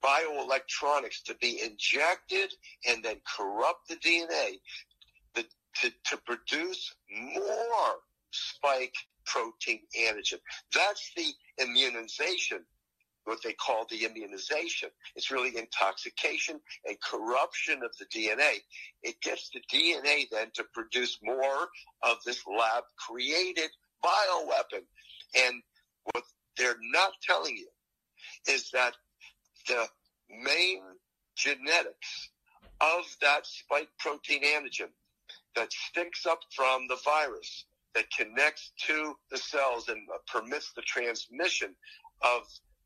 bioelectronics 0.05 1.23
to 1.25 1.35
be 1.41 1.61
injected 1.63 2.53
and 2.87 3.03
then 3.03 3.17
corrupt 3.37 3.89
the 3.89 3.97
DNA 3.97 4.59
the, 5.35 5.45
to, 5.81 5.91
to 6.07 6.17
produce 6.25 6.95
more 7.35 7.95
spike 8.31 8.95
protein 9.25 9.81
antigen. 9.99 10.39
That's 10.75 11.11
the 11.17 11.27
immunization, 11.63 12.65
what 13.25 13.39
they 13.45 13.53
call 13.53 13.87
the 13.91 14.05
immunization. 14.05 14.91
It's 15.17 15.31
really 15.31 15.57
intoxication 15.57 16.61
and 16.87 16.97
corruption 17.01 17.83
of 17.83 17.91
the 17.99 18.07
DNA. 18.07 18.55
It 19.03 19.21
gets 19.21 19.51
the 19.51 19.61
DNA 19.73 20.25
then 20.31 20.51
to 20.55 20.65
produce 20.73 21.19
more 21.23 21.69
of 22.03 22.17
this 22.25 22.43
lab 22.47 22.85
created 23.07 23.71
bioweapon. 24.05 24.83
And 25.37 25.63
what 26.13 26.25
they're 26.57 26.77
not 26.93 27.13
telling 27.23 27.57
you 27.57 27.69
is 28.49 28.71
that 28.73 28.95
the 29.69 29.87
main 30.31 30.81
genetics 31.37 32.31
of 32.81 33.05
that 33.21 33.47
spike 33.47 33.89
protein 33.99 34.43
antigen 34.43 34.91
that 35.55 35.73
sticks 35.73 36.27
up 36.27 36.41
from 36.55 36.87
the 36.89 36.99
virus 37.05 37.67
that 37.95 38.05
connects 38.17 38.73
to 38.87 39.15
the 39.31 39.39
cells 39.39 39.89
and 39.89 39.99
permits 40.27 40.73
the 40.75 40.83
transmission 40.83 41.75
of 42.23 42.43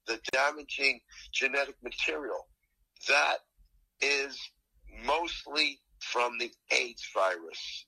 the 0.07 0.19
damaging 0.33 1.01
genetic 1.33 1.77
material. 1.83 2.47
That 3.09 3.39
is 4.01 4.39
mostly 5.05 5.81
from 6.01 6.39
the 6.39 6.51
AIDS 6.71 7.09
virus. 7.15 7.87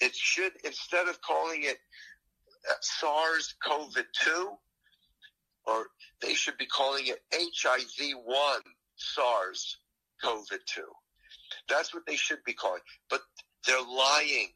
It 0.00 0.14
should, 0.14 0.52
instead 0.64 1.08
of 1.08 1.20
calling 1.22 1.62
it 1.62 1.78
SARS 2.80 3.54
CoV 3.62 3.94
2, 4.24 4.50
or 5.66 5.86
they 6.22 6.34
should 6.34 6.58
be 6.58 6.66
calling 6.66 7.06
it 7.06 7.22
HIV 7.32 8.16
1 8.24 8.60
SARS 8.96 9.78
COVID-2. 10.24 10.82
That's 11.68 11.94
what 11.94 12.04
they 12.06 12.16
should 12.16 12.42
be 12.44 12.52
calling. 12.52 12.80
But 13.08 13.20
they're 13.66 13.80
lying. 13.80 14.48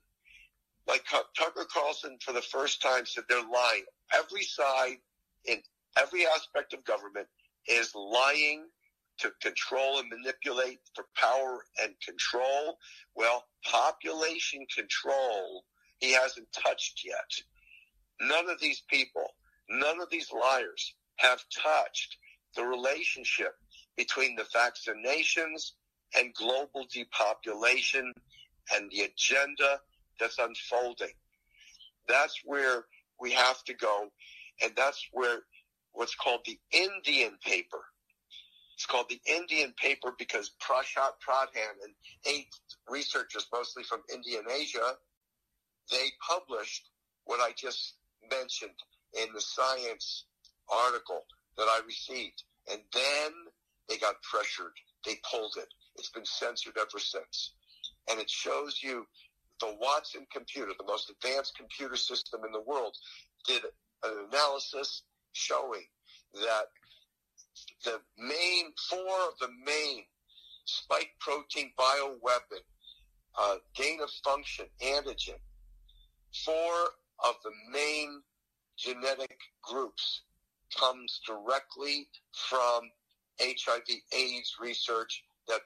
Like 0.86 1.04
Tucker 1.08 1.66
Carlson, 1.72 2.18
for 2.20 2.32
the 2.32 2.42
first 2.42 2.82
time, 2.82 3.06
said 3.06 3.24
they're 3.28 3.38
lying. 3.38 3.84
Every 4.12 4.42
side 4.42 4.98
in 5.46 5.62
every 5.98 6.26
aspect 6.26 6.74
of 6.74 6.84
government 6.84 7.26
is 7.66 7.94
lying 7.94 8.66
to 9.18 9.30
control 9.40 10.00
and 10.00 10.10
manipulate 10.10 10.80
for 10.94 11.06
power 11.16 11.64
and 11.82 11.94
control. 12.04 12.78
Well, 13.14 13.44
population 13.64 14.66
control, 14.74 15.64
he 16.00 16.12
hasn't 16.12 16.48
touched 16.52 17.02
yet. 17.04 17.30
None 18.20 18.50
of 18.50 18.60
these 18.60 18.82
people, 18.88 19.28
none 19.68 20.00
of 20.00 20.10
these 20.10 20.30
liars 20.32 20.94
have 21.16 21.44
touched 21.54 22.16
the 22.56 22.64
relationship 22.64 23.54
between 23.96 24.36
the 24.36 24.44
vaccinations 24.54 25.72
and 26.16 26.34
global 26.34 26.86
depopulation 26.92 28.12
and 28.74 28.90
the 28.90 29.02
agenda 29.02 29.80
that's 30.18 30.38
unfolding. 30.38 31.12
That's 32.08 32.40
where 32.44 32.84
we 33.20 33.32
have 33.32 33.62
to 33.64 33.74
go. 33.74 34.08
And 34.62 34.72
that's 34.76 35.06
where 35.12 35.40
what's 35.92 36.14
called 36.14 36.40
the 36.46 36.58
Indian 36.72 37.36
paper. 37.42 37.84
It's 38.74 38.86
called 38.86 39.08
the 39.08 39.20
Indian 39.26 39.72
paper 39.76 40.14
because 40.18 40.52
Prashant 40.60 41.12
Pradhan 41.26 41.84
and 41.84 41.94
eight 42.26 42.48
researchers, 42.88 43.46
mostly 43.52 43.84
from 43.84 44.02
India 44.12 44.40
and 44.40 44.50
Asia, 44.50 44.94
they 45.90 46.08
published 46.28 46.90
what 47.24 47.40
I 47.40 47.52
just 47.56 47.94
mentioned 48.30 48.72
in 49.20 49.32
the 49.34 49.40
science 49.40 50.26
article 50.68 51.24
that 51.56 51.64
I 51.64 51.80
received. 51.86 52.42
And 52.70 52.80
then 52.92 53.32
they 53.88 53.98
got 53.98 54.22
pressured. 54.22 54.72
They 55.04 55.16
pulled 55.30 55.54
it. 55.58 55.68
It's 55.96 56.10
been 56.10 56.24
censored 56.24 56.76
ever 56.78 56.98
since. 56.98 57.52
And 58.10 58.20
it 58.20 58.30
shows 58.30 58.80
you 58.82 59.06
the 59.60 59.76
Watson 59.80 60.26
computer, 60.32 60.72
the 60.78 60.86
most 60.86 61.10
advanced 61.10 61.56
computer 61.56 61.96
system 61.96 62.40
in 62.44 62.52
the 62.52 62.60
world, 62.60 62.96
did 63.46 63.62
an 64.04 64.26
analysis 64.30 65.02
showing 65.32 65.84
that 66.34 66.66
the 67.84 68.00
main, 68.18 68.72
four 68.88 68.98
of 69.28 69.38
the 69.40 69.48
main 69.64 70.02
spike 70.64 71.10
protein 71.20 71.70
bioweapon, 71.78 72.62
uh, 73.38 73.56
gain 73.74 74.00
of 74.02 74.10
function 74.24 74.66
antigen, 74.82 75.38
four 76.44 76.74
of 77.24 77.34
the 77.44 77.52
main 77.70 78.22
genetic 78.76 79.36
groups 79.62 80.22
comes 80.78 81.20
directly 81.26 82.08
from 82.48 82.90
HIV 83.40 83.88
AIDS 84.12 84.56
research 84.60 85.24
that 85.48 85.60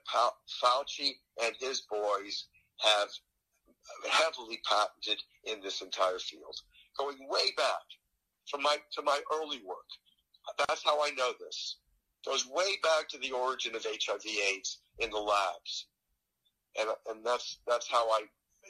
Fauci 0.62 1.12
and 1.42 1.54
his 1.60 1.82
boys 1.82 2.46
have 2.80 3.08
heavily 4.10 4.60
patented 4.68 5.22
in 5.44 5.60
this 5.62 5.82
entire 5.82 6.18
field. 6.18 6.56
Going 6.98 7.16
way 7.28 7.52
back 7.56 7.84
from 8.50 8.62
my, 8.62 8.76
to 8.92 9.02
my 9.02 9.20
early 9.34 9.60
work, 9.66 9.86
that's 10.66 10.84
how 10.84 11.02
I 11.02 11.10
know 11.10 11.32
this. 11.38 11.76
Goes 12.26 12.46
way 12.48 12.72
back 12.82 13.08
to 13.10 13.18
the 13.18 13.30
origin 13.30 13.76
of 13.76 13.84
HIV 13.84 14.22
AIDS 14.26 14.80
in 14.98 15.10
the 15.10 15.18
labs. 15.18 15.86
And, 16.78 16.88
and 17.08 17.24
that's, 17.24 17.58
that's 17.66 17.88
how 17.88 18.08
I 18.10 18.22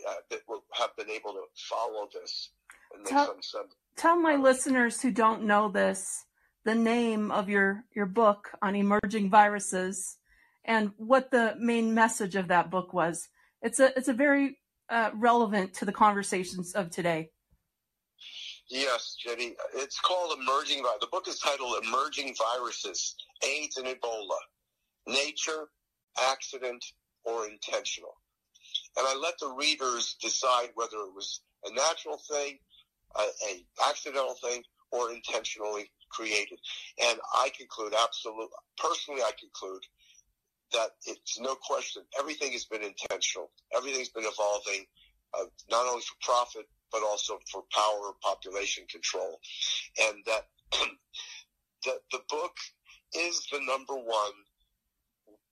uh, 0.09 0.37
have 0.75 0.91
been 0.97 1.11
able 1.11 1.33
to 1.33 1.45
follow 1.69 2.09
this 2.13 2.51
and 2.95 3.03
make 3.03 3.13
tell, 3.13 3.27
some 3.27 3.43
sense. 3.43 3.75
Tell 3.99 4.17
my 4.17 4.37
listeners 4.37 5.03
who 5.03 5.11
don't 5.11 5.43
know 5.43 5.69
this, 5.69 6.25
the 6.65 6.77
name 6.77 7.33
of 7.33 7.49
your, 7.49 7.83
your 7.97 8.07
book 8.07 8.49
on 8.63 8.77
emerging 8.77 9.29
viruses 9.29 10.19
and 10.65 10.93
what 10.99 11.33
the 11.33 11.57
main 11.59 11.95
message 11.95 12.37
of 12.37 12.47
that 12.47 12.71
book 12.71 12.95
was. 12.95 13.27
It's 13.61 13.81
a, 13.81 13.87
it's 13.99 14.07
a 14.07 14.13
very 14.13 14.57
uh, 14.89 15.11
relevant 15.15 15.75
to 15.75 15.85
the 15.85 15.91
conversations 15.91 16.75
of 16.77 16.91
today. 16.91 17.31
Yes, 18.71 19.17
Jenny. 19.21 19.57
It's 19.75 19.99
called 19.99 20.39
Emerging. 20.39 20.85
The 21.01 21.09
book 21.11 21.27
is 21.27 21.41
titled 21.41 21.83
Emerging 21.85 22.37
Viruses, 22.39 23.17
AIDS 23.45 23.79
and 23.79 23.89
Ebola, 23.89 24.39
Nature, 25.09 25.71
Accident, 26.31 26.85
or 27.25 27.49
Intentional. 27.49 28.15
And 28.97 29.09
I 29.09 29.17
let 29.17 29.35
the 29.41 29.53
readers 29.59 30.15
decide 30.23 30.69
whether 30.77 30.99
it 30.99 31.15
was 31.17 31.41
a 31.65 31.75
natural 31.75 32.21
thing, 32.31 32.59
a, 33.17 33.23
a 33.23 33.89
accidental 33.89 34.35
thing, 34.43 34.63
or 34.91 35.13
intentionally 35.13 35.91
created. 36.11 36.59
And 37.03 37.19
I 37.35 37.51
conclude, 37.57 37.95
absolutely, 37.95 38.49
personally, 38.77 39.23
I 39.23 39.33
conclude 39.39 39.83
that 40.73 40.91
it's 41.07 41.41
no 41.41 41.55
question. 41.55 42.03
Everything 42.19 42.53
has 42.53 42.65
been 42.65 42.83
intentional. 42.83 43.51
Everything's 43.77 44.11
been 44.11 44.25
evolving, 44.27 44.85
uh, 45.35 45.45
not 45.71 45.87
only 45.87 46.03
for 46.03 46.17
profit, 46.23 46.67
but 46.93 47.03
also 47.03 47.39
for 47.51 47.63
power, 47.73 48.13
population 48.23 48.85
control. 48.91 49.39
And 50.01 50.25
that 50.27 50.47
the, 51.85 51.99
the 52.13 52.21
book 52.29 52.57
is 53.15 53.47
the 53.51 53.61
number 53.61 53.95
one 53.95 54.33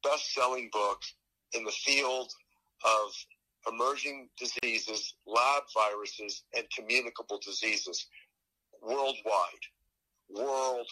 best-selling 0.02 0.70
book 0.72 1.02
in 1.52 1.64
the 1.64 1.72
field 1.72 2.30
of 2.84 3.12
emerging 3.68 4.28
diseases, 4.38 5.14
lab 5.26 5.62
viruses, 5.74 6.44
and 6.54 6.64
communicable 6.76 7.38
diseases 7.44 8.06
worldwide. 8.82 9.64
Worldwide. 10.28 10.86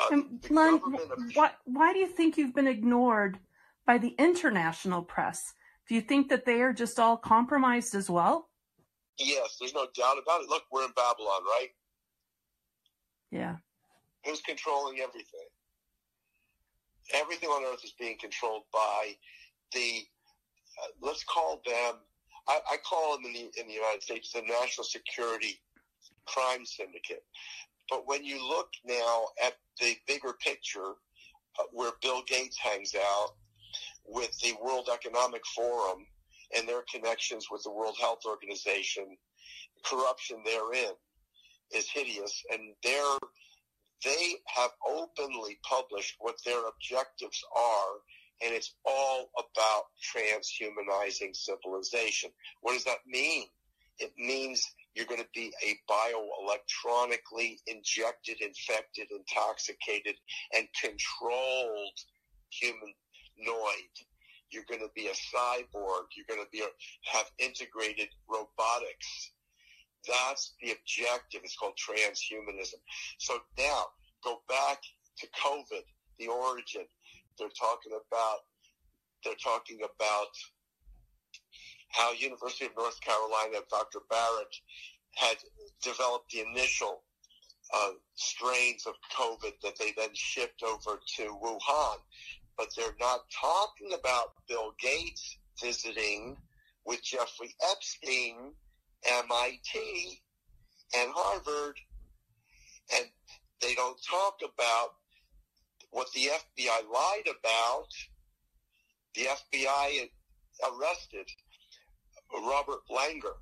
Uh, 0.00 0.22
Len, 0.50 0.80
why, 1.34 1.50
why 1.64 1.92
do 1.92 1.98
you 1.98 2.06
think 2.06 2.36
you've 2.36 2.54
been 2.54 2.66
ignored 2.66 3.38
by 3.86 3.98
the 3.98 4.14
international 4.18 5.02
press? 5.02 5.52
Do 5.88 5.94
you 5.94 6.00
think 6.00 6.28
that 6.30 6.46
they 6.46 6.62
are 6.62 6.72
just 6.72 6.98
all 6.98 7.16
compromised 7.16 7.94
as 7.94 8.08
well? 8.08 8.48
Yes, 9.18 9.56
there's 9.60 9.74
no 9.74 9.86
doubt 9.94 10.16
about 10.22 10.42
it. 10.42 10.48
Look, 10.48 10.62
we're 10.72 10.84
in 10.84 10.92
Babylon, 10.96 11.42
right? 11.44 11.68
Yeah. 13.30 13.56
Who's 14.24 14.40
controlling 14.40 15.00
everything? 15.00 15.46
Everything 17.14 17.50
on 17.50 17.64
earth 17.64 17.84
is 17.84 17.92
being 17.98 18.16
controlled 18.18 18.62
by 18.72 19.16
the, 19.74 20.06
let's 21.00 21.24
call 21.24 21.60
them, 21.66 21.94
I, 22.48 22.60
I, 22.72 22.76
call 22.84 23.16
them 23.16 23.26
in 23.26 23.32
the, 23.32 23.60
in 23.60 23.66
the 23.66 23.74
United 23.74 24.02
States 24.02 24.32
the 24.32 24.42
National 24.42 24.84
Security 24.84 25.60
Crime 26.26 26.64
Syndicate. 26.64 27.24
But 27.88 28.06
when 28.06 28.24
you 28.24 28.46
look 28.46 28.70
now 28.84 29.26
at 29.44 29.54
the 29.80 29.96
bigger 30.06 30.32
picture, 30.40 30.94
uh, 31.58 31.64
where 31.72 31.92
Bill 32.00 32.22
Gates 32.26 32.56
hangs 32.58 32.94
out 32.94 33.32
with 34.06 34.38
the 34.40 34.54
World 34.62 34.88
Economic 34.92 35.42
Forum 35.54 36.06
and 36.56 36.68
their 36.68 36.84
connections 36.92 37.48
with 37.50 37.62
the 37.62 37.70
World 37.70 37.96
Health 38.00 38.20
Organization, 38.26 39.16
corruption 39.84 40.42
therein 40.44 40.92
is 41.74 41.88
hideous. 41.90 42.42
And 42.52 42.74
they're, 42.82 43.18
they 44.04 44.34
have 44.46 44.70
openly 44.88 45.58
published 45.62 46.16
what 46.18 46.36
their 46.44 46.66
objectives 46.68 47.42
are 47.54 48.00
and 48.44 48.54
it's 48.54 48.74
all 48.84 49.30
about 49.38 49.84
transhumanizing 50.02 51.34
civilization. 51.34 52.30
What 52.60 52.74
does 52.74 52.84
that 52.84 53.06
mean? 53.06 53.46
It 53.98 54.12
means 54.18 54.66
you're 54.94 55.06
going 55.06 55.20
to 55.22 55.28
be 55.34 55.52
a 55.64 55.78
bioelectronically 55.90 57.58
injected, 57.66 58.40
infected, 58.40 59.08
intoxicated, 59.10 60.16
and 60.56 60.66
controlled 60.80 61.98
humanoid. 62.50 63.94
You're 64.50 64.64
going 64.68 64.80
to 64.80 64.90
be 64.94 65.06
a 65.06 65.12
cyborg. 65.12 66.12
You're 66.16 66.28
going 66.28 66.44
to 66.44 66.50
be 66.52 66.62
have 67.04 67.30
integrated 67.38 68.08
robotics. 68.28 69.32
That's 70.06 70.54
the 70.60 70.72
objective. 70.72 71.40
It's 71.44 71.56
called 71.56 71.78
transhumanism. 71.78 72.80
So 73.18 73.38
now 73.56 73.84
go 74.22 74.42
back 74.48 74.82
to 75.18 75.26
COVID, 75.42 75.84
the 76.18 76.28
origin. 76.28 76.82
They're 77.38 77.48
talking 77.58 77.92
about 77.92 78.38
they're 79.24 79.34
talking 79.42 79.78
about 79.78 80.32
how 81.90 82.12
University 82.12 82.66
of 82.66 82.72
North 82.76 83.00
Carolina, 83.00 83.58
Dr. 83.70 84.00
Baric 84.10 84.60
had 85.14 85.36
developed 85.82 86.32
the 86.32 86.40
initial 86.40 87.02
uh, 87.72 87.90
strains 88.14 88.86
of 88.86 88.94
COVID 89.16 89.52
that 89.62 89.78
they 89.78 89.92
then 89.96 90.10
shipped 90.14 90.62
over 90.62 91.00
to 91.16 91.22
Wuhan. 91.22 91.96
But 92.56 92.68
they're 92.76 92.96
not 93.00 93.20
talking 93.40 93.92
about 93.98 94.34
Bill 94.48 94.74
Gates 94.80 95.38
visiting 95.62 96.36
with 96.84 97.02
Jeffrey 97.02 97.54
Epstein, 97.70 98.52
MIT, 99.04 100.22
and 100.96 101.10
Harvard. 101.14 101.76
And 102.94 103.06
they 103.60 103.74
don't 103.74 103.98
talk 104.08 104.38
about 104.42 104.90
what 105.92 106.08
the 106.12 106.30
FBI 106.32 106.90
lied 106.92 107.28
about. 107.28 107.88
The 109.14 109.28
FBI 109.28 110.08
arrested 110.64 111.28
Robert 112.32 112.80
Langer. 112.90 113.36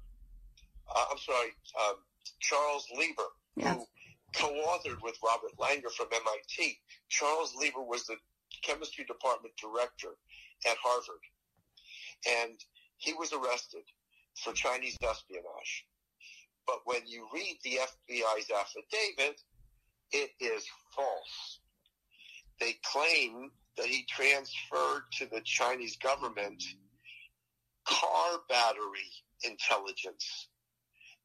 Uh, 0.95 1.05
I'm 1.11 1.19
sorry, 1.19 1.51
um, 1.81 1.95
Charles 2.41 2.87
Lieber, 2.99 3.31
yes. 3.57 3.77
who 3.77 3.87
co-authored 4.35 5.01
with 5.03 5.17
Robert 5.25 5.57
Langer 5.59 5.91
from 5.97 6.09
MIT. 6.13 6.77
Charles 7.09 7.55
Lieber 7.55 7.83
was 7.83 8.05
the 8.07 8.17
chemistry 8.63 9.05
department 9.05 9.55
director 9.57 10.17
at 10.69 10.77
Harvard, 10.83 11.23
and 12.43 12.59
he 12.99 13.13
was 13.13 13.33
arrested 13.33 13.85
for 14.43 14.53
Chinese 14.53 14.97
espionage. 15.03 15.87
But 16.67 16.81
when 16.85 17.07
you 17.07 17.27
read 17.33 17.59
the 17.63 17.79
FBI's 17.79 18.51
affidavit, 18.51 19.41
it 20.13 20.31
is 20.41 20.67
false. 20.95 21.61
They 22.61 22.77
claim 22.85 23.51
that 23.77 23.87
he 23.87 24.05
transferred 24.09 25.03
to 25.19 25.27
the 25.27 25.41
Chinese 25.45 25.97
government 25.97 26.63
car 27.87 28.41
battery 28.49 29.11
intelligence. 29.43 30.49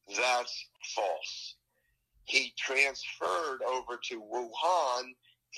That's 0.07 0.65
false. 0.95 1.55
He 2.23 2.53
transferred 2.57 3.61
over 3.67 3.99
to 4.09 4.21
Wuhan 4.21 5.03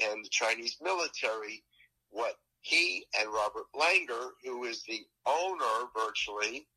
and 0.04 0.26
the 0.26 0.30
Chinese 0.30 0.78
military 0.82 1.64
what 2.10 2.36
he 2.62 3.06
and 3.20 3.30
Robert 3.30 3.68
Langer, 3.76 4.32
who 4.44 4.64
is 4.66 4.84
the 4.84 5.00
owner 5.26 5.88
virtually, 5.96 6.68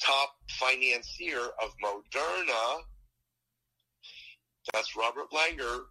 top 0.00 0.30
financier 0.48 1.40
of 1.62 1.74
Moderna, 1.84 2.80
that's 4.72 4.96
Robert 4.96 5.30
Langer, 5.30 5.82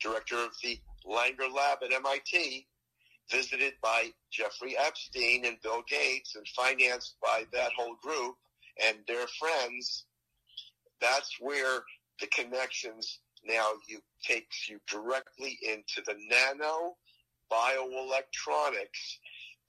director 0.00 0.36
of 0.36 0.52
the 0.62 0.78
Langer 1.06 1.52
Lab 1.52 1.78
at 1.82 1.92
MIT, 1.92 2.66
visited 3.30 3.74
by 3.82 4.10
Jeffrey 4.30 4.76
Epstein 4.76 5.44
and 5.44 5.60
Bill 5.62 5.82
Gates 5.88 6.36
and 6.36 6.46
financed 6.48 7.16
by 7.22 7.44
that 7.52 7.72
whole 7.76 7.96
group 8.02 8.36
and 8.82 8.98
their 9.06 9.26
friends, 9.38 10.04
that's 11.00 11.36
where 11.40 11.82
the 12.20 12.26
connections 12.28 13.18
now 13.44 13.72
you 13.88 14.00
takes 14.22 14.68
you 14.68 14.78
directly 14.88 15.58
into 15.62 16.00
the 16.06 16.14
nano 16.30 16.96
bioelectronics 17.50 19.18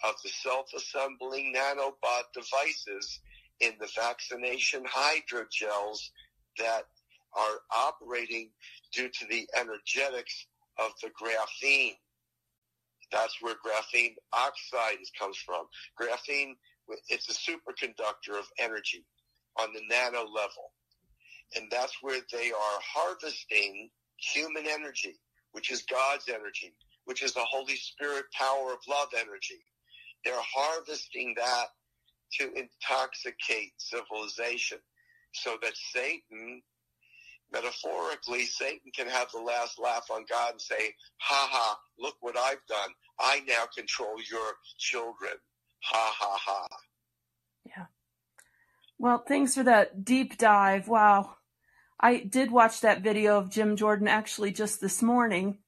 of 0.04 0.16
the 0.24 0.30
self-assembling 0.30 1.54
nanobot 1.56 2.24
devices 2.34 3.20
in 3.60 3.74
the 3.80 3.90
vaccination 3.96 4.84
hydrogels 4.84 6.10
that 6.58 6.84
are 7.34 7.60
operating 7.76 8.50
due 8.92 9.10
to 9.10 9.26
the 9.30 9.48
energetics 9.60 10.46
of 10.80 10.91
the 11.01 11.09
graphene. 11.09 11.93
That's 13.11 13.38
where 13.41 13.55
graphene 13.55 14.15
oxide 14.32 14.97
comes 15.19 15.38
from. 15.38 15.65
Graphene, 15.99 16.53
it's 17.09 17.30
a 17.30 17.34
superconductor 17.34 18.38
of 18.38 18.45
energy 18.59 19.05
on 19.59 19.74
the 19.74 19.82
nano 19.89 20.19
level. 20.19 20.71
And 21.55 21.69
that's 21.69 21.97
where 22.01 22.19
they 22.32 22.51
are 22.51 22.80
harvesting 22.82 23.89
human 24.17 24.65
energy, 24.67 25.19
which 25.51 25.71
is 25.71 25.84
God's 25.84 26.28
energy, 26.28 26.74
which 27.05 27.21
is 27.21 27.34
the 27.34 27.45
Holy 27.47 27.76
Spirit 27.76 28.26
power 28.34 28.74
of 28.74 28.80
love 28.89 29.09
energy. 29.15 29.63
They're 30.26 30.34
harvesting 30.36 31.36
that 31.38 31.67
to 32.39 32.51
intoxicate 32.53 33.74
civilization 33.78 34.80
so 35.34 35.57
that 35.61 35.74
Satan 35.93 36.61
Metaphorically, 37.54 38.45
Satan 38.45 38.91
can 38.95 39.08
have 39.08 39.32
the 39.32 39.39
last 39.39 39.80
laugh 39.80 40.08
on 40.12 40.26
God 40.28 40.54
and 40.54 40.62
say, 40.62 40.95
ha 41.18 41.47
ha, 41.51 41.80
look 41.99 42.16
what 42.20 42.36
I've 42.36 42.66
done. 42.68 42.89
I 43.20 43.41
now 43.47 43.66
control 43.78 44.16
your 44.30 44.54
children. 44.80 45.34
Ha 45.84 46.16
ha 46.18 46.38
ha. 46.41 46.68
Yeah. 47.66 47.86
Well, 48.97 49.24
thanks 49.28 49.54
for 49.54 49.64
that 49.64 50.04
deep 50.04 50.38
dive. 50.38 50.88
Wow. 50.88 51.36
I 51.99 52.18
did 52.18 52.51
watch 52.51 52.82
that 52.82 53.04
video 53.04 53.38
of 53.38 53.49
Jim 53.49 53.76
Jordan 53.76 54.08
actually 54.08 54.51
just 54.51 54.82
this 54.82 55.01
morning. 55.04 55.60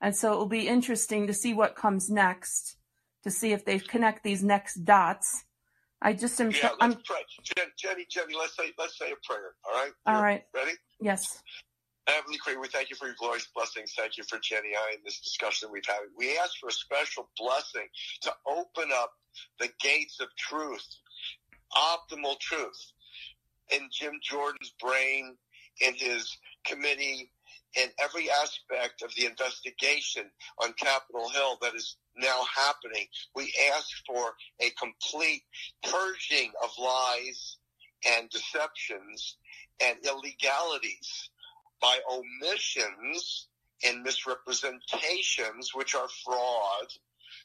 And 0.00 0.16
so 0.16 0.32
it 0.32 0.36
will 0.38 0.46
be 0.46 0.68
interesting 0.68 1.26
to 1.26 1.34
see 1.34 1.52
what 1.52 1.76
comes 1.76 2.08
next, 2.10 2.76
to 3.24 3.30
see 3.30 3.52
if 3.52 3.64
they 3.64 3.78
connect 3.78 4.24
these 4.24 4.42
next 4.42 4.84
dots. 4.84 5.44
I 6.06 6.12
just 6.12 6.40
am. 6.40 6.52
Yeah, 6.52 6.58
let's 6.62 6.76
I'm, 6.80 6.92
pray. 7.04 7.18
Jenny, 7.76 8.06
Jenny, 8.08 8.34
let's 8.38 8.56
say 8.56 8.72
let's 8.78 8.96
say 8.96 9.06
a 9.10 9.16
prayer. 9.28 9.54
All 9.64 9.74
right. 9.74 9.92
All 10.06 10.22
right. 10.22 10.44
Ready? 10.54 10.70
Yes. 11.00 11.42
Heavenly 12.06 12.38
Creator, 12.38 12.60
we 12.60 12.68
thank 12.68 12.90
you 12.90 12.94
for 12.94 13.06
your 13.06 13.16
glorious 13.18 13.48
blessings. 13.52 13.92
Thank 13.98 14.16
you 14.16 14.22
for 14.22 14.38
Jenny 14.38 14.68
and 14.68 14.76
I 14.76 14.94
in 14.94 15.00
this 15.04 15.18
discussion 15.18 15.68
we've 15.72 15.84
had. 15.84 15.96
We 16.16 16.38
ask 16.38 16.52
for 16.60 16.68
a 16.68 16.72
special 16.72 17.28
blessing 17.36 17.88
to 18.20 18.32
open 18.46 18.92
up 18.94 19.10
the 19.58 19.68
gates 19.80 20.20
of 20.20 20.28
truth, 20.38 20.86
optimal 21.74 22.38
truth 22.38 22.92
in 23.72 23.88
Jim 23.90 24.20
Jordan's 24.22 24.72
brain, 24.80 25.34
in 25.80 25.94
his 25.94 26.38
committee, 26.64 27.32
in 27.76 27.88
every 28.02 28.30
aspect 28.30 29.02
of 29.02 29.14
the 29.16 29.26
investigation 29.26 30.24
on 30.62 30.72
Capitol 30.74 31.28
Hill 31.28 31.58
that 31.62 31.74
is 31.74 31.96
now 32.16 32.42
happening. 32.54 33.06
We 33.34 33.52
ask 33.74 33.88
for 34.06 34.32
a 34.60 34.70
complete 34.70 35.42
purging 35.82 36.52
of 36.62 36.70
lies 36.78 37.58
and 38.06 38.30
deceptions 38.30 39.36
and 39.80 39.98
illegalities 40.04 41.30
by 41.80 41.98
omissions 42.10 43.48
and 43.84 44.02
misrepresentations, 44.02 45.74
which 45.74 45.94
are 45.94 46.08
fraud. 46.24 46.86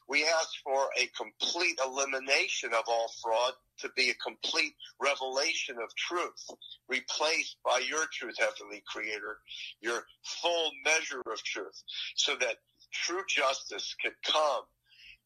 We 0.08 0.24
ask 0.24 0.50
for 0.64 0.88
a 0.98 1.06
complete 1.16 1.78
elimination 1.84 2.74
of 2.74 2.84
all 2.88 3.10
fraud 3.22 3.54
to 3.80 3.88
be 3.96 4.10
a 4.10 4.14
complete 4.14 4.74
revelation 5.00 5.76
of 5.82 5.94
truth, 5.96 6.44
replaced 6.88 7.56
by 7.64 7.82
your 7.88 8.06
truth, 8.12 8.36
Heavenly 8.38 8.82
Creator, 8.86 9.38
your 9.80 10.04
full 10.24 10.70
measure 10.84 11.20
of 11.20 11.42
truth, 11.44 11.82
so 12.16 12.36
that 12.36 12.56
true 12.92 13.22
justice 13.28 13.94
could 14.02 14.14
come 14.24 14.64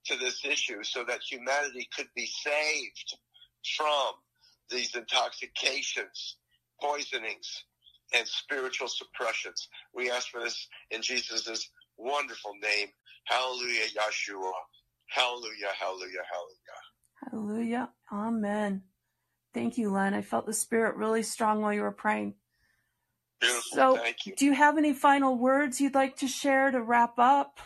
to 0.06 0.16
this 0.16 0.44
issue, 0.44 0.82
so 0.84 1.04
that 1.04 1.20
humanity 1.28 1.88
could 1.96 2.08
be 2.14 2.26
saved 2.26 3.16
from 3.76 4.12
these 4.70 4.94
intoxications, 4.94 6.36
poisonings, 6.80 7.64
and 8.14 8.26
spiritual 8.26 8.88
suppressions. 8.88 9.68
We 9.94 10.10
ask 10.10 10.28
for 10.28 10.40
this 10.40 10.68
in 10.90 11.02
Jesus' 11.02 11.70
wonderful 11.98 12.52
name. 12.62 12.88
Hallelujah, 13.24 13.86
Yeshua. 13.96 14.52
Hallelujah, 15.08 15.72
hallelujah, 15.78 16.22
hallelujah. 16.30 17.30
Hallelujah. 17.30 17.90
Amen. 18.12 18.82
Thank 19.54 19.78
you, 19.78 19.90
Len. 19.90 20.14
I 20.14 20.22
felt 20.22 20.46
the 20.46 20.52
Spirit 20.52 20.96
really 20.96 21.22
strong 21.22 21.62
while 21.62 21.72
you 21.72 21.82
were 21.82 21.90
praying. 21.90 22.34
Beautiful. 23.40 23.76
So, 23.76 23.96
Thank 23.96 24.26
you. 24.26 24.34
do 24.36 24.44
you 24.44 24.52
have 24.52 24.78
any 24.78 24.92
final 24.92 25.36
words 25.36 25.80
you'd 25.80 25.94
like 25.94 26.16
to 26.18 26.28
share 26.28 26.70
to 26.70 26.80
wrap 26.80 27.18
up? 27.18 27.58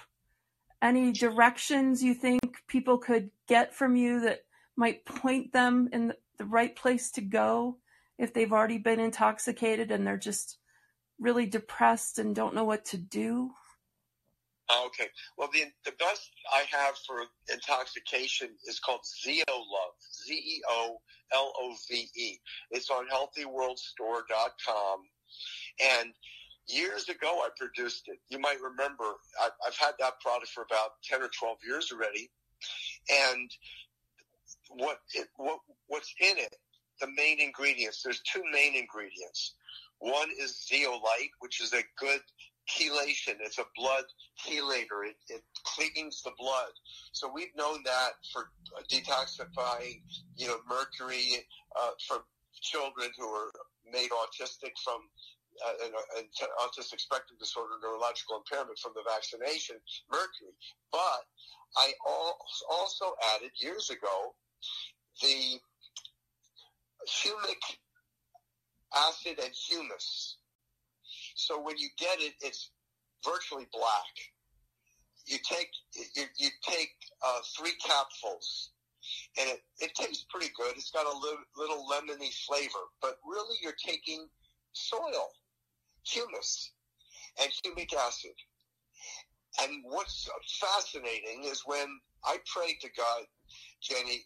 Any 0.83 1.12
directions 1.12 2.03
you 2.03 2.14
think 2.14 2.41
people 2.66 2.99
could 2.99 3.31
get 3.49 3.74
from 3.74 3.97
you 3.97 4.20
that 4.20 4.41
might 4.76 5.05
point 5.05 5.53
them 5.53 5.89
in 5.93 6.14
the 6.39 6.45
right 6.47 6.74
place 6.74 7.11
to 7.12 7.20
go 7.20 7.76
if 8.18 8.33
they've 8.33 8.53
already 8.53 8.78
been 8.78 9.01
intoxicated 9.01 9.91
and 9.91 10.07
they're 10.07 10.16
just 10.16 10.59
really 11.18 11.47
depressed 11.47 12.18
and 12.18 12.35
don't 12.35 12.55
know 12.55 12.64
what 12.64 12.85
to 12.87 12.97
do? 12.97 13.51
Okay. 14.86 15.08
Well, 15.36 15.48
the 15.52 15.64
the 15.84 15.92
best 15.98 16.30
I 16.52 16.64
have 16.70 16.94
for 17.06 17.24
intoxication 17.52 18.50
is 18.66 18.78
called 18.78 19.00
Zeo 19.02 19.44
Love. 19.48 19.94
Z 20.26 20.32
E 20.32 20.62
O 20.68 21.00
L 21.34 21.52
O 21.58 21.74
V 21.88 22.08
E. 22.16 22.38
It's 22.70 22.90
on 22.90 23.06
HealthyWorldStore.com, 23.08 25.00
and 25.80 26.12
years 26.68 27.08
ago 27.08 27.42
I 27.44 27.48
produced 27.56 28.04
it. 28.08 28.18
You 28.28 28.38
might 28.38 28.60
remember 28.60 29.04
I've, 29.42 29.52
I've 29.66 29.76
had 29.76 29.92
that 29.98 30.20
product 30.20 30.50
for 30.50 30.62
about 30.62 30.90
ten 31.02 31.22
or 31.22 31.30
twelve 31.38 31.58
years 31.66 31.90
already, 31.92 32.30
and 33.10 33.50
what 34.70 35.00
it, 35.14 35.28
what 35.36 35.60
what's 35.88 36.14
in 36.20 36.38
it? 36.38 36.56
The 37.00 37.08
main 37.16 37.40
ingredients. 37.40 38.02
There's 38.02 38.20
two 38.20 38.42
main 38.52 38.74
ingredients. 38.76 39.54
One 40.00 40.28
is 40.38 40.66
zeolite, 40.66 41.30
which 41.40 41.60
is 41.60 41.72
a 41.72 41.82
good 41.98 42.20
chelation. 42.70 43.36
It's 43.40 43.58
a 43.58 43.66
blood 43.76 44.04
chelator. 44.38 45.06
It, 45.06 45.16
it 45.28 45.42
cleans 45.64 46.22
the 46.22 46.32
blood. 46.38 46.72
So 47.12 47.30
we've 47.32 47.54
known 47.56 47.82
that 47.84 48.12
for 48.32 48.50
detoxifying, 48.90 50.02
you 50.36 50.48
know, 50.48 50.58
mercury 50.68 51.46
uh, 51.80 51.90
from 52.06 52.20
children 52.60 53.08
who 53.18 53.26
are 53.26 53.50
made 53.92 54.10
autistic 54.10 54.72
from 54.84 55.00
uh, 55.66 55.86
an, 55.86 55.92
an 56.18 56.24
autistic 56.62 57.00
spectrum 57.00 57.36
disorder, 57.38 57.74
neurological 57.82 58.36
impairment 58.36 58.78
from 58.78 58.92
the 58.94 59.02
vaccination, 59.08 59.76
mercury. 60.10 60.54
But 60.92 61.24
I 61.76 61.92
also 62.06 63.14
added 63.36 63.50
years 63.56 63.90
ago 63.90 64.34
the 65.22 65.60
humic 67.08 67.62
acid 68.94 69.38
and 69.42 69.52
humus 69.54 70.36
so 71.41 71.61
when 71.61 71.78
you 71.78 71.88
get 71.99 72.20
it, 72.20 72.34
it's 72.41 72.70
virtually 73.24 73.66
black. 73.72 74.14
You 75.26 75.38
take 75.38 75.70
you, 76.14 76.24
you 76.36 76.49
take 76.62 76.91
uh, 77.24 77.41
three 77.57 77.72
capfuls, 77.80 78.68
and 79.38 79.49
it, 79.49 79.61
it 79.78 79.95
tastes 79.95 80.26
pretty 80.30 80.51
good. 80.57 80.72
It's 80.76 80.91
got 80.91 81.07
a 81.07 81.18
little, 81.18 81.45
little 81.57 81.86
lemony 81.91 82.32
flavor, 82.47 82.84
but 83.01 83.18
really 83.24 83.57
you're 83.62 83.76
taking 83.84 84.28
soil, 84.72 85.30
humus, 86.05 86.72
and 87.41 87.51
humic 87.64 87.95
acid. 87.95 88.34
And 89.62 89.82
what's 89.84 90.28
fascinating 90.61 91.45
is 91.45 91.62
when 91.66 91.86
I 92.24 92.38
prayed 92.47 92.76
to 92.82 92.88
God, 92.97 93.24
Jenny, 93.82 94.24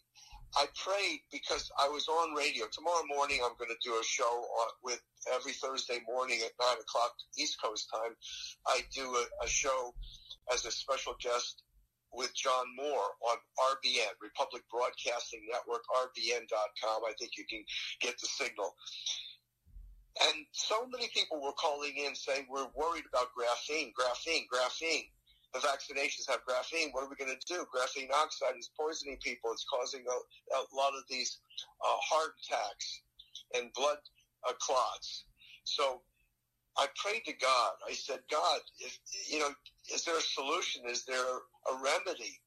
I 0.56 0.66
prayed 0.78 1.20
because 1.32 1.70
I 1.78 1.88
was 1.88 2.06
on 2.06 2.34
radio. 2.34 2.66
Tomorrow 2.70 3.02
morning, 3.08 3.40
I'm 3.42 3.56
going 3.58 3.70
to 3.74 3.82
do 3.82 3.98
a 3.98 4.04
show 4.04 4.46
with 4.82 5.00
every 5.32 5.52
Thursday 5.52 5.98
morning 6.06 6.40
at 6.44 6.52
nine 6.60 6.78
o'clock 6.80 7.12
East 7.36 7.60
Coast 7.62 7.90
time. 7.90 8.14
I 8.66 8.80
do 8.94 9.02
a, 9.02 9.44
a 9.44 9.48
show 9.48 9.94
as 10.52 10.64
a 10.64 10.70
special 10.70 11.14
guest 11.20 11.62
with 12.12 12.34
John 12.36 12.66
Moore 12.76 13.10
on 13.30 13.36
RBN, 13.58 14.14
Republic 14.22 14.62
Broadcasting 14.70 15.42
Network, 15.50 15.82
RBN.com. 15.90 17.02
I 17.02 17.12
think 17.18 17.32
you 17.36 17.44
can 17.50 17.64
get 18.00 18.14
the 18.20 18.28
signal. 18.28 18.74
And 20.22 20.46
so 20.52 20.86
many 20.86 21.10
people 21.12 21.42
were 21.42 21.58
calling 21.58 21.94
in 21.96 22.14
saying, 22.14 22.46
we're 22.48 22.70
worried 22.76 23.04
about 23.10 23.34
graphene, 23.34 23.90
graphene, 23.98 24.46
graphene 24.46 25.10
the 25.54 25.60
vaccinations 25.60 26.28
have 26.28 26.40
graphene. 26.44 26.92
What 26.92 27.04
are 27.04 27.08
we 27.08 27.16
going 27.16 27.30
to 27.30 27.46
do? 27.46 27.64
Graphene 27.70 28.10
oxide 28.12 28.58
is 28.58 28.70
poisoning 28.78 29.18
people. 29.22 29.52
It's 29.52 29.64
causing 29.70 30.02
a, 30.02 30.56
a 30.56 30.60
lot 30.74 30.92
of 30.98 31.04
these 31.08 31.38
uh, 31.80 31.96
heart 32.02 32.34
attacks 32.42 33.00
and 33.54 33.72
blood 33.72 33.98
uh, 34.48 34.52
clots. 34.58 35.24
So 35.62 36.02
I 36.76 36.86
prayed 36.96 37.24
to 37.26 37.32
God. 37.32 37.72
I 37.88 37.92
said, 37.92 38.18
God, 38.28 38.60
if, 38.80 38.98
you 39.30 39.38
know, 39.38 39.50
is 39.94 40.04
there 40.04 40.18
a 40.18 40.20
solution? 40.20 40.82
Is 40.88 41.04
there 41.04 41.24
a 41.24 41.74
remedy 41.82 42.40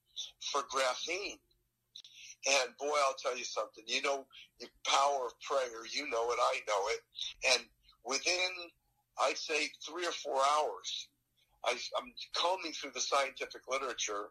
for 0.51 0.62
graphene? 0.64 1.39
And 2.45 2.70
boy, 2.78 2.91
I'll 3.08 3.16
tell 3.16 3.38
you 3.38 3.45
something. 3.45 3.84
You 3.88 4.01
know 4.01 4.26
the 4.60 4.68
power 4.86 5.28
of 5.28 5.34
prayer. 5.41 5.86
You 5.89 6.10
know 6.10 6.30
it. 6.32 6.38
I 6.39 6.60
know 6.68 6.82
it. 6.89 6.99
And 7.53 7.66
within, 8.05 8.51
I'd 9.22 9.38
say, 9.38 9.70
three 9.88 10.05
or 10.05 10.12
four 10.12 10.41
hours, 10.58 11.08
I, 11.68 11.74
I'm 11.97 12.13
combing 12.34 12.72
through 12.72 12.91
the 12.93 13.01
scientific 13.01 13.61
literature, 13.70 14.30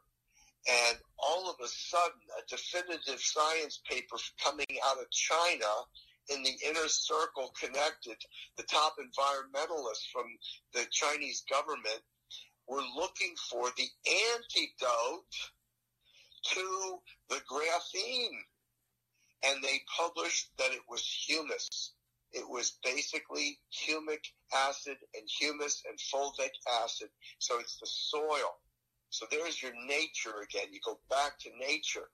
and 0.68 0.98
all 1.18 1.50
of 1.50 1.56
a 1.62 1.68
sudden, 1.68 2.20
a 2.38 2.42
definitive 2.48 3.20
science 3.20 3.80
paper 3.88 4.16
coming 4.42 4.66
out 4.86 4.98
of 4.98 5.10
China 5.10 5.66
in 6.28 6.42
the 6.42 6.54
inner 6.68 6.88
circle 6.88 7.52
connected, 7.60 8.16
the 8.56 8.64
top 8.64 8.96
environmentalists 8.98 10.10
from 10.12 10.24
the 10.74 10.84
Chinese 10.90 11.44
government 11.48 12.02
were 12.66 12.82
looking 12.96 13.34
for 13.50 13.70
the 13.76 13.88
antidote 14.34 15.24
to 16.52 16.98
the 17.28 17.40
graphene. 17.50 18.38
And 19.44 19.62
they 19.62 19.82
published 19.96 20.50
that 20.58 20.72
it 20.72 20.80
was 20.88 21.02
humus. 21.26 21.92
It 22.36 22.48
was 22.48 22.78
basically 22.84 23.58
humic 23.72 24.20
acid 24.54 24.98
and 25.14 25.24
humus 25.26 25.82
and 25.88 25.98
fulvic 25.98 26.52
acid. 26.84 27.08
So 27.38 27.58
it's 27.58 27.78
the 27.78 27.86
soil. 27.86 28.60
So 29.08 29.24
there's 29.30 29.62
your 29.62 29.72
nature 29.86 30.44
again. 30.44 30.68
You 30.70 30.80
go 30.84 30.98
back 31.08 31.38
to 31.40 31.50
nature. 31.58 32.08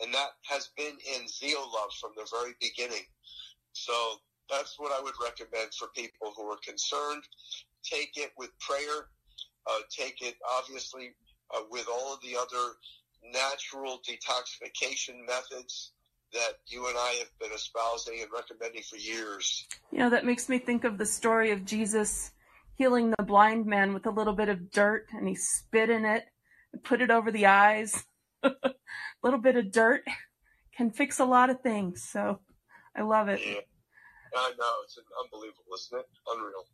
And 0.00 0.14
that 0.14 0.30
has 0.42 0.70
been 0.76 0.96
in 1.14 1.26
Zeolove 1.26 1.92
from 2.00 2.12
the 2.16 2.26
very 2.30 2.54
beginning. 2.60 3.04
So 3.72 3.92
that's 4.48 4.78
what 4.78 4.92
I 4.92 5.02
would 5.02 5.14
recommend 5.22 5.74
for 5.74 5.88
people 5.96 6.32
who 6.36 6.44
are 6.44 6.58
concerned. 6.64 7.24
Take 7.82 8.16
it 8.16 8.30
with 8.38 8.50
prayer. 8.60 9.08
Uh, 9.66 9.80
take 9.90 10.20
it, 10.20 10.36
obviously, 10.58 11.10
uh, 11.54 11.62
with 11.70 11.86
all 11.90 12.14
of 12.14 12.20
the 12.20 12.36
other 12.36 12.74
natural 13.32 14.00
detoxification 14.08 15.26
methods 15.26 15.92
that 16.34 16.58
you 16.66 16.86
and 16.88 16.96
I 16.98 17.14
have 17.20 17.30
been 17.40 17.52
espousing 17.52 18.20
and 18.20 18.30
recommending 18.32 18.82
for 18.82 18.96
years. 18.96 19.66
You 19.90 19.98
know, 19.98 20.10
that 20.10 20.26
makes 20.26 20.48
me 20.48 20.58
think 20.58 20.84
of 20.84 20.98
the 20.98 21.06
story 21.06 21.52
of 21.52 21.64
Jesus 21.64 22.32
healing 22.76 23.12
the 23.16 23.24
blind 23.24 23.66
man 23.66 23.94
with 23.94 24.06
a 24.06 24.10
little 24.10 24.32
bit 24.32 24.48
of 24.48 24.70
dirt 24.70 25.06
and 25.12 25.28
he 25.28 25.36
spit 25.36 25.90
in 25.90 26.04
it 26.04 26.24
and 26.72 26.82
put 26.82 27.00
it 27.00 27.10
over 27.10 27.30
the 27.30 27.46
eyes. 27.46 28.04
a 28.42 28.52
little 29.22 29.38
bit 29.38 29.56
of 29.56 29.70
dirt 29.70 30.02
can 30.76 30.90
fix 30.90 31.20
a 31.20 31.24
lot 31.24 31.50
of 31.50 31.60
things. 31.60 32.08
So 32.10 32.40
I 32.96 33.02
love 33.02 33.28
it. 33.28 33.40
Yeah. 33.44 33.60
I 34.36 34.50
know. 34.58 34.72
It's 34.84 34.98
unbelievable, 35.22 35.62
isn't 35.76 36.00
it? 36.00 36.06
Unreal. 36.28 36.64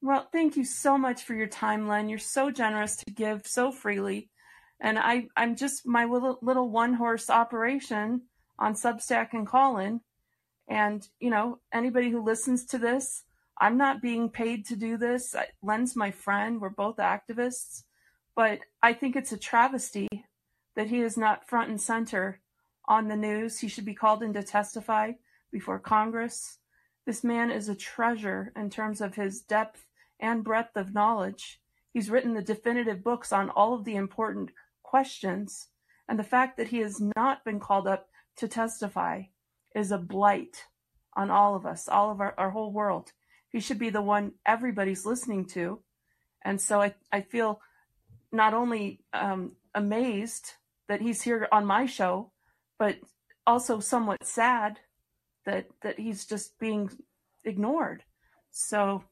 Well, 0.00 0.28
thank 0.32 0.56
you 0.56 0.64
so 0.64 0.96
much 0.96 1.24
for 1.24 1.34
your 1.34 1.48
time, 1.48 1.88
Len. 1.88 2.08
You're 2.08 2.20
so 2.20 2.52
generous 2.52 2.96
to 2.98 3.10
give 3.10 3.42
so 3.46 3.72
freely. 3.72 4.30
And 4.80 4.96
I, 4.96 5.26
I'm 5.36 5.56
just 5.56 5.84
my 5.84 6.04
little, 6.04 6.38
little 6.40 6.70
one 6.70 6.94
horse 6.94 7.28
operation 7.28 8.22
on 8.58 8.74
Substack 8.74 9.28
and 9.32 9.46
Callin. 9.46 10.00
And, 10.68 11.06
you 11.20 11.30
know, 11.30 11.60
anybody 11.72 12.10
who 12.10 12.22
listens 12.22 12.64
to 12.66 12.78
this, 12.78 13.24
I'm 13.60 13.76
not 13.76 14.02
being 14.02 14.28
paid 14.28 14.66
to 14.66 14.76
do 14.76 14.96
this. 14.96 15.34
Len's 15.62 15.96
my 15.96 16.10
friend. 16.10 16.60
We're 16.60 16.68
both 16.70 16.96
activists. 16.96 17.84
But 18.36 18.60
I 18.82 18.92
think 18.92 19.16
it's 19.16 19.32
a 19.32 19.38
travesty 19.38 20.08
that 20.76 20.88
he 20.88 21.00
is 21.00 21.16
not 21.16 21.48
front 21.48 21.70
and 21.70 21.80
center 21.80 22.40
on 22.86 23.08
the 23.08 23.16
news. 23.16 23.58
He 23.58 23.68
should 23.68 23.84
be 23.84 23.94
called 23.94 24.22
in 24.22 24.32
to 24.34 24.42
testify 24.42 25.12
before 25.50 25.78
Congress. 25.78 26.58
This 27.04 27.24
man 27.24 27.50
is 27.50 27.68
a 27.68 27.74
treasure 27.74 28.52
in 28.54 28.70
terms 28.70 29.00
of 29.00 29.14
his 29.14 29.40
depth 29.40 29.86
and 30.20 30.44
breadth 30.44 30.76
of 30.76 30.94
knowledge. 30.94 31.60
He's 31.92 32.10
written 32.10 32.34
the 32.34 32.42
definitive 32.42 33.02
books 33.02 33.32
on 33.32 33.50
all 33.50 33.74
of 33.74 33.84
the 33.84 33.96
important 33.96 34.50
questions. 34.82 35.68
And 36.08 36.18
the 36.18 36.24
fact 36.24 36.56
that 36.58 36.68
he 36.68 36.78
has 36.78 37.00
not 37.16 37.44
been 37.44 37.58
called 37.58 37.88
up 37.88 38.08
to 38.38 38.48
testify 38.48 39.22
is 39.74 39.90
a 39.90 39.98
blight 39.98 40.64
on 41.14 41.30
all 41.30 41.54
of 41.54 41.66
us, 41.66 41.88
all 41.88 42.10
of 42.10 42.20
our, 42.20 42.34
our 42.38 42.50
whole 42.50 42.72
world. 42.72 43.12
He 43.50 43.60
should 43.60 43.78
be 43.78 43.90
the 43.90 44.02
one 44.02 44.32
everybody's 44.46 45.06
listening 45.06 45.46
to. 45.46 45.80
And 46.44 46.60
so 46.60 46.80
I, 46.80 46.94
I 47.12 47.22
feel 47.22 47.60
not 48.30 48.54
only 48.54 49.00
um, 49.12 49.52
amazed 49.74 50.52
that 50.88 51.00
he's 51.00 51.22
here 51.22 51.48
on 51.50 51.66
my 51.66 51.86
show, 51.86 52.32
but 52.78 52.96
also 53.46 53.80
somewhat 53.80 54.24
sad 54.24 54.78
that 55.44 55.66
that 55.82 55.98
he's 55.98 56.26
just 56.26 56.58
being 56.58 56.90
ignored. 57.44 58.04
So 58.50 59.04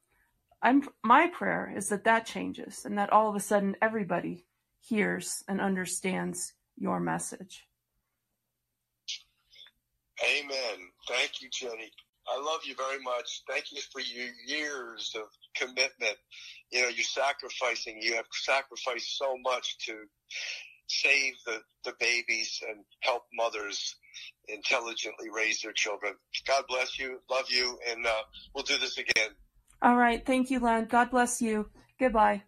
I'm 0.62 0.88
my 1.02 1.28
prayer 1.28 1.72
is 1.74 1.88
that 1.88 2.04
that 2.04 2.26
changes 2.26 2.84
and 2.84 2.98
that 2.98 3.12
all 3.12 3.28
of 3.28 3.36
a 3.36 3.40
sudden 3.40 3.76
everybody 3.80 4.46
hears 4.80 5.42
and 5.48 5.60
understands 5.60 6.52
your 6.76 7.00
message. 7.00 7.66
Amen. 10.24 10.78
Thank 11.08 11.42
you, 11.42 11.48
Jenny. 11.52 11.90
I 12.28 12.40
love 12.40 12.60
you 12.64 12.74
very 12.74 13.00
much. 13.02 13.42
Thank 13.48 13.70
you 13.70 13.80
for 13.92 14.00
your 14.00 14.28
years 14.46 15.14
of 15.14 15.28
commitment. 15.54 16.16
You 16.72 16.82
know, 16.82 16.88
you're 16.88 17.04
sacrificing. 17.04 17.98
You 18.00 18.14
have 18.14 18.24
sacrificed 18.32 19.16
so 19.16 19.36
much 19.44 19.78
to 19.86 19.94
save 20.88 21.34
the, 21.44 21.60
the 21.84 21.92
babies 22.00 22.60
and 22.68 22.84
help 23.00 23.22
mothers 23.32 23.96
intelligently 24.48 25.28
raise 25.34 25.60
their 25.60 25.72
children. 25.72 26.14
God 26.46 26.64
bless 26.68 26.98
you. 26.98 27.20
Love 27.30 27.46
you. 27.48 27.78
And 27.88 28.06
uh, 28.06 28.22
we'll 28.54 28.64
do 28.64 28.78
this 28.78 28.98
again. 28.98 29.30
All 29.82 29.96
right. 29.96 30.24
Thank 30.24 30.50
you, 30.50 30.58
Len. 30.58 30.86
God 30.86 31.10
bless 31.10 31.40
you. 31.40 31.68
Goodbye. 31.98 32.42